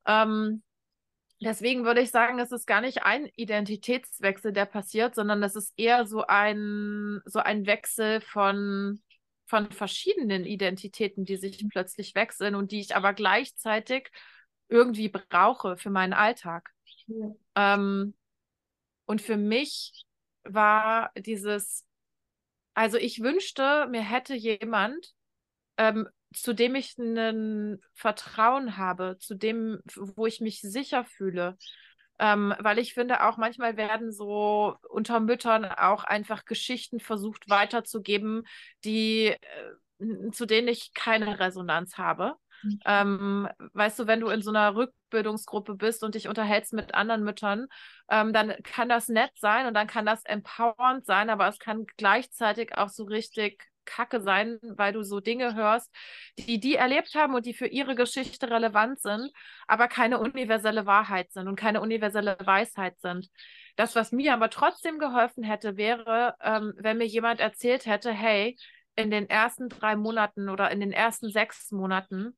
Ähm, 0.06 0.62
deswegen 1.40 1.84
würde 1.84 2.02
ich 2.02 2.10
sagen, 2.10 2.38
es 2.38 2.52
ist 2.52 2.66
gar 2.66 2.82
nicht 2.82 3.02
ein 3.02 3.30
Identitätswechsel, 3.36 4.52
der 4.52 4.66
passiert, 4.66 5.14
sondern 5.14 5.42
es 5.42 5.56
ist 5.56 5.72
eher 5.78 6.04
so 6.04 6.26
ein, 6.26 7.22
so 7.24 7.38
ein 7.38 7.66
Wechsel 7.66 8.20
von 8.20 9.00
von 9.50 9.72
verschiedenen 9.72 10.44
Identitäten, 10.44 11.24
die 11.24 11.36
sich 11.36 11.68
plötzlich 11.68 12.14
wechseln 12.14 12.54
und 12.54 12.70
die 12.70 12.78
ich 12.78 12.94
aber 12.94 13.12
gleichzeitig 13.12 14.08
irgendwie 14.68 15.08
brauche 15.08 15.76
für 15.76 15.90
meinen 15.90 16.12
Alltag. 16.12 16.70
Ja. 17.08 17.34
Ähm, 17.56 18.14
und 19.06 19.20
für 19.20 19.36
mich 19.36 20.04
war 20.44 21.10
dieses, 21.18 21.84
also 22.74 22.96
ich 22.96 23.22
wünschte, 23.22 23.88
mir 23.90 24.02
hätte 24.02 24.36
jemand, 24.36 25.14
ähm, 25.78 26.08
zu 26.32 26.52
dem 26.52 26.76
ich 26.76 26.96
ein 26.96 27.80
Vertrauen 27.92 28.76
habe, 28.76 29.16
zu 29.18 29.34
dem, 29.34 29.80
wo 29.96 30.26
ich 30.26 30.40
mich 30.40 30.60
sicher 30.60 31.04
fühle, 31.04 31.58
ähm, 32.20 32.54
weil 32.58 32.78
ich 32.78 32.92
finde, 32.92 33.24
auch 33.24 33.38
manchmal 33.38 33.78
werden 33.78 34.12
so 34.12 34.76
unter 34.90 35.20
Müttern 35.20 35.64
auch 35.64 36.04
einfach 36.04 36.44
Geschichten 36.44 37.00
versucht 37.00 37.48
weiterzugeben, 37.48 38.46
die, 38.84 39.28
äh, 39.28 40.30
zu 40.30 40.44
denen 40.44 40.68
ich 40.68 40.92
keine 40.92 41.40
Resonanz 41.40 41.96
habe. 41.96 42.34
Mhm. 42.62 42.80
Ähm, 42.84 43.48
weißt 43.72 43.98
du, 44.00 44.06
wenn 44.06 44.20
du 44.20 44.28
in 44.28 44.42
so 44.42 44.50
einer 44.50 44.74
Rückbildungsgruppe 44.76 45.76
bist 45.76 46.04
und 46.04 46.14
dich 46.14 46.28
unterhältst 46.28 46.74
mit 46.74 46.94
anderen 46.94 47.24
Müttern, 47.24 47.68
ähm, 48.10 48.34
dann 48.34 48.54
kann 48.64 48.90
das 48.90 49.08
nett 49.08 49.32
sein 49.36 49.66
und 49.66 49.72
dann 49.72 49.86
kann 49.86 50.04
das 50.04 50.22
empowernd 50.24 51.06
sein, 51.06 51.30
aber 51.30 51.48
es 51.48 51.58
kann 51.58 51.86
gleichzeitig 51.96 52.76
auch 52.76 52.90
so 52.90 53.04
richtig 53.04 53.69
Kacke 53.84 54.20
sein, 54.20 54.58
weil 54.62 54.92
du 54.92 55.02
so 55.02 55.20
Dinge 55.20 55.54
hörst, 55.54 55.90
die 56.38 56.60
die 56.60 56.76
erlebt 56.76 57.14
haben 57.14 57.34
und 57.34 57.46
die 57.46 57.54
für 57.54 57.66
ihre 57.66 57.94
Geschichte 57.94 58.50
relevant 58.50 59.00
sind, 59.00 59.30
aber 59.66 59.88
keine 59.88 60.18
universelle 60.18 60.86
Wahrheit 60.86 61.32
sind 61.32 61.48
und 61.48 61.56
keine 61.56 61.80
universelle 61.80 62.36
Weisheit 62.44 62.98
sind. 63.00 63.28
Das, 63.76 63.94
was 63.94 64.12
mir 64.12 64.34
aber 64.34 64.50
trotzdem 64.50 64.98
geholfen 64.98 65.42
hätte, 65.42 65.76
wäre, 65.76 66.34
ähm, 66.42 66.74
wenn 66.76 66.98
mir 66.98 67.06
jemand 67.06 67.40
erzählt 67.40 67.86
hätte, 67.86 68.12
hey, 68.12 68.56
in 68.96 69.10
den 69.10 69.28
ersten 69.28 69.68
drei 69.68 69.96
Monaten 69.96 70.48
oder 70.48 70.70
in 70.70 70.80
den 70.80 70.92
ersten 70.92 71.30
sechs 71.30 71.70
Monaten 71.70 72.36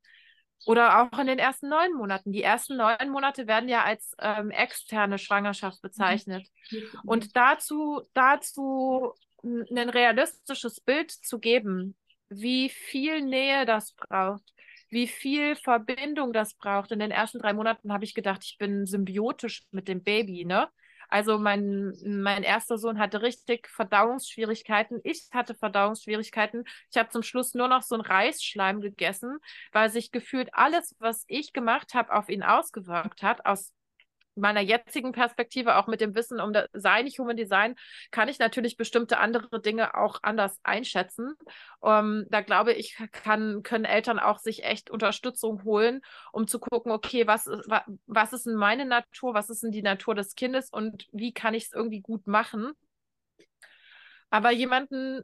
oder 0.66 1.02
auch 1.02 1.18
in 1.18 1.26
den 1.26 1.38
ersten 1.38 1.68
neun 1.68 1.92
Monaten. 1.94 2.32
Die 2.32 2.42
ersten 2.42 2.76
neun 2.76 3.10
Monate 3.10 3.46
werden 3.46 3.68
ja 3.68 3.82
als 3.82 4.14
ähm, 4.20 4.50
externe 4.50 5.18
Schwangerschaft 5.18 5.82
bezeichnet. 5.82 6.46
Mhm. 6.70 6.84
Und 7.04 7.36
dazu, 7.36 8.02
dazu 8.14 9.12
ein 9.42 9.88
realistisches 9.88 10.80
Bild 10.80 11.10
zu 11.10 11.38
geben, 11.38 11.96
wie 12.28 12.68
viel 12.68 13.22
Nähe 13.22 13.66
das 13.66 13.92
braucht, 13.92 14.52
wie 14.90 15.06
viel 15.08 15.56
Verbindung 15.56 16.32
das 16.32 16.54
braucht. 16.54 16.92
In 16.92 16.98
den 16.98 17.10
ersten 17.10 17.38
drei 17.38 17.52
Monaten 17.52 17.92
habe 17.92 18.04
ich 18.04 18.14
gedacht, 18.14 18.42
ich 18.44 18.58
bin 18.58 18.86
symbiotisch 18.86 19.64
mit 19.70 19.88
dem 19.88 20.02
Baby, 20.02 20.44
ne? 20.44 20.68
Also 21.08 21.38
mein, 21.38 21.92
mein 22.06 22.42
erster 22.42 22.78
Sohn 22.78 22.98
hatte 22.98 23.20
richtig 23.20 23.68
Verdauungsschwierigkeiten. 23.68 24.98
Ich 25.04 25.28
hatte 25.30 25.54
Verdauungsschwierigkeiten. 25.54 26.64
Ich 26.90 26.96
habe 26.96 27.10
zum 27.10 27.22
Schluss 27.22 27.52
nur 27.52 27.68
noch 27.68 27.82
so 27.82 27.96
einen 27.96 28.02
Reisschleim 28.02 28.80
gegessen, 28.80 29.38
weil 29.72 29.90
sich 29.90 30.10
gefühlt 30.10 30.48
alles, 30.54 30.96
was 31.00 31.24
ich 31.28 31.52
gemacht 31.52 31.92
habe, 31.92 32.14
auf 32.14 32.30
ihn 32.30 32.42
ausgewirkt 32.42 33.22
hat, 33.22 33.44
aus 33.44 33.74
meiner 34.34 34.60
jetzigen 34.60 35.12
Perspektive, 35.12 35.76
auch 35.76 35.86
mit 35.86 36.00
dem 36.00 36.14
Wissen 36.14 36.40
um 36.40 36.52
das 36.52 36.68
Sein, 36.72 37.06
Human 37.06 37.36
Design, 37.36 37.74
kann 38.10 38.28
ich 38.28 38.38
natürlich 38.38 38.76
bestimmte 38.76 39.18
andere 39.18 39.60
Dinge 39.60 39.94
auch 39.94 40.20
anders 40.22 40.58
einschätzen. 40.62 41.34
Ähm, 41.84 42.26
da 42.30 42.40
glaube 42.40 42.72
ich, 42.72 42.96
kann, 43.12 43.62
können 43.62 43.84
Eltern 43.84 44.18
auch 44.18 44.38
sich 44.38 44.64
echt 44.64 44.90
Unterstützung 44.90 45.64
holen, 45.64 46.00
um 46.32 46.46
zu 46.46 46.58
gucken, 46.58 46.92
okay, 46.92 47.26
was 47.26 47.46
ist, 47.46 47.68
was 48.06 48.32
ist 48.32 48.46
denn 48.46 48.54
meine 48.54 48.86
Natur, 48.86 49.34
was 49.34 49.50
ist 49.50 49.62
denn 49.62 49.72
die 49.72 49.82
Natur 49.82 50.14
des 50.14 50.34
Kindes 50.34 50.70
und 50.70 51.06
wie 51.12 51.32
kann 51.32 51.54
ich 51.54 51.64
es 51.64 51.72
irgendwie 51.72 52.00
gut 52.00 52.26
machen. 52.26 52.72
Aber 54.30 54.50
jemanden, 54.50 55.22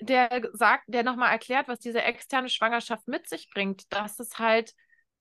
der 0.00 0.48
sagt, 0.52 0.84
der 0.86 1.02
nochmal 1.02 1.30
erklärt, 1.30 1.68
was 1.68 1.80
diese 1.80 2.02
externe 2.02 2.48
Schwangerschaft 2.48 3.06
mit 3.08 3.28
sich 3.28 3.50
bringt, 3.50 3.92
dass 3.92 4.18
es 4.18 4.38
halt 4.38 4.74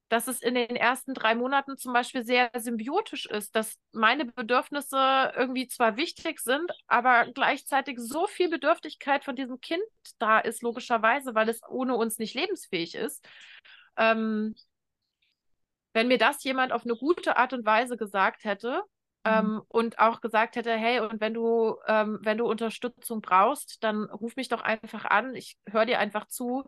dass 0.10 0.28
es 0.28 0.42
in 0.42 0.56
den 0.56 0.76
ersten 0.76 1.14
drei 1.14 1.36
Monaten 1.36 1.78
zum 1.78 1.92
Beispiel 1.92 2.24
sehr 2.26 2.50
symbiotisch 2.56 3.26
ist, 3.26 3.56
dass 3.56 3.78
meine 3.92 4.26
Bedürfnisse 4.26 5.34
irgendwie 5.36 5.68
zwar 5.68 5.98
wichtig 5.98 6.40
sind, 6.40 6.72
aber 6.88 7.28
gleichzeitig 7.34 8.00
so 8.00 8.26
viel 8.28 8.50
Bedürftigkeit 8.50 9.26
von 9.26 9.36
diesem 9.36 9.60
Kind 9.60 9.84
da 10.18 10.40
ist, 10.40 10.62
logischerweise, 10.62 11.36
weil 11.36 11.50
es 11.50 11.62
ohne 11.68 11.96
uns 11.96 12.20
nicht 12.20 12.36
lebensfähig 12.36 12.96
ist. 12.96 13.28
Ähm, 13.98 14.56
wenn 15.94 16.08
mir 16.08 16.18
das 16.18 16.44
jemand 16.44 16.72
auf 16.72 16.84
eine 16.84 16.96
gute 16.96 17.38
Art 17.38 17.54
und 17.54 17.66
Weise 17.66 17.98
gesagt 17.98 18.46
hätte, 18.46 18.84
mhm. 19.26 19.32
ähm, 19.32 19.62
und 19.68 20.00
auch 20.00 20.22
gesagt 20.22 20.56
hätte, 20.56 20.72
hey, 20.72 21.02
und 21.02 21.20
wenn 21.20 21.34
du, 21.34 21.76
ähm, 21.86 22.20
wenn 22.22 22.38
du 22.38 22.46
Unterstützung 22.46 23.20
brauchst, 23.20 23.84
dann 23.84 24.06
ruf 24.06 24.38
mich 24.38 24.48
doch 24.48 24.62
einfach 24.62 25.04
an, 25.04 25.36
ich 25.36 25.58
höre 25.70 25.86
dir 25.86 26.00
einfach 26.00 26.28
zu 26.28 26.66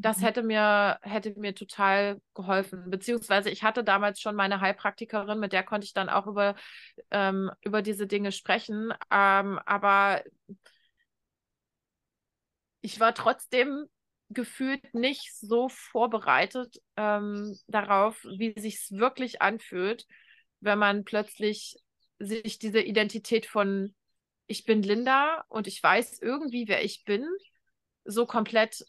das 0.00 0.18
mhm. 0.18 0.22
hätte 0.22 0.42
mir, 0.42 0.98
hätte 1.02 1.38
mir 1.38 1.54
total 1.54 2.20
geholfen. 2.34 2.90
Beziehungsweise 2.90 3.50
ich 3.50 3.62
hatte 3.62 3.84
damals 3.84 4.20
schon 4.20 4.34
meine 4.34 4.60
Heilpraktikerin, 4.60 5.38
mit 5.38 5.52
der 5.52 5.62
konnte 5.62 5.84
ich 5.84 5.92
dann 5.92 6.08
auch 6.08 6.26
über, 6.26 6.56
ähm, 7.10 7.50
über 7.62 7.82
diese 7.82 8.06
Dinge 8.06 8.32
sprechen. 8.32 8.92
Ähm, 9.10 9.58
aber 9.66 10.22
ich 12.80 12.98
war 12.98 13.14
trotzdem 13.14 13.86
gefühlt 14.30 14.94
nicht 14.94 15.34
so 15.36 15.68
vorbereitet 15.68 16.80
ähm, 16.96 17.58
darauf, 17.66 18.22
wie 18.24 18.54
sich 18.58 18.76
es 18.76 18.92
wirklich 18.92 19.42
anfühlt, 19.42 20.06
wenn 20.60 20.78
man 20.78 21.04
plötzlich 21.04 21.76
sich 22.18 22.58
diese 22.58 22.80
Identität 22.80 23.46
von 23.46 23.94
ich 24.46 24.64
bin 24.64 24.82
Linda 24.82 25.44
und 25.48 25.66
ich 25.66 25.82
weiß 25.82 26.20
irgendwie, 26.22 26.66
wer 26.68 26.84
ich 26.84 27.04
bin, 27.04 27.24
so 28.04 28.26
komplett 28.26 28.84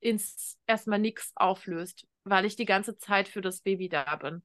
ins 0.00 0.58
erstmal 0.66 0.98
nichts 0.98 1.32
auflöst, 1.36 2.06
weil 2.24 2.44
ich 2.44 2.56
die 2.56 2.64
ganze 2.64 2.96
Zeit 2.96 3.28
für 3.28 3.40
das 3.40 3.60
Baby 3.60 3.88
da 3.88 4.16
bin. 4.16 4.42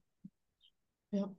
Ja. 1.10 1.34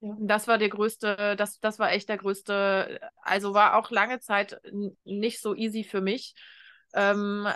Ja. 0.00 0.16
Das 0.18 0.48
war 0.48 0.58
der 0.58 0.68
größte, 0.68 1.36
das, 1.36 1.60
das 1.60 1.78
war 1.78 1.92
echt 1.92 2.08
der 2.08 2.18
größte, 2.18 3.00
also 3.22 3.54
war 3.54 3.76
auch 3.76 3.90
lange 3.92 4.18
Zeit 4.18 4.60
nicht 5.04 5.40
so 5.40 5.54
easy 5.54 5.84
für 5.84 6.00
mich, 6.00 6.34
ähm, 6.92 7.46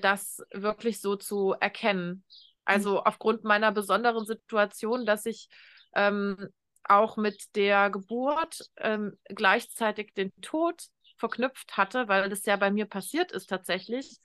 das 0.00 0.40
wirklich 0.52 1.00
so 1.00 1.16
zu 1.16 1.56
erkennen. 1.58 2.24
Also 2.64 2.92
mhm. 2.92 2.98
aufgrund 2.98 3.42
meiner 3.42 3.72
besonderen 3.72 4.24
Situation, 4.24 5.04
dass 5.04 5.26
ich 5.26 5.48
ähm, 5.96 6.48
auch 6.84 7.16
mit 7.16 7.56
der 7.56 7.90
Geburt 7.90 8.70
ähm, 8.76 9.18
gleichzeitig 9.24 10.14
den 10.14 10.32
Tod 10.40 10.84
verknüpft 11.18 11.76
hatte, 11.76 12.06
weil 12.06 12.28
das 12.28 12.46
ja 12.46 12.54
bei 12.54 12.70
mir 12.70 12.86
passiert 12.86 13.32
ist 13.32 13.46
tatsächlich 13.48 14.20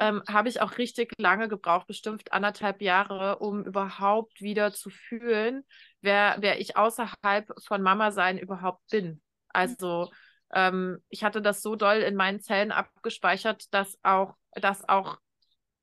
ähm, 0.00 0.22
habe 0.26 0.48
ich 0.48 0.62
auch 0.62 0.78
richtig 0.78 1.12
lange 1.18 1.46
gebraucht, 1.46 1.86
bestimmt 1.86 2.32
anderthalb 2.32 2.80
Jahre, 2.80 3.38
um 3.38 3.64
überhaupt 3.64 4.40
wieder 4.40 4.72
zu 4.72 4.88
fühlen, 4.88 5.62
wer, 6.00 6.36
wer 6.40 6.58
ich 6.58 6.76
außerhalb 6.76 7.52
von 7.62 7.82
Mama 7.82 8.10
sein 8.10 8.38
überhaupt 8.38 8.80
bin. 8.90 9.20
Also 9.50 10.10
ähm, 10.54 11.02
ich 11.10 11.22
hatte 11.22 11.42
das 11.42 11.60
so 11.60 11.76
doll 11.76 11.98
in 11.98 12.16
meinen 12.16 12.40
Zellen 12.40 12.72
abgespeichert, 12.72 13.72
dass 13.74 13.98
auch, 14.02 14.36
dass 14.52 14.88
auch 14.88 15.18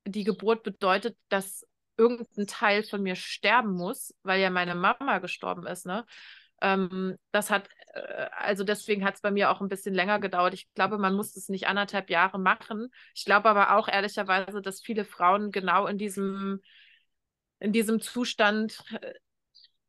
die 0.04 0.24
Geburt 0.24 0.64
bedeutet, 0.64 1.16
dass 1.28 1.64
irgendein 1.96 2.48
Teil 2.48 2.82
von 2.82 3.02
mir 3.02 3.14
sterben 3.14 3.72
muss, 3.72 4.14
weil 4.24 4.40
ja 4.40 4.50
meine 4.50 4.74
Mama 4.74 5.18
gestorben 5.18 5.64
ist. 5.66 5.86
Ne? 5.86 6.04
Ähm, 6.60 7.16
das 7.32 7.50
hat, 7.50 7.68
äh, 7.94 8.26
also 8.36 8.64
deswegen 8.64 9.04
hat 9.04 9.16
es 9.16 9.20
bei 9.20 9.30
mir 9.30 9.50
auch 9.50 9.60
ein 9.60 9.68
bisschen 9.68 9.94
länger 9.94 10.18
gedauert. 10.20 10.54
Ich 10.54 10.68
glaube, 10.74 10.98
man 10.98 11.14
muss 11.14 11.36
es 11.36 11.48
nicht 11.48 11.66
anderthalb 11.66 12.10
Jahre 12.10 12.38
machen. 12.38 12.90
Ich 13.14 13.24
glaube 13.24 13.48
aber 13.48 13.76
auch 13.76 13.88
ehrlicherweise, 13.88 14.62
dass 14.62 14.80
viele 14.80 15.04
Frauen 15.04 15.50
genau 15.50 15.86
in 15.86 15.98
diesem, 15.98 16.60
in 17.60 17.72
diesem 17.72 18.00
Zustand 18.00 18.82
äh, 19.00 19.12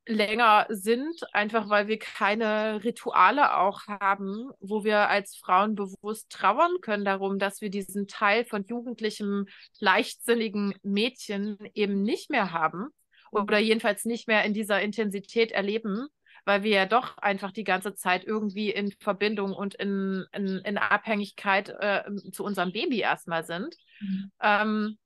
länger 0.06 0.66
sind, 0.70 1.22
einfach 1.34 1.70
weil 1.70 1.88
wir 1.88 2.00
keine 2.00 2.84
Rituale 2.84 3.58
auch 3.58 3.82
haben, 3.88 4.50
wo 4.60 4.84
wir 4.84 5.08
als 5.08 5.36
Frauen 5.38 5.76
bewusst 5.76 6.32
trauern 6.32 6.82
können 6.82 7.06
darum, 7.06 7.38
dass 7.38 7.62
wir 7.62 7.70
diesen 7.70 8.08
Teil 8.08 8.44
von 8.44 8.66
jugendlichem, 8.66 9.46
leichtsinnigen 9.80 10.74
Mädchen 10.82 11.60
eben 11.76 12.02
nicht 12.02 12.32
mehr 12.32 12.52
haben 12.52 12.88
oder 13.32 13.60
jedenfalls 13.60 14.06
nicht 14.06 14.28
mehr 14.28 14.44
in 14.46 14.56
dieser 14.56 14.82
Intensität 14.82 15.52
erleben 15.52 16.08
weil 16.50 16.64
wir 16.64 16.72
ja 16.72 16.86
doch 16.88 17.20
einfach 17.20 17.52
die 17.52 17.64
ganze 17.64 17.94
Zeit 17.94 18.24
irgendwie 18.24 18.72
in 18.72 18.92
Verbindung 18.94 19.54
und 19.54 19.76
in, 19.76 20.26
in, 20.32 20.58
in 20.66 20.80
Abhängigkeit 20.80 21.70
äh, 21.80 22.04
zu 22.32 22.44
unserem 22.44 22.72
Baby 22.72 23.02
erstmal 23.02 23.44
sind. 23.44 23.76
Mhm. 24.00 24.32
Ähm, 24.42 24.98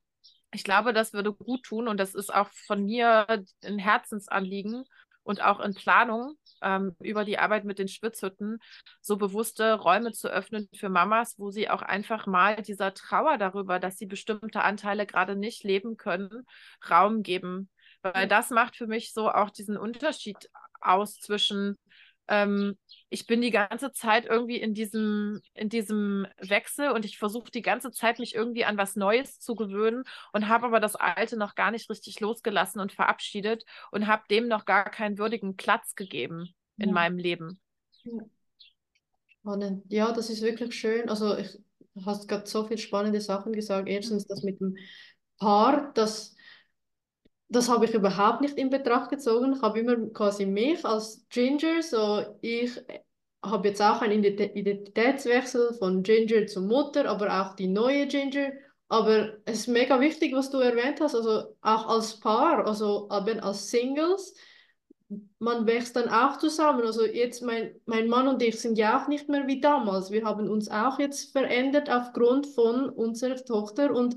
ich 0.52 0.64
glaube, 0.64 0.94
das 0.94 1.12
würde 1.12 1.34
gut 1.34 1.62
tun 1.64 1.86
und 1.86 2.00
das 2.00 2.14
ist 2.14 2.32
auch 2.32 2.48
von 2.66 2.86
mir 2.86 3.26
ein 3.62 3.78
Herzensanliegen 3.78 4.84
und 5.22 5.44
auch 5.44 5.60
in 5.60 5.74
Planung 5.74 6.32
ähm, 6.62 6.96
über 7.02 7.26
die 7.26 7.38
Arbeit 7.38 7.66
mit 7.66 7.78
den 7.78 7.88
Schwitzhütten 7.88 8.58
so 9.02 9.18
bewusste 9.18 9.74
Räume 9.74 10.12
zu 10.12 10.28
öffnen 10.28 10.70
für 10.74 10.88
Mamas, 10.88 11.34
wo 11.36 11.50
sie 11.50 11.68
auch 11.68 11.82
einfach 11.82 12.26
mal 12.26 12.56
dieser 12.62 12.94
Trauer 12.94 13.36
darüber, 13.36 13.78
dass 13.78 13.98
sie 13.98 14.06
bestimmte 14.06 14.62
Anteile 14.62 15.04
gerade 15.04 15.36
nicht 15.36 15.62
leben 15.62 15.98
können, 15.98 16.46
Raum 16.88 17.22
geben. 17.22 17.68
Weil 18.00 18.28
das 18.28 18.48
macht 18.48 18.76
für 18.76 18.86
mich 18.86 19.12
so 19.12 19.30
auch 19.30 19.50
diesen 19.50 19.76
Unterschied 19.78 20.50
aus 20.84 21.18
zwischen 21.18 21.76
ähm, 22.28 22.76
ich 23.10 23.26
bin 23.26 23.40
die 23.40 23.50
ganze 23.50 23.92
Zeit 23.92 24.26
irgendwie 24.26 24.56
in 24.56 24.74
diesem, 24.74 25.40
in 25.54 25.68
diesem 25.68 26.26
Wechsel 26.38 26.90
und 26.90 27.04
ich 27.04 27.18
versuche 27.18 27.50
die 27.50 27.62
ganze 27.62 27.90
Zeit, 27.92 28.18
mich 28.18 28.34
irgendwie 28.34 28.64
an 28.64 28.76
was 28.76 28.96
Neues 28.96 29.38
zu 29.40 29.54
gewöhnen 29.54 30.04
und 30.32 30.48
habe 30.48 30.66
aber 30.66 30.80
das 30.80 30.96
Alte 30.96 31.36
noch 31.36 31.54
gar 31.54 31.70
nicht 31.70 31.88
richtig 31.90 32.20
losgelassen 32.20 32.80
und 32.80 32.92
verabschiedet 32.92 33.64
und 33.92 34.06
habe 34.06 34.22
dem 34.30 34.48
noch 34.48 34.64
gar 34.64 34.90
keinen 34.90 35.18
würdigen 35.18 35.56
Platz 35.56 35.94
gegeben 35.94 36.54
in 36.78 36.88
ja. 36.88 36.94
meinem 36.94 37.18
Leben. 37.18 37.60
Ja. 39.44 39.58
ja, 39.88 40.12
das 40.12 40.30
ist 40.30 40.42
wirklich 40.42 40.74
schön. 40.74 41.08
Also 41.08 41.36
ich, 41.36 41.58
hast 42.04 42.28
gerade 42.28 42.46
so 42.46 42.64
viele 42.64 42.78
spannende 42.78 43.20
Sachen 43.20 43.52
gesagt. 43.52 43.88
Erstens 43.88 44.26
das 44.26 44.42
mit 44.42 44.60
dem 44.60 44.76
Paar, 45.38 45.92
das 45.94 46.34
das 47.48 47.68
habe 47.68 47.84
ich 47.84 47.94
überhaupt 47.94 48.40
nicht 48.40 48.56
in 48.56 48.70
Betracht 48.70 49.10
gezogen. 49.10 49.54
Ich 49.54 49.62
habe 49.62 49.78
immer 49.80 49.96
quasi 50.12 50.46
mich 50.46 50.84
als 50.84 51.26
Ginger, 51.28 51.82
so 51.82 52.24
ich 52.40 52.80
habe 53.42 53.68
jetzt 53.68 53.82
auch 53.82 54.00
einen 54.00 54.24
Identitätswechsel 54.24 55.74
von 55.74 56.02
Ginger 56.02 56.46
zu 56.46 56.62
Mutter, 56.62 57.08
aber 57.08 57.42
auch 57.42 57.54
die 57.54 57.68
neue 57.68 58.06
Ginger. 58.06 58.52
Aber 58.88 59.34
es 59.44 59.60
ist 59.60 59.68
mega 59.68 60.00
wichtig, 60.00 60.34
was 60.34 60.50
du 60.50 60.58
erwähnt 60.58 61.00
hast, 61.00 61.14
also 61.14 61.56
auch 61.60 61.88
als 61.88 62.20
Paar, 62.20 62.66
also 62.66 63.08
als 63.08 63.70
Singles, 63.70 64.34
man 65.38 65.66
wächst 65.66 65.96
dann 65.96 66.08
auch 66.08 66.38
zusammen. 66.38 66.82
Also 66.82 67.04
jetzt 67.04 67.42
mein, 67.42 67.74
mein 67.86 68.08
Mann 68.08 68.28
und 68.28 68.42
ich 68.42 68.58
sind 68.58 68.78
ja 68.78 69.02
auch 69.02 69.08
nicht 69.08 69.28
mehr 69.28 69.46
wie 69.46 69.60
damals. 69.60 70.10
Wir 70.10 70.24
haben 70.24 70.48
uns 70.48 70.68
auch 70.70 70.98
jetzt 70.98 71.32
verändert 71.32 71.90
aufgrund 71.90 72.46
von 72.46 72.88
unserer 72.88 73.36
Tochter 73.44 73.92
und 73.92 74.16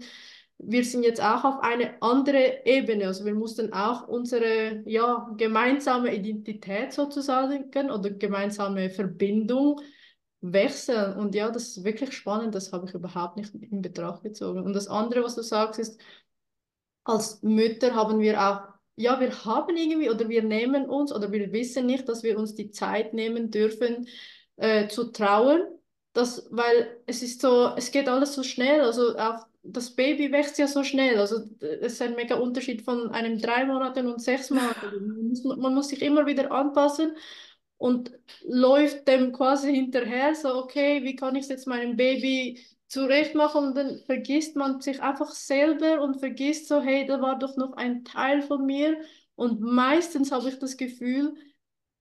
wir 0.60 0.84
sind 0.84 1.04
jetzt 1.04 1.22
auch 1.22 1.44
auf 1.44 1.60
eine 1.62 2.02
andere 2.02 2.66
Ebene. 2.66 3.08
Also 3.08 3.26
wir 3.26 3.36
mussten 3.36 3.74
auch 3.74 4.08
unsere 4.08 4.82
ja, 4.86 5.30
gemeinsame 5.38 6.16
Identität 6.16 6.94
sozusagen 6.94 7.70
oder 7.92 8.10
gemeinsame 8.10 8.90
Verbindung 8.90 9.80
wechseln. 10.42 11.16
Und 11.18 11.36
ja, 11.36 11.50
das 11.50 11.70
ist 11.70 11.84
wirklich 11.84 12.14
spannend, 12.14 12.56
das 12.56 12.72
habe 12.74 12.88
ich 12.88 12.94
überhaupt 12.96 13.38
nicht 13.38 13.54
in 13.56 13.82
Betracht 13.82 14.24
gezogen. 14.24 14.64
Und 14.64 14.74
das 14.74 14.88
andere, 14.88 15.24
was 15.24 15.36
du 15.36 15.44
sagst, 15.44 15.80
ist, 15.80 16.02
als 17.04 17.42
Mütter 17.44 17.96
haben 17.96 18.20
wir 18.20 18.42
auch, 18.42 18.62
ja, 18.96 19.20
wir 19.20 19.46
haben 19.46 19.78
irgendwie 19.78 20.10
oder 20.10 20.28
wir 20.28 20.44
nehmen 20.44 20.90
uns 20.90 21.14
oder 21.14 21.32
wir 21.32 21.52
wissen 21.54 21.86
nicht, 21.86 22.10
dass 22.10 22.24
wir 22.24 22.38
uns 22.38 22.56
die 22.56 22.72
Zeit 22.72 23.14
nehmen 23.14 23.52
dürfen, 23.52 24.08
äh, 24.58 24.88
zu 24.88 25.12
trauen. 25.12 25.62
Das, 26.14 26.48
weil 26.50 27.00
es 27.06 27.22
ist 27.22 27.42
so, 27.42 27.74
es 27.78 27.92
geht 27.92 28.10
alles 28.10 28.34
so 28.34 28.42
schnell. 28.42 28.82
Also 28.82 29.16
auch 29.18 29.46
das 29.70 29.92
Baby 29.96 30.32
wächst 30.32 30.58
ja 30.58 30.68
so 30.68 30.84
schnell. 30.84 31.20
Also 31.20 31.42
es 31.60 31.94
ist 31.94 32.02
ein 32.02 32.16
mega 32.16 32.36
Unterschied 32.36 32.82
von 32.84 33.12
einem 33.12 33.40
drei 33.40 33.66
Monaten 33.66 34.08
und 34.08 34.22
sechs 34.22 34.50
Monaten. 34.50 35.08
Man 35.08 35.28
muss, 35.30 35.44
man 35.44 35.74
muss 35.74 35.90
sich 35.90 36.02
immer 36.02 36.26
wieder 36.26 36.52
anpassen 36.52 37.16
und 37.78 38.12
läuft 38.44 39.08
dem 39.08 39.34
quasi 39.34 39.74
hinterher, 39.74 40.36
so 40.36 40.56
okay, 40.56 41.04
wie 41.04 41.16
kann 41.16 41.36
ich 41.36 41.44
es 41.44 41.50
jetzt 41.50 41.68
meinem 41.68 41.96
Baby 41.96 42.66
zurecht 42.88 43.36
machen? 43.36 43.68
Und 43.68 43.78
dann 43.78 44.00
vergisst 44.06 44.56
man 44.56 44.82
sich 44.82 45.02
einfach 45.02 45.32
selber 45.32 46.02
und 46.02 46.20
vergisst 46.20 46.68
so, 46.68 46.82
hey, 46.82 47.06
da 47.06 47.22
war 47.22 47.38
doch 47.38 47.58
noch 47.58 47.74
ein 47.74 48.04
Teil 48.04 48.42
von 48.42 48.66
mir. 48.66 49.00
Und 49.36 49.62
meistens 49.62 50.32
habe 50.32 50.50
ich 50.50 50.60
das 50.60 50.78
Gefühl, 50.78 51.36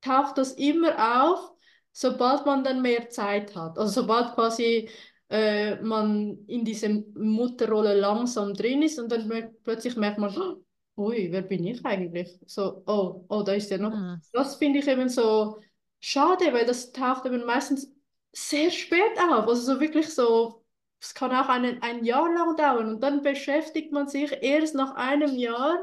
taucht 0.00 0.38
das 0.38 0.52
immer 0.52 1.24
auf, 1.24 1.52
sobald 1.92 2.46
man 2.46 2.64
dann 2.64 2.82
mehr 2.82 3.10
Zeit 3.10 3.54
hat. 3.56 3.78
Also 3.78 4.02
sobald 4.02 4.34
quasi 4.34 4.88
äh, 5.28 5.76
man 5.82 6.44
in 6.46 6.64
diese 6.64 6.88
Mutterrolle 7.14 7.98
langsam 7.98 8.54
drin 8.54 8.82
ist 8.82 8.98
und 8.98 9.10
dann 9.10 9.28
mer 9.28 9.50
plötzlich 9.64 9.96
merkt 9.96 10.18
man, 10.18 10.36
oh, 10.36 10.62
ui, 10.96 11.30
wer 11.30 11.42
bin 11.42 11.64
ich 11.66 11.84
eigentlich? 11.84 12.38
So, 12.46 12.82
oh, 12.86 13.24
oh, 13.28 13.42
da 13.42 13.52
ist 13.52 13.70
ja 13.70 13.78
noch. 13.78 13.94
Mhm. 13.94 14.20
Das 14.32 14.56
finde 14.56 14.78
ich 14.78 14.88
eben 14.88 15.08
so 15.08 15.58
schade, 16.00 16.52
weil 16.52 16.64
das 16.64 16.92
taucht 16.92 17.26
eben 17.26 17.44
meistens 17.44 17.92
sehr 18.32 18.70
spät 18.70 19.18
auf. 19.30 19.46
Also 19.48 19.74
so 19.74 19.80
wirklich 19.80 20.08
so, 20.08 20.64
es 21.00 21.14
kann 21.14 21.32
auch 21.32 21.48
einen, 21.48 21.82
ein 21.82 22.04
Jahr 22.04 22.32
lang 22.32 22.56
dauern 22.56 22.88
und 22.94 23.00
dann 23.02 23.22
beschäftigt 23.22 23.92
man 23.92 24.08
sich 24.08 24.32
erst 24.42 24.74
nach 24.74 24.94
einem 24.94 25.36
Jahr 25.36 25.78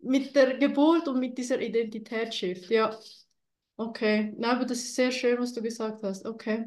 mit 0.00 0.34
der 0.36 0.58
Geburt 0.58 1.08
und 1.08 1.18
mit 1.18 1.38
dieser 1.38 1.60
Identitätsshift. 1.60 2.70
Ja, 2.70 2.98
okay. 3.76 4.34
Na, 4.36 4.52
aber 4.52 4.64
das 4.64 4.78
ist 4.78 4.94
sehr 4.94 5.10
schön, 5.10 5.38
was 5.38 5.52
du 5.52 5.62
gesagt 5.62 6.02
hast. 6.02 6.26
Okay. 6.26 6.66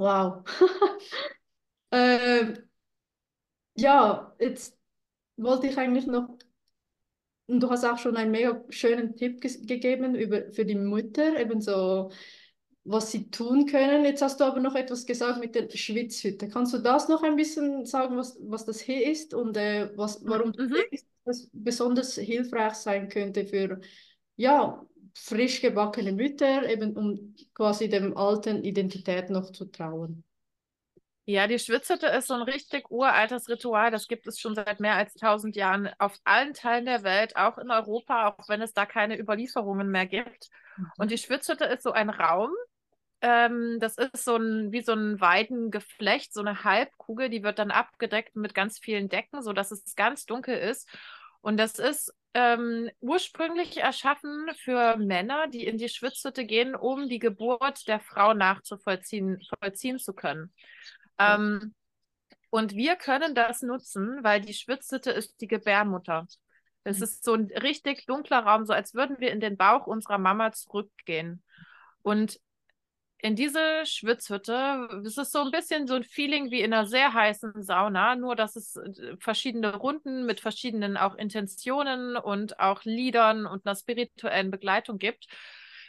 Wow. 0.00 0.44
ähm, 1.92 2.56
ja, 3.74 4.34
jetzt 4.40 4.78
wollte 5.36 5.66
ich 5.66 5.76
eigentlich 5.76 6.06
noch, 6.06 6.38
und 7.46 7.60
du 7.60 7.68
hast 7.68 7.84
auch 7.84 7.98
schon 7.98 8.16
einen 8.16 8.30
mega 8.30 8.64
schönen 8.70 9.14
Tipp 9.14 9.42
gegeben 9.42 10.14
über, 10.14 10.50
für 10.52 10.64
die 10.64 10.74
Mütter, 10.74 11.38
eben 11.38 11.60
so, 11.60 12.10
was 12.84 13.10
sie 13.10 13.30
tun 13.30 13.66
können. 13.66 14.06
Jetzt 14.06 14.22
hast 14.22 14.40
du 14.40 14.44
aber 14.44 14.60
noch 14.60 14.74
etwas 14.74 15.04
gesagt 15.04 15.38
mit 15.38 15.54
der 15.54 15.68
Schwitzhütte. 15.68 16.48
Kannst 16.48 16.72
du 16.72 16.78
das 16.78 17.08
noch 17.08 17.22
ein 17.22 17.36
bisschen 17.36 17.84
sagen, 17.84 18.16
was, 18.16 18.38
was 18.40 18.64
das 18.64 18.80
hier 18.80 19.06
ist 19.06 19.34
und 19.34 19.54
äh, 19.58 19.90
was, 19.98 20.24
warum 20.24 20.54
mhm. 20.56 20.76
das 21.26 21.50
besonders 21.52 22.14
hilfreich 22.14 22.72
sein 22.74 23.10
könnte 23.10 23.44
für 23.44 23.82
ja, 24.36 24.82
frisch 25.14 25.60
gebackene 25.60 26.12
Mütter, 26.12 26.68
eben 26.68 26.96
um 26.96 27.34
quasi 27.54 27.88
dem 27.88 28.16
alten 28.16 28.64
Identität 28.64 29.30
noch 29.30 29.50
zu 29.52 29.66
trauen. 29.66 30.24
Ja, 31.26 31.46
die 31.46 31.60
Schwitzhütte 31.60 32.06
ist 32.06 32.26
so 32.26 32.34
ein 32.34 32.42
richtig 32.42 32.90
uraltes 32.90 33.48
Ritual. 33.48 33.92
Das 33.92 34.08
gibt 34.08 34.26
es 34.26 34.40
schon 34.40 34.56
seit 34.56 34.80
mehr 34.80 34.96
als 34.96 35.14
1000 35.14 35.54
Jahren 35.54 35.88
auf 35.98 36.18
allen 36.24 36.54
Teilen 36.54 36.86
der 36.86 37.04
Welt, 37.04 37.36
auch 37.36 37.56
in 37.58 37.70
Europa, 37.70 38.28
auch 38.28 38.48
wenn 38.48 38.60
es 38.62 38.72
da 38.72 38.84
keine 38.84 39.16
Überlieferungen 39.16 39.88
mehr 39.88 40.06
gibt. 40.06 40.48
Mhm. 40.76 40.90
Und 40.98 41.10
die 41.12 41.18
Schwitzhütte 41.18 41.66
ist 41.66 41.84
so 41.84 41.92
ein 41.92 42.10
Raum. 42.10 42.50
Ähm, 43.20 43.76
das 43.80 43.96
ist 43.96 44.24
so 44.24 44.36
ein, 44.36 44.72
wie 44.72 44.82
so 44.82 44.92
ein 44.92 45.20
Weidengeflecht, 45.20 46.32
so 46.32 46.40
eine 46.40 46.64
Halbkugel, 46.64 47.28
die 47.28 47.44
wird 47.44 47.58
dann 47.60 47.70
abgedeckt 47.70 48.34
mit 48.34 48.54
ganz 48.54 48.78
vielen 48.78 49.08
Decken, 49.08 49.42
sodass 49.42 49.70
es 49.70 49.94
ganz 49.94 50.24
dunkel 50.24 50.58
ist. 50.58 50.88
Und 51.42 51.58
das 51.58 51.78
ist 51.78 52.12
ähm, 52.34 52.90
ursprünglich 53.00 53.78
erschaffen 53.78 54.48
für 54.62 54.96
Männer, 54.96 55.48
die 55.48 55.66
in 55.66 55.78
die 55.78 55.88
Schwitzhütte 55.88 56.44
gehen, 56.44 56.74
um 56.74 57.08
die 57.08 57.18
Geburt 57.18 57.88
der 57.88 58.00
Frau 58.00 58.34
nachzuvollziehen 58.34 59.40
vollziehen 59.58 59.98
zu 59.98 60.12
können. 60.12 60.52
Ähm, 61.18 61.74
und 62.50 62.74
wir 62.74 62.96
können 62.96 63.34
das 63.34 63.62
nutzen, 63.62 64.22
weil 64.22 64.40
die 64.40 64.54
Schwitzhütte 64.54 65.10
ist 65.10 65.40
die 65.40 65.46
Gebärmutter. 65.46 66.26
Es 66.84 66.98
mhm. 66.98 67.04
ist 67.04 67.24
so 67.24 67.34
ein 67.34 67.46
richtig 67.62 68.06
dunkler 68.06 68.40
Raum, 68.40 68.64
so 68.64 68.72
als 68.72 68.94
würden 68.94 69.20
wir 69.20 69.30
in 69.30 69.40
den 69.40 69.56
Bauch 69.56 69.86
unserer 69.86 70.18
Mama 70.18 70.52
zurückgehen. 70.52 71.42
Und 72.02 72.40
in 73.22 73.36
diese 73.36 73.84
Schwitzhütte, 73.84 74.88
es 75.04 75.18
ist 75.18 75.32
so 75.32 75.40
ein 75.40 75.50
bisschen 75.50 75.86
so 75.86 75.94
ein 75.94 76.04
Feeling 76.04 76.50
wie 76.50 76.60
in 76.62 76.72
einer 76.72 76.86
sehr 76.86 77.12
heißen 77.12 77.62
Sauna, 77.62 78.16
nur 78.16 78.36
dass 78.36 78.56
es 78.56 78.76
äh, 78.76 79.16
verschiedene 79.18 79.76
Runden 79.76 80.26
mit 80.26 80.40
verschiedenen 80.40 80.96
auch 80.96 81.14
Intentionen 81.14 82.16
und 82.16 82.60
auch 82.60 82.84
Liedern 82.84 83.46
und 83.46 83.66
einer 83.66 83.76
spirituellen 83.76 84.50
Begleitung 84.50 84.98
gibt. 84.98 85.26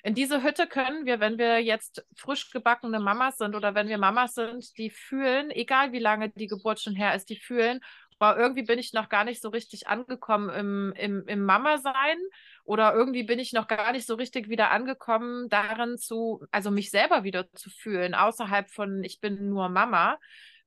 In 0.04 0.16
diese 0.16 0.42
Hütte 0.42 0.66
können 0.68 1.06
wir, 1.06 1.20
wenn 1.20 1.38
wir 1.38 1.60
jetzt 1.60 2.04
frisch 2.16 2.50
gebackene 2.50 3.00
Mamas 3.00 3.38
sind 3.38 3.56
oder 3.56 3.76
wenn 3.76 3.88
wir 3.88 4.00
Mamas 4.00 4.34
sind, 4.34 4.76
die 4.78 4.90
fühlen, 4.90 5.52
egal 5.52 5.92
wie 5.92 6.00
lange 6.00 6.30
die 6.30 6.48
Geburt 6.48 6.80
schon 6.80 6.96
her 6.96 7.16
ist, 7.16 7.30
die 7.30 7.36
fühlen, 7.36 7.82
boah, 8.22 8.38
irgendwie 8.38 8.62
bin 8.62 8.78
ich 8.78 8.94
noch 8.94 9.10
gar 9.10 9.24
nicht 9.24 9.42
so 9.42 9.50
richtig 9.50 9.88
angekommen 9.88 10.50
im, 10.52 10.94
im, 10.96 11.28
im 11.28 11.44
Mama-Sein 11.44 12.20
oder 12.64 12.94
irgendwie 12.94 13.24
bin 13.24 13.40
ich 13.40 13.52
noch 13.52 13.68
gar 13.68 13.92
nicht 13.94 14.06
so 14.06 14.14
richtig 14.14 14.48
wieder 14.48 14.70
angekommen 14.70 15.50
darin 15.50 15.98
zu, 15.98 16.46
also 16.52 16.70
mich 16.70 16.92
selber 16.92 17.24
wieder 17.24 17.52
zu 17.54 17.72
fühlen, 17.72 18.14
außerhalb 18.14 18.70
von 18.70 19.04
ich 19.04 19.22
bin 19.22 19.50
nur 19.50 19.70
Mama. 19.70 20.20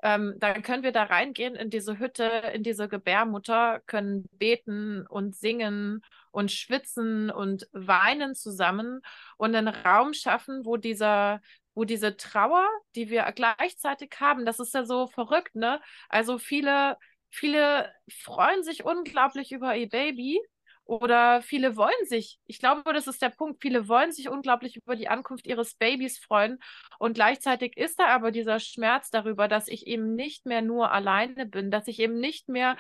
Ähm, 0.03 0.35
dann 0.39 0.63
können 0.63 0.83
wir 0.83 0.91
da 0.91 1.05
reingehen 1.05 1.55
in 1.55 1.71
diese 1.71 2.01
Hütte, 2.01 2.25
in 2.53 2.65
diese 2.65 2.89
Gebärmutter, 2.89 3.81
können 3.87 4.29
beten 4.33 5.07
und 5.07 5.37
singen 5.37 6.03
und 6.33 6.51
schwitzen 6.51 7.31
und 7.31 7.69
weinen 7.71 8.35
zusammen 8.35 9.01
und 9.37 9.55
einen 9.55 9.69
Raum 9.69 10.13
schaffen, 10.13 10.65
wo 10.65 10.77
dieser 10.77 11.41
wo 11.77 11.85
diese 11.85 12.17
Trauer, 12.17 12.69
die 12.95 13.11
wir 13.11 13.25
gleichzeitig 13.35 14.11
haben, 14.21 14.47
das 14.47 14.61
ist 14.61 14.75
ja 14.75 14.85
so 14.85 15.09
verrückt, 15.09 15.57
ne? 15.57 15.81
Also 16.09 16.39
viele 16.39 16.97
Viele 17.37 17.93
freuen 18.09 18.63
sich 18.63 18.85
unglaublich 18.85 19.51
über 19.51 19.75
ihr 19.75 19.89
Baby 19.89 20.41
oder 20.85 21.43
viele 21.43 21.77
wollen 21.77 22.05
sich, 22.05 22.39
ich 22.47 22.61
glaube, 22.61 22.93
das 22.93 23.09
ist 23.09 23.21
der 23.21 23.31
Punkt, 23.31 23.61
viele 23.61 23.89
wollen 23.89 24.13
sich 24.13 24.29
unglaublich 24.29 24.77
über 24.77 24.95
die 24.95 25.09
Ankunft 25.09 25.45
ihres 25.45 25.75
Babys 25.75 26.21
freuen 26.21 26.61
und 27.01 27.15
gleichzeitig 27.15 27.77
ist 27.77 27.99
da 27.99 28.07
aber 28.07 28.31
dieser 28.31 28.61
Schmerz 28.61 29.11
darüber, 29.11 29.49
dass 29.49 29.67
ich 29.67 29.89
eben 29.89 30.15
nicht 30.15 30.47
mehr 30.47 30.63
nur 30.63 30.93
alleine 30.93 31.45
bin, 31.45 31.73
dass 31.73 31.89
ich 31.89 31.99
eben 31.99 32.21
nicht 32.21 32.49
mehr 32.49 32.77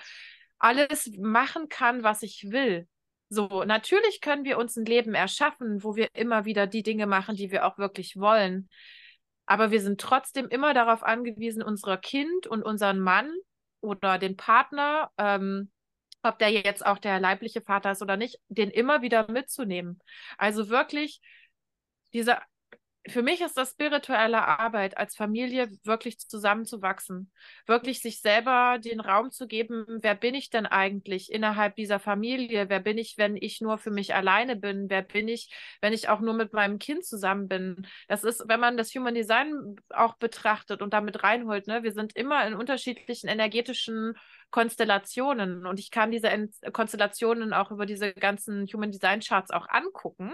alles 0.60 1.10
machen 1.18 1.68
kann, 1.68 2.04
was 2.04 2.22
ich 2.22 2.52
will. 2.52 2.86
So, 3.30 3.64
natürlich 3.64 4.20
können 4.20 4.44
wir 4.44 4.56
uns 4.58 4.76
ein 4.76 4.84
Leben 4.84 5.14
erschaffen, 5.14 5.82
wo 5.82 5.96
wir 5.96 6.10
immer 6.14 6.44
wieder 6.44 6.68
die 6.68 6.84
Dinge 6.84 7.08
machen, 7.08 7.34
die 7.34 7.50
wir 7.50 7.66
auch 7.66 7.76
wirklich 7.76 8.20
wollen. 8.20 8.68
Aber 9.46 9.72
wir 9.72 9.80
sind 9.80 10.00
trotzdem 10.00 10.46
immer 10.46 10.74
darauf 10.74 11.02
angewiesen, 11.02 11.60
unser 11.60 11.96
Kind 11.96 12.46
und 12.46 12.62
unseren 12.62 13.00
Mann 13.00 13.34
oder 13.84 14.18
den 14.18 14.36
Partner, 14.36 15.10
ähm, 15.18 15.70
ob 16.22 16.38
der 16.38 16.50
jetzt 16.50 16.84
auch 16.84 16.98
der 16.98 17.20
leibliche 17.20 17.60
Vater 17.60 17.92
ist 17.92 18.02
oder 18.02 18.16
nicht, 18.16 18.40
den 18.48 18.70
immer 18.70 19.02
wieder 19.02 19.30
mitzunehmen. 19.30 20.00
Also 20.38 20.70
wirklich 20.70 21.20
diese 22.14 22.38
für 23.06 23.22
mich 23.22 23.42
ist 23.42 23.56
das 23.56 23.72
spirituelle 23.72 24.46
Arbeit, 24.46 24.96
als 24.96 25.14
Familie 25.14 25.68
wirklich 25.84 26.18
zusammenzuwachsen, 26.18 27.30
wirklich 27.66 28.00
sich 28.00 28.20
selber 28.20 28.78
den 28.78 29.00
Raum 29.00 29.30
zu 29.30 29.46
geben, 29.46 29.84
wer 30.00 30.14
bin 30.14 30.34
ich 30.34 30.48
denn 30.48 30.64
eigentlich 30.64 31.30
innerhalb 31.30 31.76
dieser 31.76 32.00
Familie? 32.00 32.70
Wer 32.70 32.80
bin 32.80 32.96
ich, 32.96 33.18
wenn 33.18 33.36
ich 33.36 33.60
nur 33.60 33.76
für 33.76 33.90
mich 33.90 34.14
alleine 34.14 34.56
bin? 34.56 34.88
Wer 34.88 35.02
bin 35.02 35.28
ich, 35.28 35.54
wenn 35.82 35.92
ich 35.92 36.08
auch 36.08 36.20
nur 36.20 36.34
mit 36.34 36.54
meinem 36.54 36.78
Kind 36.78 37.04
zusammen 37.04 37.46
bin? 37.46 37.86
Das 38.08 38.24
ist, 38.24 38.44
wenn 38.48 38.60
man 38.60 38.76
das 38.78 38.94
Human 38.94 39.14
Design 39.14 39.76
auch 39.90 40.16
betrachtet 40.16 40.80
und 40.80 40.94
damit 40.94 41.22
reinholt, 41.22 41.66
ne, 41.66 41.82
wir 41.82 41.92
sind 41.92 42.16
immer 42.16 42.46
in 42.46 42.54
unterschiedlichen 42.54 43.28
energetischen 43.28 44.14
Konstellationen 44.54 45.66
und 45.66 45.80
ich 45.80 45.90
kann 45.90 46.12
diese 46.12 46.30
Konstellationen 46.72 47.52
auch 47.52 47.72
über 47.72 47.86
diese 47.86 48.14
ganzen 48.14 48.68
Human 48.68 48.92
Design 48.92 49.18
Charts 49.18 49.50
auch 49.50 49.66
angucken 49.68 50.32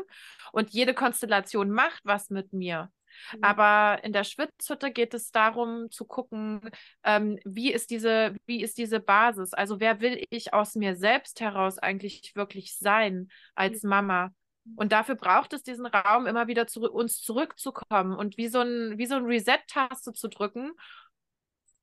und 0.52 0.68
jede 0.68 0.92
Konstellation 0.92 1.70
macht 1.70 2.02
was 2.04 2.28
mit 2.28 2.52
mir. 2.52 2.90
Mhm. 3.32 3.38
Aber 3.42 4.04
in 4.04 4.12
der 4.12 4.24
Schwitzhütte 4.24 4.90
geht 4.90 5.14
es 5.14 5.30
darum 5.30 5.90
zu 5.90 6.04
gucken, 6.04 6.60
ähm, 7.02 7.38
wie 7.46 7.72
ist 7.72 7.88
diese, 7.90 8.36
wie 8.44 8.62
ist 8.62 8.76
diese 8.76 9.00
Basis? 9.00 9.54
Also 9.54 9.80
wer 9.80 10.02
will 10.02 10.22
ich 10.28 10.52
aus 10.52 10.74
mir 10.74 10.96
selbst 10.96 11.40
heraus 11.40 11.78
eigentlich 11.78 12.36
wirklich 12.36 12.76
sein 12.76 13.30
als 13.54 13.84
mhm. 13.84 13.88
Mama? 13.88 14.30
Und 14.76 14.92
dafür 14.92 15.14
braucht 15.14 15.54
es 15.54 15.62
diesen 15.62 15.86
Raum, 15.86 16.26
immer 16.26 16.46
wieder 16.46 16.66
zu 16.66 16.82
uns 16.92 17.22
zurückzukommen 17.22 18.14
und 18.14 18.36
wie 18.36 18.48
so 18.48 18.60
ein, 18.60 18.98
wie 18.98 19.06
so 19.06 19.14
ein 19.14 19.24
Reset-Taste 19.24 20.12
zu 20.12 20.28
drücken 20.28 20.72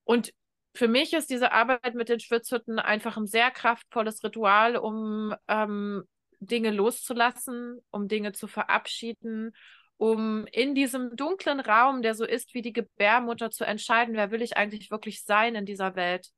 und 0.04 0.34
für 0.78 0.88
mich 0.88 1.14
ist 1.14 1.30
diese 1.30 1.52
Arbeit 1.52 1.96
mit 1.96 2.08
den 2.08 2.20
Schwitzhütten 2.20 2.78
einfach 2.78 3.18
ein 3.18 3.26
sehr 3.26 3.50
kraftvolles 3.50 4.24
Ritual, 4.24 4.78
um 4.78 5.34
ähm, 5.48 6.04
Dinge 6.40 6.70
loszulassen, 6.70 7.80
um 7.90 8.08
Dinge 8.08 8.32
zu 8.32 8.48
verabschieden, 8.48 9.56
um 9.98 10.46
in 10.52 10.76
diesem 10.76 11.16
dunklen 11.16 11.60
Raum, 11.60 12.04
der 12.04 12.14
so 12.14 12.26
ist 12.26 12.54
wie 12.54 12.62
die 12.62 12.74
Gebärmutter, 12.74 13.50
zu 13.50 13.66
entscheiden, 13.66 14.16
wer 14.16 14.30
will 14.30 14.44
ich 14.44 14.56
eigentlich 14.56 14.92
wirklich 14.92 15.24
sein 15.24 15.56
in 15.56 15.66
dieser 15.66 15.96
Welt. 15.96 16.30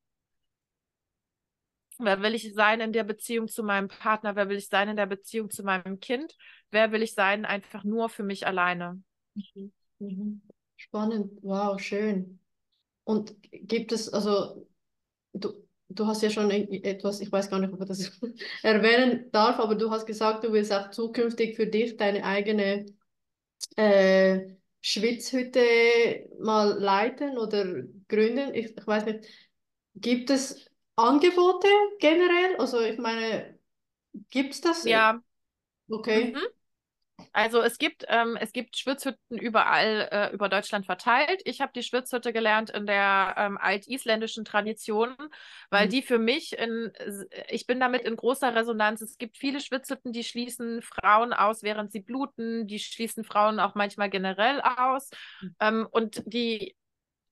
Wer 1.97 2.21
will 2.21 2.33
ich 2.33 2.53
sein 2.53 2.79
in 2.79 2.93
der 2.93 3.03
Beziehung 3.03 3.49
zu 3.49 3.61
meinem 3.61 3.89
Partner? 3.89 4.37
Wer 4.37 4.47
will 4.47 4.55
ich 4.55 4.69
sein 4.69 4.87
in 4.87 4.95
der 4.95 5.05
Beziehung 5.05 5.49
zu 5.49 5.63
meinem 5.63 5.99
Kind? 5.99 6.33
Wer 6.71 6.93
will 6.93 7.03
ich 7.03 7.13
sein 7.13 7.43
einfach 7.43 7.83
nur 7.83 8.07
für 8.07 8.23
mich 8.23 8.47
alleine? 8.47 9.03
Mhm. 9.35 9.73
mhm. 9.99 10.41
Spannend, 10.77 11.29
wow, 11.41 11.77
schön. 11.77 12.39
Und 13.10 13.36
gibt 13.51 13.91
es, 13.91 14.14
also 14.14 14.68
du, 15.34 15.53
du 15.89 16.05
hast 16.07 16.22
ja 16.22 16.30
schon 16.30 16.51
etwas, 16.51 17.22
ich 17.22 17.32
weiß 17.32 17.49
gar 17.49 17.60
nicht, 17.60 17.74
ob 17.74 17.82
ich 17.82 17.88
das 17.88 18.12
erwähnen 18.64 19.32
darf, 19.32 19.57
aber 19.60 19.74
du 19.74 19.89
hast 19.89 20.05
gesagt, 20.05 20.43
du 20.43 20.53
willst 20.53 20.72
auch 20.72 20.91
zukünftig 20.91 21.55
für 21.55 21.66
dich 21.66 21.97
deine 21.97 22.24
eigene 22.24 22.86
äh, 23.78 24.41
Schwitzhütte 24.82 25.62
mal 26.39 26.80
leiten 26.80 27.39
oder 27.39 27.66
gründen. 28.07 28.53
Ich, 28.53 28.78
ich 28.78 28.88
weiß 28.88 29.05
nicht, 29.05 29.26
gibt 29.95 30.30
es 30.30 30.70
Angebote 30.95 31.68
generell? 31.99 32.57
Also 32.60 32.80
ich 32.82 32.99
meine, 32.99 33.57
gibt 34.30 34.53
es 34.53 34.62
das? 34.62 34.86
Ja. 34.86 35.22
Okay. 35.89 36.34
Mhm. 36.36 36.59
Also 37.32 37.61
es 37.61 37.77
gibt, 37.77 38.05
ähm, 38.07 38.38
es 38.39 38.51
gibt 38.51 38.77
Schwitzhütten 38.77 39.38
überall 39.38 40.07
äh, 40.11 40.34
über 40.34 40.49
Deutschland 40.49 40.86
verteilt. 40.86 41.41
Ich 41.45 41.61
habe 41.61 41.71
die 41.75 41.84
Schwitzhütte 41.84 42.34
gelernt 42.34 42.69
in 42.69 42.86
der 42.86 43.36
ähm, 43.38 43.57
altisländischen 43.57 44.45
Tradition, 44.45 45.15
weil 45.69 45.86
mhm. 45.86 45.89
die 45.89 46.01
für 46.01 46.17
mich, 46.17 46.57
in, 46.57 46.91
ich 47.49 47.67
bin 47.67 47.80
damit 47.80 48.03
in 48.03 48.15
großer 48.15 48.55
Resonanz. 48.55 49.01
Es 49.01 49.17
gibt 49.17 49.38
viele 49.38 49.61
Schwitzhütten, 49.61 50.11
die 50.11 50.23
schließen 50.23 50.82
Frauen 50.82 51.34
aus, 51.34 51.63
während 51.63 51.91
sie 51.91 52.01
bluten. 52.01 52.67
Die 52.67 52.80
schließen 52.80 53.23
Frauen 53.23 53.59
auch 53.59 53.75
manchmal 53.75 54.09
generell 54.09 54.61
aus. 54.61 55.09
Mhm. 55.41 55.55
Ähm, 55.59 55.88
und 55.91 56.23
die 56.25 56.75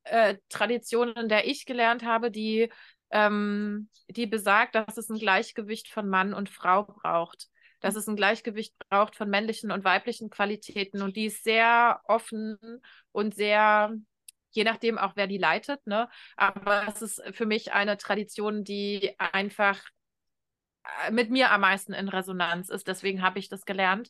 äh, 0.03 0.35
Tradition, 0.49 1.13
in 1.13 1.29
der 1.29 1.47
ich 1.47 1.65
gelernt 1.65 2.03
habe, 2.03 2.31
die, 2.31 2.71
ähm, 3.09 3.89
die 4.09 4.27
besagt, 4.27 4.75
dass 4.75 4.97
es 4.97 5.09
ein 5.09 5.17
Gleichgewicht 5.17 5.89
von 5.89 6.07
Mann 6.07 6.33
und 6.33 6.49
Frau 6.49 6.83
braucht 6.83 7.47
dass 7.79 7.95
es 7.95 8.07
ein 8.07 8.15
Gleichgewicht 8.15 8.73
braucht 8.89 9.15
von 9.15 9.29
männlichen 9.29 9.71
und 9.71 9.83
weiblichen 9.83 10.29
Qualitäten 10.29 11.01
und 11.01 11.15
die 11.15 11.25
ist 11.25 11.43
sehr 11.43 12.01
offen 12.05 12.57
und 13.11 13.35
sehr, 13.35 13.93
je 14.51 14.63
nachdem 14.63 14.97
auch 14.97 15.15
wer 15.15 15.27
die 15.27 15.37
leitet, 15.37 15.85
ne? 15.85 16.09
Aber 16.35 16.87
es 16.87 17.01
ist 17.01 17.23
für 17.31 17.45
mich 17.45 17.73
eine 17.73 17.97
Tradition, 17.97 18.63
die 18.63 19.15
einfach 19.19 19.79
äh, 21.05 21.11
mit 21.11 21.29
mir 21.29 21.51
am 21.51 21.61
meisten 21.61 21.93
in 21.93 22.09
Resonanz 22.09 22.69
ist. 22.69 22.87
Deswegen 22.87 23.21
habe 23.21 23.39
ich 23.39 23.49
das 23.49 23.65
gelernt. 23.65 24.09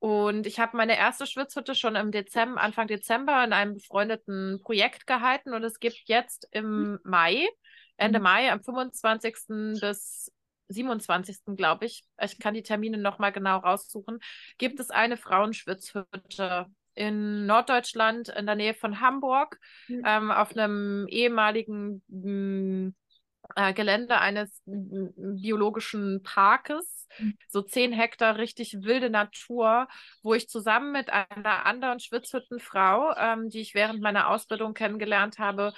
Und 0.00 0.46
ich 0.46 0.60
habe 0.60 0.76
meine 0.76 0.96
erste 0.96 1.26
Schwitzhütte 1.26 1.74
schon 1.74 1.96
im 1.96 2.12
Dezember, 2.12 2.60
Anfang 2.60 2.86
Dezember 2.86 3.42
in 3.42 3.52
einem 3.52 3.74
befreundeten 3.74 4.60
Projekt 4.62 5.08
gehalten 5.08 5.54
und 5.54 5.64
es 5.64 5.80
gibt 5.80 6.02
jetzt 6.04 6.46
im 6.52 7.00
Mai, 7.02 7.48
Ende 7.96 8.20
mhm. 8.20 8.22
Mai, 8.22 8.52
am 8.52 8.62
25. 8.62 9.80
bis 9.80 10.30
27. 10.68 11.56
glaube 11.56 11.86
ich, 11.86 12.04
ich 12.22 12.38
kann 12.38 12.54
die 12.54 12.62
Termine 12.62 12.98
nochmal 12.98 13.32
genau 13.32 13.58
raussuchen, 13.58 14.20
gibt 14.58 14.80
es 14.80 14.90
eine 14.90 15.16
Frauenschwitzhütte 15.16 16.66
in 16.94 17.46
Norddeutschland 17.46 18.28
in 18.28 18.46
der 18.46 18.56
Nähe 18.56 18.74
von 18.74 19.00
Hamburg 19.00 19.58
mhm. 19.86 20.02
ähm, 20.04 20.30
auf 20.30 20.56
einem 20.56 21.06
ehemaligen 21.08 22.02
mh, 22.08 22.92
äh, 23.54 23.72
Gelände 23.72 24.18
eines 24.18 24.62
biologischen 24.66 26.22
Parkes, 26.22 27.06
mhm. 27.18 27.38
so 27.48 27.62
zehn 27.62 27.92
Hektar 27.92 28.36
richtig 28.36 28.82
wilde 28.82 29.10
Natur, 29.10 29.88
wo 30.22 30.34
ich 30.34 30.48
zusammen 30.48 30.92
mit 30.92 31.10
einer 31.10 31.66
anderen 31.66 32.00
Schwitzhüttenfrau, 32.00 33.14
ähm, 33.16 33.48
die 33.48 33.60
ich 33.60 33.74
während 33.74 34.00
meiner 34.00 34.28
Ausbildung 34.28 34.74
kennengelernt 34.74 35.38
habe, 35.38 35.72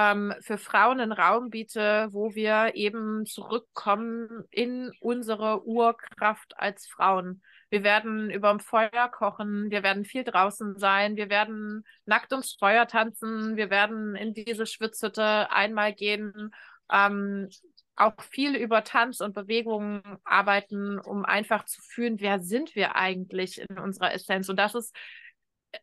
ähm, 0.00 0.34
für 0.40 0.56
Frauen 0.56 0.98
einen 0.98 1.12
Raum 1.12 1.50
biete, 1.50 2.08
wo 2.12 2.34
wir 2.34 2.74
eben 2.74 3.26
zurückkommen 3.26 4.44
in 4.50 4.90
unsere 5.00 5.66
Urkraft 5.66 6.58
als 6.58 6.86
Frauen. 6.86 7.42
Wir 7.68 7.82
werden 7.82 8.30
über 8.30 8.48
dem 8.48 8.60
Feuer 8.60 9.10
kochen, 9.12 9.70
wir 9.70 9.82
werden 9.82 10.06
viel 10.06 10.24
draußen 10.24 10.78
sein, 10.78 11.16
wir 11.16 11.28
werden 11.28 11.84
nackt 12.06 12.32
ums 12.32 12.56
Feuer 12.58 12.86
tanzen, 12.86 13.56
wir 13.56 13.68
werden 13.68 14.16
in 14.16 14.32
diese 14.32 14.64
Schwitzhütte 14.64 15.50
einmal 15.50 15.92
gehen, 15.92 16.54
ähm, 16.90 17.50
auch 17.94 18.14
viel 18.22 18.56
über 18.56 18.82
Tanz 18.84 19.20
und 19.20 19.34
Bewegungen 19.34 20.02
arbeiten, 20.24 20.98
um 20.98 21.26
einfach 21.26 21.66
zu 21.66 21.82
fühlen, 21.82 22.20
wer 22.20 22.40
sind 22.40 22.74
wir 22.74 22.96
eigentlich 22.96 23.60
in 23.60 23.78
unserer 23.78 24.14
Essenz. 24.14 24.48
Und 24.48 24.56
das 24.56 24.74
ist, 24.74 24.96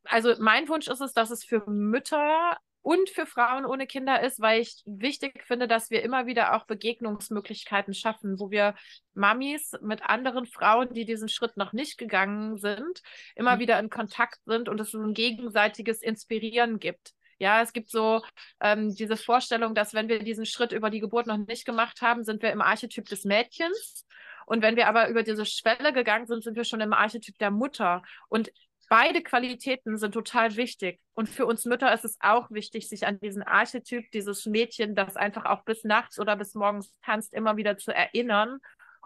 also 0.05 0.34
mein 0.39 0.68
Wunsch 0.70 0.88
ist 0.88 1.01
es, 1.01 1.13
dass 1.13 1.30
es 1.30 1.43
für 1.43 1.70
Mütter 1.70 2.57
und 2.88 3.10
für 3.10 3.26
Frauen 3.26 3.66
ohne 3.66 3.86
Kinder 3.86 4.22
ist, 4.24 4.40
weil 4.40 4.62
ich 4.62 4.82
wichtig 4.86 5.44
finde, 5.44 5.68
dass 5.68 5.90
wir 5.90 6.04
immer 6.04 6.26
wieder 6.26 6.56
auch 6.56 6.66
Begegnungsmöglichkeiten 6.68 7.94
schaffen, 7.94 8.40
wo 8.40 8.50
wir 8.50 8.76
Mamis 9.14 9.74
mit 9.82 10.04
anderen 10.04 10.46
Frauen, 10.46 10.94
die 10.94 11.04
diesen 11.04 11.28
Schritt 11.28 11.58
noch 11.58 11.74
nicht 11.74 11.98
gegangen 11.98 12.56
sind, 12.56 13.02
immer 13.36 13.58
mhm. 13.58 13.60
wieder 13.60 13.78
in 13.78 13.90
Kontakt 13.90 14.40
sind 14.46 14.70
und 14.70 14.80
es 14.80 14.94
ein 14.94 15.14
gegenseitiges 15.14 16.02
Inspirieren 16.02 16.80
gibt. 16.80 17.12
Ja, 17.40 17.62
es 17.62 17.74
gibt 17.74 17.90
so 17.90 18.22
ähm, 18.62 18.96
diese 18.96 19.18
Vorstellung, 19.18 19.76
dass 19.76 19.94
wenn 19.94 20.08
wir 20.08 20.20
diesen 20.20 20.46
Schritt 20.46 20.72
über 20.72 20.90
die 20.90 21.02
Geburt 21.02 21.28
noch 21.28 21.36
nicht 21.36 21.66
gemacht 21.66 22.02
haben, 22.02 22.24
sind 22.24 22.42
wir 22.42 22.54
im 22.54 22.62
Archetyp 22.62 23.04
des 23.10 23.26
Mädchens. 23.26 24.06
Und 24.46 24.62
wenn 24.62 24.78
wir 24.78 24.88
aber 24.88 25.10
über 25.10 25.24
diese 25.24 25.46
Schwelle 25.46 25.92
gegangen 25.92 26.26
sind, 26.26 26.42
sind 26.42 26.56
wir 26.56 26.64
schon 26.64 26.80
im 26.80 26.94
Archetyp 26.94 27.38
der 27.38 27.52
Mutter. 27.52 28.02
Und 28.30 28.50
Beide 28.90 29.22
Qualitäten 29.22 29.98
sind 29.98 30.14
total 30.14 30.56
wichtig. 30.56 31.00
Und 31.14 31.28
für 31.28 31.46
uns 31.46 31.66
Mütter 31.66 31.94
ist 31.94 32.06
es 32.06 32.18
auch 32.22 32.50
wichtig, 32.52 32.88
sich 32.88 33.06
an 33.06 33.20
diesen 33.20 33.44
Archetyp, 33.44 34.10
dieses 34.12 34.46
Mädchen, 34.46 34.96
das 34.96 35.18
einfach 35.18 35.46
auch 35.46 35.64
bis 35.66 35.84
nachts 35.84 36.20
oder 36.20 36.38
bis 36.38 36.56
morgens 36.56 36.94
tanzt, 37.04 37.34
immer 37.34 37.58
wieder 37.58 37.78
zu 37.78 37.94
erinnern, 37.94 38.60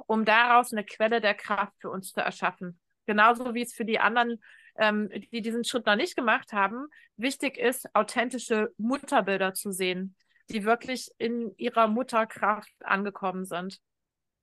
um 0.06 0.24
daraus 0.24 0.72
eine 0.72 0.86
Quelle 0.86 1.20
der 1.20 1.34
Kraft 1.34 1.74
für 1.80 1.90
uns 1.90 2.12
zu 2.12 2.22
erschaffen. 2.22 2.80
Genauso 3.08 3.56
wie 3.56 3.64
es 3.64 3.74
für 3.74 3.86
die 3.86 4.00
anderen, 4.00 4.40
ähm, 4.76 5.10
die 5.32 5.42
diesen 5.42 5.64
Schritt 5.64 5.88
noch 5.88 5.96
nicht 5.96 6.16
gemacht 6.16 6.54
haben, 6.54 6.88
wichtig 7.18 7.58
ist, 7.58 7.88
authentische 7.96 8.72
Mutterbilder 8.78 9.56
zu 9.56 9.72
sehen, 9.72 10.16
die 10.50 10.64
wirklich 10.64 11.10
in 11.18 11.56
ihrer 11.58 11.88
Mutterkraft 11.88 12.74
angekommen 12.82 13.46
sind. 13.46 13.80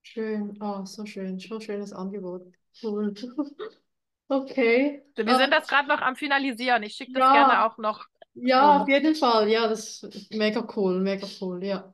Schön, 0.03 0.57
oh, 0.61 0.85
so 0.85 1.07
schön, 1.07 1.39
so 1.39 1.61
schönes 1.61 1.93
Angebot. 1.93 2.43
Okay. 4.29 5.03
Wir 5.17 5.25
sind 5.25 5.41
ähm, 5.41 5.51
das 5.51 5.67
gerade 5.67 5.89
noch 5.89 6.01
am 6.01 6.15
Finalisieren. 6.17 6.83
Ich 6.83 6.95
schicke 6.95 7.13
das 7.13 7.23
ja, 7.23 7.33
gerne 7.33 7.65
auch 7.65 7.79
noch. 7.79 8.05
Ja, 8.35 8.77
um. 8.77 8.83
auf 8.83 8.89
jeden 8.89 9.15
Fall. 9.15 9.49
Ja, 9.49 9.67
das 9.67 10.03
ist 10.03 10.33
mega 10.35 10.67
cool, 10.77 11.01
mega 11.01 11.27
cool, 11.41 11.65
ja. 11.65 11.93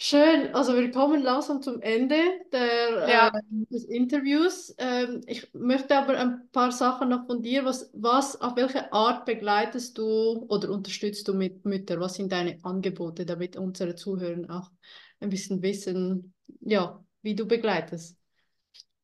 Schön, 0.00 0.54
also 0.54 0.76
wir 0.76 0.92
kommen 0.92 1.24
langsam 1.24 1.60
zum 1.60 1.82
Ende 1.82 2.14
der, 2.52 3.08
Ja, 3.08 3.28
äh, 3.28 3.40
des 3.68 3.84
Interviews. 3.84 4.72
Ähm, 4.78 5.22
ich 5.26 5.52
möchte 5.54 5.98
aber 5.98 6.16
ein 6.16 6.48
paar 6.52 6.70
Sachen 6.70 7.08
noch 7.08 7.26
von 7.26 7.42
dir. 7.42 7.64
Was, 7.64 7.90
was, 7.94 8.40
auf 8.40 8.54
welche 8.54 8.92
Art 8.92 9.26
begleitest 9.26 9.98
du 9.98 10.46
oder 10.48 10.70
unterstützt 10.70 11.26
du 11.26 11.34
mit 11.34 11.64
Mütter? 11.64 11.98
Was 11.98 12.14
sind 12.14 12.30
deine 12.30 12.58
Angebote, 12.62 13.26
damit 13.26 13.56
unsere 13.56 13.96
Zuhörer 13.96 14.48
auch 14.48 14.70
ein 15.18 15.30
bisschen 15.30 15.62
wissen, 15.62 16.32
ja, 16.60 17.04
wie 17.22 17.34
du 17.34 17.46
begleitest? 17.46 18.16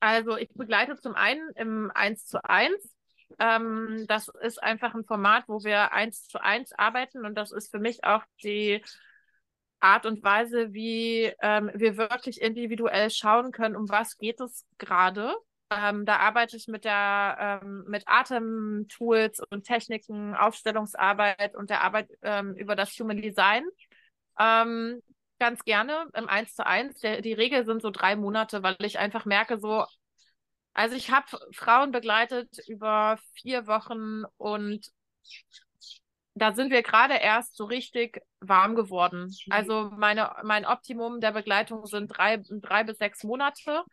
Also 0.05 0.36
ich 0.36 0.50
begleite 0.52 0.96
zum 0.96 1.14
einen 1.14 1.48
im 1.57 1.90
1 1.94 2.26
zu 2.26 2.44
1. 2.44 2.74
Ähm, 3.38 4.05
das 4.07 4.28
ist 4.42 4.62
einfach 4.62 4.94
ein 4.94 5.05
Format, 5.05 5.44
wo 5.48 5.64
wir 5.64 5.92
1 5.92 6.28
zu 6.28 6.42
1 6.42 6.72
arbeiten 6.72 7.24
und 7.24 7.34
das 7.36 7.52
ist 7.52 7.70
für 7.70 7.78
mich 7.78 8.05
auch 8.05 8.22
die 8.42 8.82
Art 9.80 10.07
und 10.07 10.22
Weise, 10.22 10.72
wie 10.72 11.32
ähm, 11.40 11.70
wir 11.74 11.96
wirklich 11.96 12.40
individuell 12.40 13.11
schauen 13.11 13.50
können, 13.50 13.76
um 13.76 13.88
was 13.88 14.18
geht 14.18 14.40
es 14.40 14.66
gerade. 14.78 15.34
Ähm, 15.70 16.05
da 16.05 16.16
arbeite 16.16 16.57
ich 16.57 16.68
mit 16.68 16.84
der 16.84 17.61
ähm, 17.62 17.84
mit 17.88 18.05
Atemtools 18.07 19.40
und 19.50 19.64
Techniken, 19.64 20.34
Aufstellungsarbeit 20.34 21.55
und 21.55 21.70
der 21.70 21.82
Arbeit 21.82 22.11
ähm, 22.22 22.55
über 22.55 22.76
das 22.76 22.90
Human 22.98 23.20
Design. 23.20 23.64
Ganz 25.39 25.64
gerne 25.64 26.07
im 26.14 26.28
1 26.28 26.55
zu 26.55 26.66
1. 26.66 27.01
Der, 27.01 27.20
die 27.20 27.32
Regel 27.32 27.64
sind 27.64 27.82
so 27.82 27.91
drei 27.91 28.16
Monate, 28.16 28.62
weil 28.62 28.76
ich 28.80 28.99
einfach 28.99 29.24
merke, 29.24 29.59
so, 29.59 29.85
also 30.72 30.97
ich 30.97 31.11
habe 31.11 31.26
Frauen 31.53 31.91
begleitet 31.93 32.59
über 32.68 33.18
vier 33.35 33.66
Wochen 33.66 34.24
und 34.37 34.91
da 36.35 36.53
sind 36.53 36.70
wir 36.70 36.82
gerade 36.82 37.14
erst 37.14 37.57
so 37.57 37.64
richtig 37.64 38.20
warm 38.41 38.74
geworden. 38.74 39.32
Also 39.51 39.91
meine, 39.97 40.35
mein 40.43 40.66
Optimum 40.66 41.20
der 41.20 41.32
Begleitung 41.32 41.87
sind 41.87 42.09
drei, 42.09 42.43
drei 42.49 42.82
bis 42.82 42.99
sechs 42.99 43.22
Monate, 43.22 43.85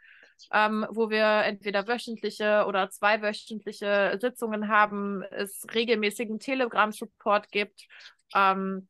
ähm, 0.52 0.88
wo 0.90 1.12
wir 1.12 1.44
entweder 1.44 1.88
wöchentliche 1.88 2.66
oder 2.68 2.90
zweiwöchentliche 2.90 4.18
Sitzungen 4.20 4.70
haben, 4.70 5.22
es 5.30 5.66
regelmäßigen 5.72 6.40
Telegram-Support 6.40 7.52
gibt. 7.52 7.86
Ähm, 8.34 8.88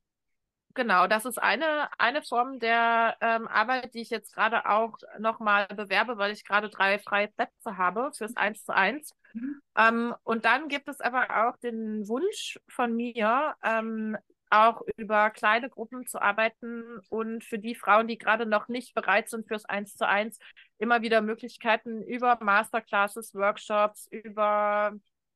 Genau, 0.73 1.07
das 1.07 1.25
ist 1.25 1.41
eine, 1.41 1.89
eine 1.97 2.21
Form 2.21 2.59
der 2.59 3.17
ähm, 3.21 3.47
Arbeit, 3.47 3.93
die 3.93 4.01
ich 4.01 4.09
jetzt 4.09 4.33
gerade 4.33 4.65
auch 4.65 4.97
nochmal 5.19 5.67
bewerbe, 5.67 6.17
weil 6.17 6.31
ich 6.31 6.45
gerade 6.45 6.69
drei 6.69 6.99
freie 6.99 7.27
Plätze 7.27 7.77
habe 7.77 8.11
fürs 8.13 8.35
Eins 8.35 8.63
zu 8.63 8.73
eins. 8.73 9.15
Mhm. 9.33 9.61
Ähm, 9.77 10.15
und 10.23 10.45
dann 10.45 10.67
gibt 10.67 10.87
es 10.87 11.01
aber 11.01 11.47
auch 11.47 11.57
den 11.57 12.07
Wunsch 12.07 12.59
von 12.69 12.95
mir, 12.95 13.55
ähm, 13.63 14.17
auch 14.49 14.81
über 14.97 15.29
kleine 15.29 15.69
Gruppen 15.69 16.05
zu 16.05 16.21
arbeiten 16.21 16.99
und 17.09 17.43
für 17.43 17.57
die 17.57 17.75
Frauen, 17.75 18.07
die 18.07 18.17
gerade 18.17 18.45
noch 18.45 18.67
nicht 18.67 18.93
bereit 18.93 19.29
sind 19.29 19.47
fürs 19.47 19.65
Eins 19.65 19.95
zu 19.95 20.07
eins, 20.07 20.39
immer 20.77 21.01
wieder 21.01 21.21
Möglichkeiten 21.21 22.03
über 22.03 22.37
Masterclasses, 22.41 23.33
Workshops, 23.33 24.07
über 24.11 24.93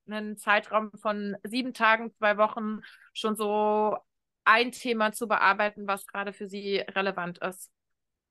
einen 0.07 0.37
Zeitraum 0.37 0.91
von 1.01 1.37
sieben 1.43 1.73
Tagen, 1.73 2.13
zwei 2.13 2.37
Wochen 2.37 2.81
schon 3.13 3.35
so 3.35 3.97
ein 4.45 4.71
Thema 4.71 5.11
zu 5.11 5.27
bearbeiten, 5.27 5.87
was 5.87 6.07
gerade 6.07 6.33
für 6.33 6.47
sie 6.47 6.77
relevant 6.77 7.39
ist. 7.39 7.69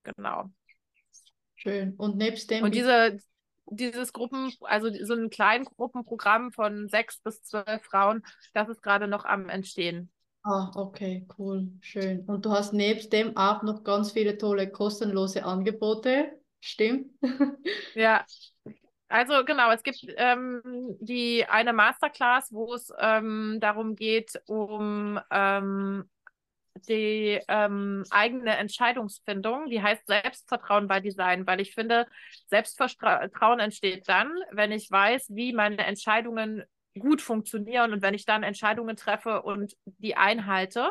Genau. 0.05 0.51
Schön. 1.57 1.95
Und 1.97 2.17
nebst 2.17 2.51
dem. 2.51 2.65
Und 2.65 2.75
diese, 2.75 3.19
dieses 3.67 4.13
Gruppen, 4.13 4.53
also 4.61 4.91
so 5.05 5.15
ein 5.15 5.31
kleines 5.31 5.69
Gruppenprogramm 5.71 6.53
von 6.53 6.89
sechs 6.89 7.19
bis 7.21 7.43
zwölf 7.43 7.83
Frauen, 7.83 8.23
das 8.53 8.69
ist 8.69 8.83
gerade 8.83 9.09
noch 9.09 9.25
am 9.25 9.49
Entstehen. 9.49 10.11
Ah, 10.43 10.71
okay, 10.75 11.27
cool, 11.39 11.73
schön. 11.81 12.21
Und 12.27 12.45
du 12.45 12.51
hast 12.51 12.75
nebst 12.75 13.13
dem 13.15 13.35
auch 13.37 13.63
noch 13.63 13.83
ganz 13.83 14.13
viele 14.13 14.37
tolle 14.37 14.71
kostenlose 14.71 15.45
Angebote, 15.45 16.33
stimmt? 16.61 17.11
Ja, 17.95 18.27
also 19.15 19.45
genau, 19.45 19.71
es 19.71 19.85
gibt 19.85 20.05
ähm, 20.17 20.61
die 20.99 21.47
eine 21.47 21.73
Masterclass, 21.73 22.53
wo 22.53 22.75
es 22.75 22.93
ähm, 22.99 23.59
darum 23.61 23.95
geht, 23.95 24.43
um 24.47 25.21
ähm, 25.31 26.11
die 26.89 27.41
ähm, 27.47 28.03
eigene 28.11 28.57
Entscheidungsfindung, 28.57 29.71
die 29.71 29.81
heißt 29.81 30.05
Selbstvertrauen 30.09 30.89
bei 30.89 30.99
Design, 30.99 31.47
weil 31.47 31.61
ich 31.61 31.75
finde, 31.77 32.09
Selbstvertrauen 32.49 33.61
entsteht 33.61 34.09
dann, 34.09 34.33
wenn 34.51 34.73
ich 34.73 34.91
weiß, 34.91 35.29
wie 35.31 35.53
meine 35.53 35.87
Entscheidungen 35.87 36.65
gut 36.99 37.23
funktionieren 37.23 37.93
und 37.93 38.03
wenn 38.03 38.15
ich 38.15 38.25
dann 38.25 38.43
Entscheidungen 38.43 38.97
treffe 38.97 39.43
und 39.43 39.77
die 39.85 40.17
einhalte, 40.17 40.91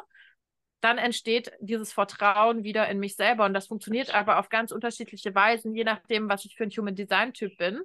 dann 0.84 0.98
entsteht 0.98 1.52
dieses 1.62 1.94
Vertrauen 1.94 2.64
wieder 2.64 2.90
in 2.90 3.00
mich 3.00 3.16
selber. 3.16 3.46
Und 3.46 3.54
das 3.54 3.68
funktioniert 3.68 4.14
aber 4.14 4.38
auf 4.38 4.50
ganz 4.50 4.72
unterschiedliche 4.72 5.34
Weisen, 5.34 5.74
je 5.74 5.86
nachdem, 5.86 6.30
was 6.30 6.44
ich 6.44 6.56
für 6.56 6.64
ein 6.64 6.72
Human 6.72 6.96
Design 6.96 7.34
Typ 7.34 7.58
bin. 7.58 7.82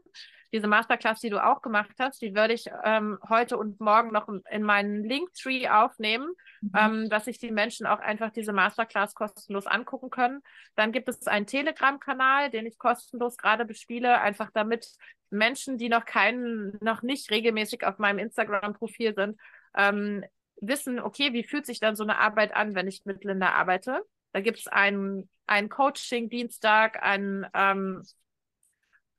Diese 0.53 0.66
Masterclass, 0.66 1.20
die 1.20 1.30
du 1.30 1.44
auch 1.44 1.62
gemacht 1.62 1.94
hast, 1.99 2.22
die 2.22 2.34
würde 2.34 2.55
ich 2.55 2.64
ähm, 2.82 3.18
heute 3.28 3.57
und 3.59 3.80
morgen 3.80 4.11
noch 4.11 4.28
in 4.51 4.62
meinen 4.62 5.05
Linktree 5.05 5.68
aufnehmen, 5.68 6.32
mhm. 6.62 6.70
ähm, 6.76 7.11
dass 7.11 7.26
sich 7.26 7.38
die 7.38 7.53
Menschen 7.53 7.86
auch 7.86 8.01
einfach 8.01 8.30
diese 8.30 8.53
Masterclass 8.53 9.14
kostenlos 9.14 9.66
angucken 9.66 10.11
können. 10.11 10.40
Dann 10.74 10.90
gibt 10.90 11.09
es 11.09 11.26
einen 11.26 11.46
Telegram-Kanal, 11.46 12.51
den 12.51 12.66
ich 12.66 12.78
kostenlos 12.78 13.36
gerade 13.36 13.64
bespiele, 13.64 14.20
einfach 14.20 14.51
damit 14.53 14.88
Menschen, 15.30 15.76
die 15.76 15.90
noch 15.90 16.07
keinen, 16.07 16.78
noch 16.80 17.03
nicht 17.03 17.30
regelmäßig 17.30 17.84
auf 17.84 17.99
meinem 17.99 18.18
Instagram-Profil 18.18 19.14
sind, 19.14 19.38
ähm, 19.76 20.24
wissen, 20.61 21.00
okay, 21.00 21.32
wie 21.32 21.44
fühlt 21.44 21.66
sich 21.66 21.80
dann 21.80 21.96
so 21.96 22.02
eine 22.02 22.18
Arbeit 22.18 22.54
an, 22.54 22.74
wenn 22.74 22.88
ich 22.88 23.04
mit 23.04 23.24
Linda 23.24 23.50
arbeite? 23.50 24.02
Da 24.32 24.40
gibt 24.40 24.59
es 24.59 24.66
einen, 24.66 25.28
einen 25.46 25.68
Coaching-Dienstag, 25.68 27.02
einen 27.02 27.46
ähm, 27.54 28.02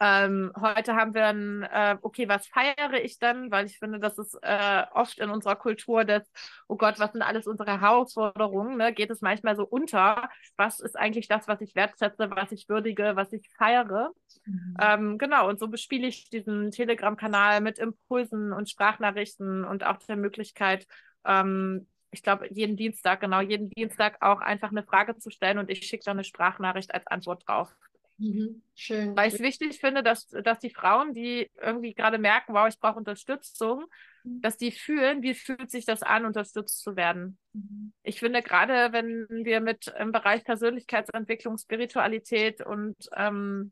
ähm, 0.01 0.53
heute 0.59 0.95
haben 0.95 1.13
wir 1.13 1.25
ein, 1.25 1.63
äh, 1.63 1.97
okay, 2.01 2.29
was 2.29 2.47
feiere 2.47 3.03
ich 3.03 3.19
dann? 3.19 3.51
Weil 3.51 3.65
ich 3.65 3.79
finde, 3.79 3.99
das 3.99 4.17
ist 4.17 4.37
äh, 4.41 4.83
oft 4.93 5.19
in 5.19 5.29
unserer 5.29 5.57
Kultur 5.57 6.05
das, 6.05 6.23
oh 6.69 6.77
Gott, 6.77 6.99
was 6.99 7.11
sind 7.11 7.21
alles 7.21 7.47
unsere 7.47 7.81
Herausforderungen? 7.81 8.77
Ne? 8.77 8.93
Geht 8.93 9.11
es 9.11 9.21
manchmal 9.21 9.57
so 9.57 9.65
unter? 9.65 10.29
Was 10.55 10.79
ist 10.79 10.97
eigentlich 10.97 11.27
das, 11.27 11.49
was 11.49 11.59
ich 11.59 11.75
wertschätze, 11.75 12.29
was 12.31 12.51
ich 12.53 12.69
würdige, 12.69 13.17
was 13.17 13.33
ich 13.33 13.49
feiere? 13.57 14.11
Mhm. 14.45 14.77
Ähm, 14.79 15.17
genau, 15.17 15.49
und 15.49 15.59
so 15.59 15.67
bespiele 15.67 16.07
ich 16.07 16.29
diesen 16.29 16.71
Telegram-Kanal 16.71 17.59
mit 17.59 17.77
Impulsen 17.77 18.53
und 18.53 18.69
Sprachnachrichten 18.69 19.65
und 19.65 19.85
auch 19.85 19.97
der 19.97 20.15
Möglichkeit, 20.15 20.87
ähm, 21.25 21.87
ich 22.11 22.23
glaube, 22.23 22.47
jeden 22.51 22.75
Dienstag, 22.75 23.21
genau, 23.21 23.41
jeden 23.41 23.69
Dienstag 23.69 24.17
auch 24.21 24.41
einfach 24.41 24.71
eine 24.71 24.83
Frage 24.83 25.17
zu 25.17 25.29
stellen 25.29 25.59
und 25.59 25.69
ich 25.69 25.85
schicke 25.85 26.05
dann 26.05 26.17
eine 26.17 26.23
Sprachnachricht 26.23 26.93
als 26.93 27.05
Antwort 27.07 27.47
drauf. 27.47 27.75
Mhm. 28.19 28.61
Schön. 28.75 29.15
Weil 29.15 29.29
ich 29.29 29.35
es 29.35 29.39
wichtig 29.39 29.79
finde, 29.79 30.03
dass, 30.03 30.27
dass 30.27 30.59
die 30.59 30.69
Frauen, 30.69 31.13
die 31.13 31.49
irgendwie 31.61 31.93
gerade 31.93 32.17
merken, 32.17 32.53
wow, 32.53 32.67
ich 32.67 32.79
brauche 32.79 32.97
Unterstützung, 32.97 33.85
mhm. 34.23 34.41
dass 34.41 34.57
die 34.57 34.71
fühlen, 34.71 35.21
wie 35.21 35.33
fühlt 35.33 35.71
sich 35.71 35.85
das 35.85 36.03
an, 36.03 36.25
unterstützt 36.25 36.81
zu 36.81 36.95
werden. 36.95 37.37
Mhm. 37.53 37.93
Ich 38.03 38.19
finde, 38.19 38.41
gerade 38.41 38.91
wenn 38.91 39.25
wir 39.29 39.61
mit 39.61 39.93
im 39.97 40.11
Bereich 40.11 40.43
Persönlichkeitsentwicklung, 40.43 41.57
Spiritualität 41.57 42.65
und 42.65 42.97
ähm, 43.15 43.71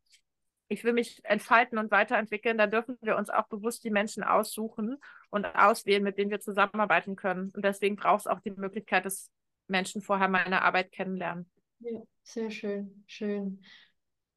ich 0.70 0.84
will 0.84 0.94
mich 0.94 1.22
entfalten 1.24 1.78
und 1.78 1.92
weiterentwickeln, 1.92 2.58
da 2.58 2.68
dürfen 2.68 2.98
wir 3.02 3.16
uns 3.16 3.30
auch 3.30 3.48
bewusst 3.48 3.84
die 3.84 3.90
Menschen 3.90 4.24
aussuchen 4.24 4.98
und 5.30 5.46
auswählen, 5.46 6.04
mit 6.04 6.18
denen 6.18 6.32
wir 6.32 6.40
zusammenarbeiten 6.40 7.16
können. 7.16 7.52
Und 7.56 7.64
deswegen 7.64 7.96
braucht 7.96 8.22
es 8.22 8.28
auch 8.28 8.42
die 8.42 8.52
Möglichkeit, 8.52 9.06
dass 9.06 9.30
Menschen 9.68 10.02
vorher 10.02 10.28
meine 10.28 10.62
Arbeit 10.62 10.92
kennenlernen. 10.92 11.50
Ja, 11.80 12.02
sehr 12.24 12.52
schön, 12.52 13.04
schön. 13.06 13.62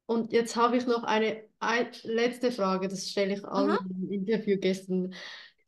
Und 0.07 0.33
jetzt 0.33 0.57
habe 0.57 0.77
ich 0.77 0.87
noch 0.87 1.05
eine, 1.05 1.45
eine 1.61 1.91
letzte 2.03 2.51
Frage, 2.51 2.89
das 2.89 3.09
stelle 3.09 3.35
ich 3.35 3.45
allen 3.45 3.79
mhm. 3.89 4.11
Interviewgästen, 4.11 5.15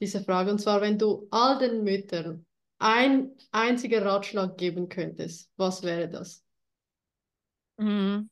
diese 0.01 0.23
Frage. 0.23 0.51
Und 0.51 0.59
zwar, 0.59 0.81
wenn 0.81 0.99
du 0.99 1.29
all 1.31 1.59
den 1.59 1.85
Müttern 1.85 2.45
ein 2.79 3.31
einziger 3.53 4.05
Ratschlag 4.05 4.57
geben 4.59 4.89
könntest, 4.89 5.51
was 5.57 5.85
wäre 5.85 6.09
das? 6.09 6.45
Mhm. 7.77 8.29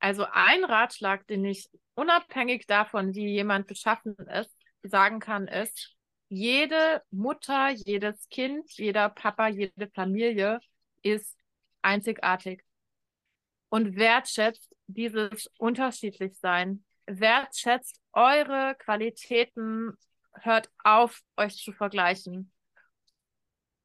Also 0.00 0.26
ein 0.32 0.64
Ratschlag, 0.64 1.26
den 1.26 1.44
ich 1.44 1.68
unabhängig 1.94 2.66
davon, 2.66 3.14
wie 3.14 3.28
jemand 3.28 3.66
beschaffen 3.66 4.16
ist, 4.16 4.50
sagen 4.82 5.20
kann, 5.20 5.46
ist, 5.46 5.94
jede 6.28 7.02
Mutter, 7.10 7.70
jedes 7.70 8.28
Kind, 8.28 8.70
jeder 8.72 9.10
Papa, 9.10 9.48
jede 9.48 9.90
Familie 9.94 10.60
ist 11.02 11.36
einzigartig 11.82 12.64
und 13.68 13.96
wertschätzt 13.96 14.74
dieses 14.86 15.50
Unterschiedlichsein. 15.58 16.84
Wertschätzt 17.06 18.00
eure 18.12 18.76
Qualitäten, 18.78 19.96
hört 20.34 20.70
auf, 20.84 21.20
euch 21.36 21.56
zu 21.56 21.72
vergleichen. 21.72 22.52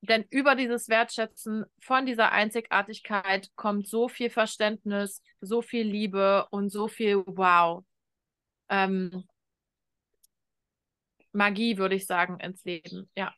Denn 0.02 0.26
über 0.30 0.56
dieses 0.56 0.88
Wertschätzen 0.88 1.66
von 1.80 2.06
dieser 2.06 2.32
Einzigartigkeit 2.32 3.50
kommt 3.56 3.88
so 3.88 4.08
viel 4.08 4.30
Verständnis, 4.30 5.22
so 5.42 5.62
viel 5.62 5.88
Liebe 5.88 6.48
und 6.52 6.70
so 6.70 6.88
viel 6.88 7.24
Wow. 7.26 7.84
Ähm, 8.70 9.26
Magie, 11.32 11.78
würde 11.78 11.96
ich 11.96 12.06
sagen, 12.06 12.40
ins 12.40 12.64
Leben. 12.64 13.10
Ja. 13.16 13.34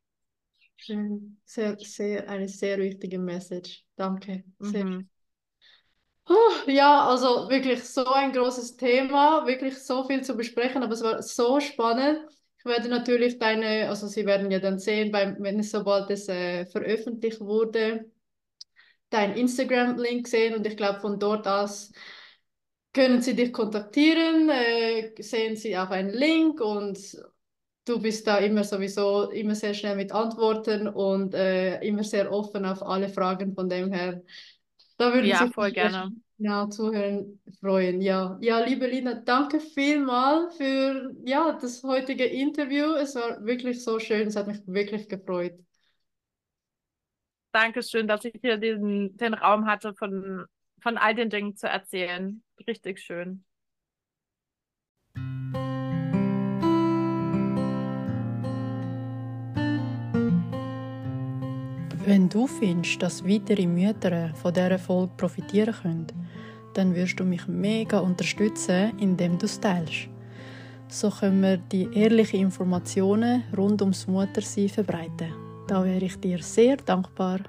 Sehr, 1.46 1.78
sehr, 1.80 2.30
eine 2.30 2.48
sehr 2.48 2.78
wichtige 2.78 3.18
Message. 3.18 3.84
Danke. 3.96 4.44
Mhm. 4.60 5.10
Oh, 6.30 6.52
ja, 6.68 7.08
also 7.08 7.50
wirklich 7.50 7.84
so 7.84 8.06
ein 8.06 8.34
großes 8.34 8.76
Thema, 8.76 9.48
wirklich 9.48 9.78
so 9.80 10.04
viel 10.06 10.24
zu 10.24 10.36
besprechen, 10.36 10.84
aber 10.84 10.94
es 10.94 11.02
war 11.02 11.22
so 11.24 11.60
spannend. 11.60 12.20
Werde 12.68 12.90
natürlich 12.90 13.40
deine, 13.40 13.90
also 13.90 14.08
Sie 14.08 14.26
werden 14.26 14.52
ja 14.52 14.60
dann 14.60 14.80
sehen, 14.80 15.12
beim, 15.12 15.38
wenn 15.40 15.60
es 15.60 15.72
sobald 15.72 16.10
es 16.12 16.28
äh, 16.30 16.66
veröffentlicht 16.66 17.42
wurde, 17.42 18.12
dein 19.10 19.36
Instagram-Link 19.36 20.28
sehen 20.28 20.56
und 20.56 20.66
ich 20.68 20.78
glaube, 20.78 21.00
von 21.02 21.20
dort 21.20 21.48
aus 21.48 21.92
können 22.94 23.22
Sie 23.22 23.36
dich 23.36 23.54
kontaktieren, 23.54 24.50
äh, 24.50 25.14
sehen 25.22 25.56
Sie 25.56 25.78
auch 25.78 25.90
einen 25.90 26.10
Link 26.12 26.60
und 26.62 26.98
du 27.86 28.02
bist 28.02 28.28
da 28.28 28.38
immer 28.40 28.64
sowieso 28.64 29.32
immer 29.32 29.56
sehr 29.56 29.74
schnell 29.74 29.96
mit 29.96 30.12
Antworten 30.12 30.88
und 30.88 31.34
äh, 31.36 31.80
immer 31.82 32.04
sehr 32.04 32.32
offen 32.32 32.66
auf 32.66 32.84
alle 32.84 33.10
Fragen. 33.10 33.54
Von 33.56 33.70
dem 33.70 33.92
her, 33.94 34.24
da 34.98 35.14
würden 35.14 35.34
Ja, 35.34 35.36
Sie 35.36 35.50
voll 35.50 35.72
gerne. 35.72 36.12
Genau 36.38 36.68
zuhören 36.68 37.40
freuen. 37.60 38.02
Ja, 38.02 38.38
ja, 38.42 38.60
liebe 38.60 38.88
Lina, 38.88 39.16
danke 39.16 39.60
vielmal 39.60 40.50
für 40.52 41.12
ja, 41.26 41.58
das 41.60 41.84
heutige 41.84 42.26
Interview. 42.26 42.94
Es 42.94 43.16
war 43.16 43.44
wirklich 43.46 43.84
so 43.84 44.00
schön, 44.00 44.28
es 44.28 44.36
hat 44.36 44.48
mich 44.48 44.60
wirklich 44.68 45.10
gefreut. 45.10 45.54
Dankeschön, 47.52 48.08
dass 48.08 48.24
ich 48.26 48.36
hier 48.42 48.58
diesen, 48.58 49.18
den 49.18 49.34
Raum 49.34 49.66
hatte, 49.66 49.94
von, 49.96 50.46
von 50.82 50.98
all 50.98 51.16
den 51.16 51.30
Dingen 51.30 51.56
zu 51.56 51.68
erzählen. 51.68 52.44
Richtig 52.68 53.00
schön. 53.00 53.44
Wenn 62.08 62.30
du 62.30 62.48
findest, 62.48 63.02
dass 63.02 63.28
weitere 63.28 63.68
Mütter 63.68 64.34
von 64.36 64.54
dieser 64.54 64.80
Folge 64.80 65.12
profitieren 65.18 65.74
können, 65.74 66.27
dann 66.78 66.94
wirst 66.96 67.20
du 67.20 67.24
mich 67.24 67.48
mega 67.48 68.00
unterstützen, 68.00 68.94
indem 69.00 69.38
du 69.38 69.46
es 69.46 69.60
teilst. 69.60 70.10
So 70.90 71.10
können 71.10 71.42
wir 71.42 71.58
die 71.58 71.90
ehrlichen 71.94 72.40
Informationen 72.40 73.44
rund 73.58 73.82
ums 73.82 74.08
Muttersein 74.08 74.70
verbreiten. 74.70 75.34
Da 75.68 75.84
wäre 75.84 76.06
ich 76.06 76.18
dir 76.18 76.42
sehr 76.42 76.78
dankbar. 76.78 77.40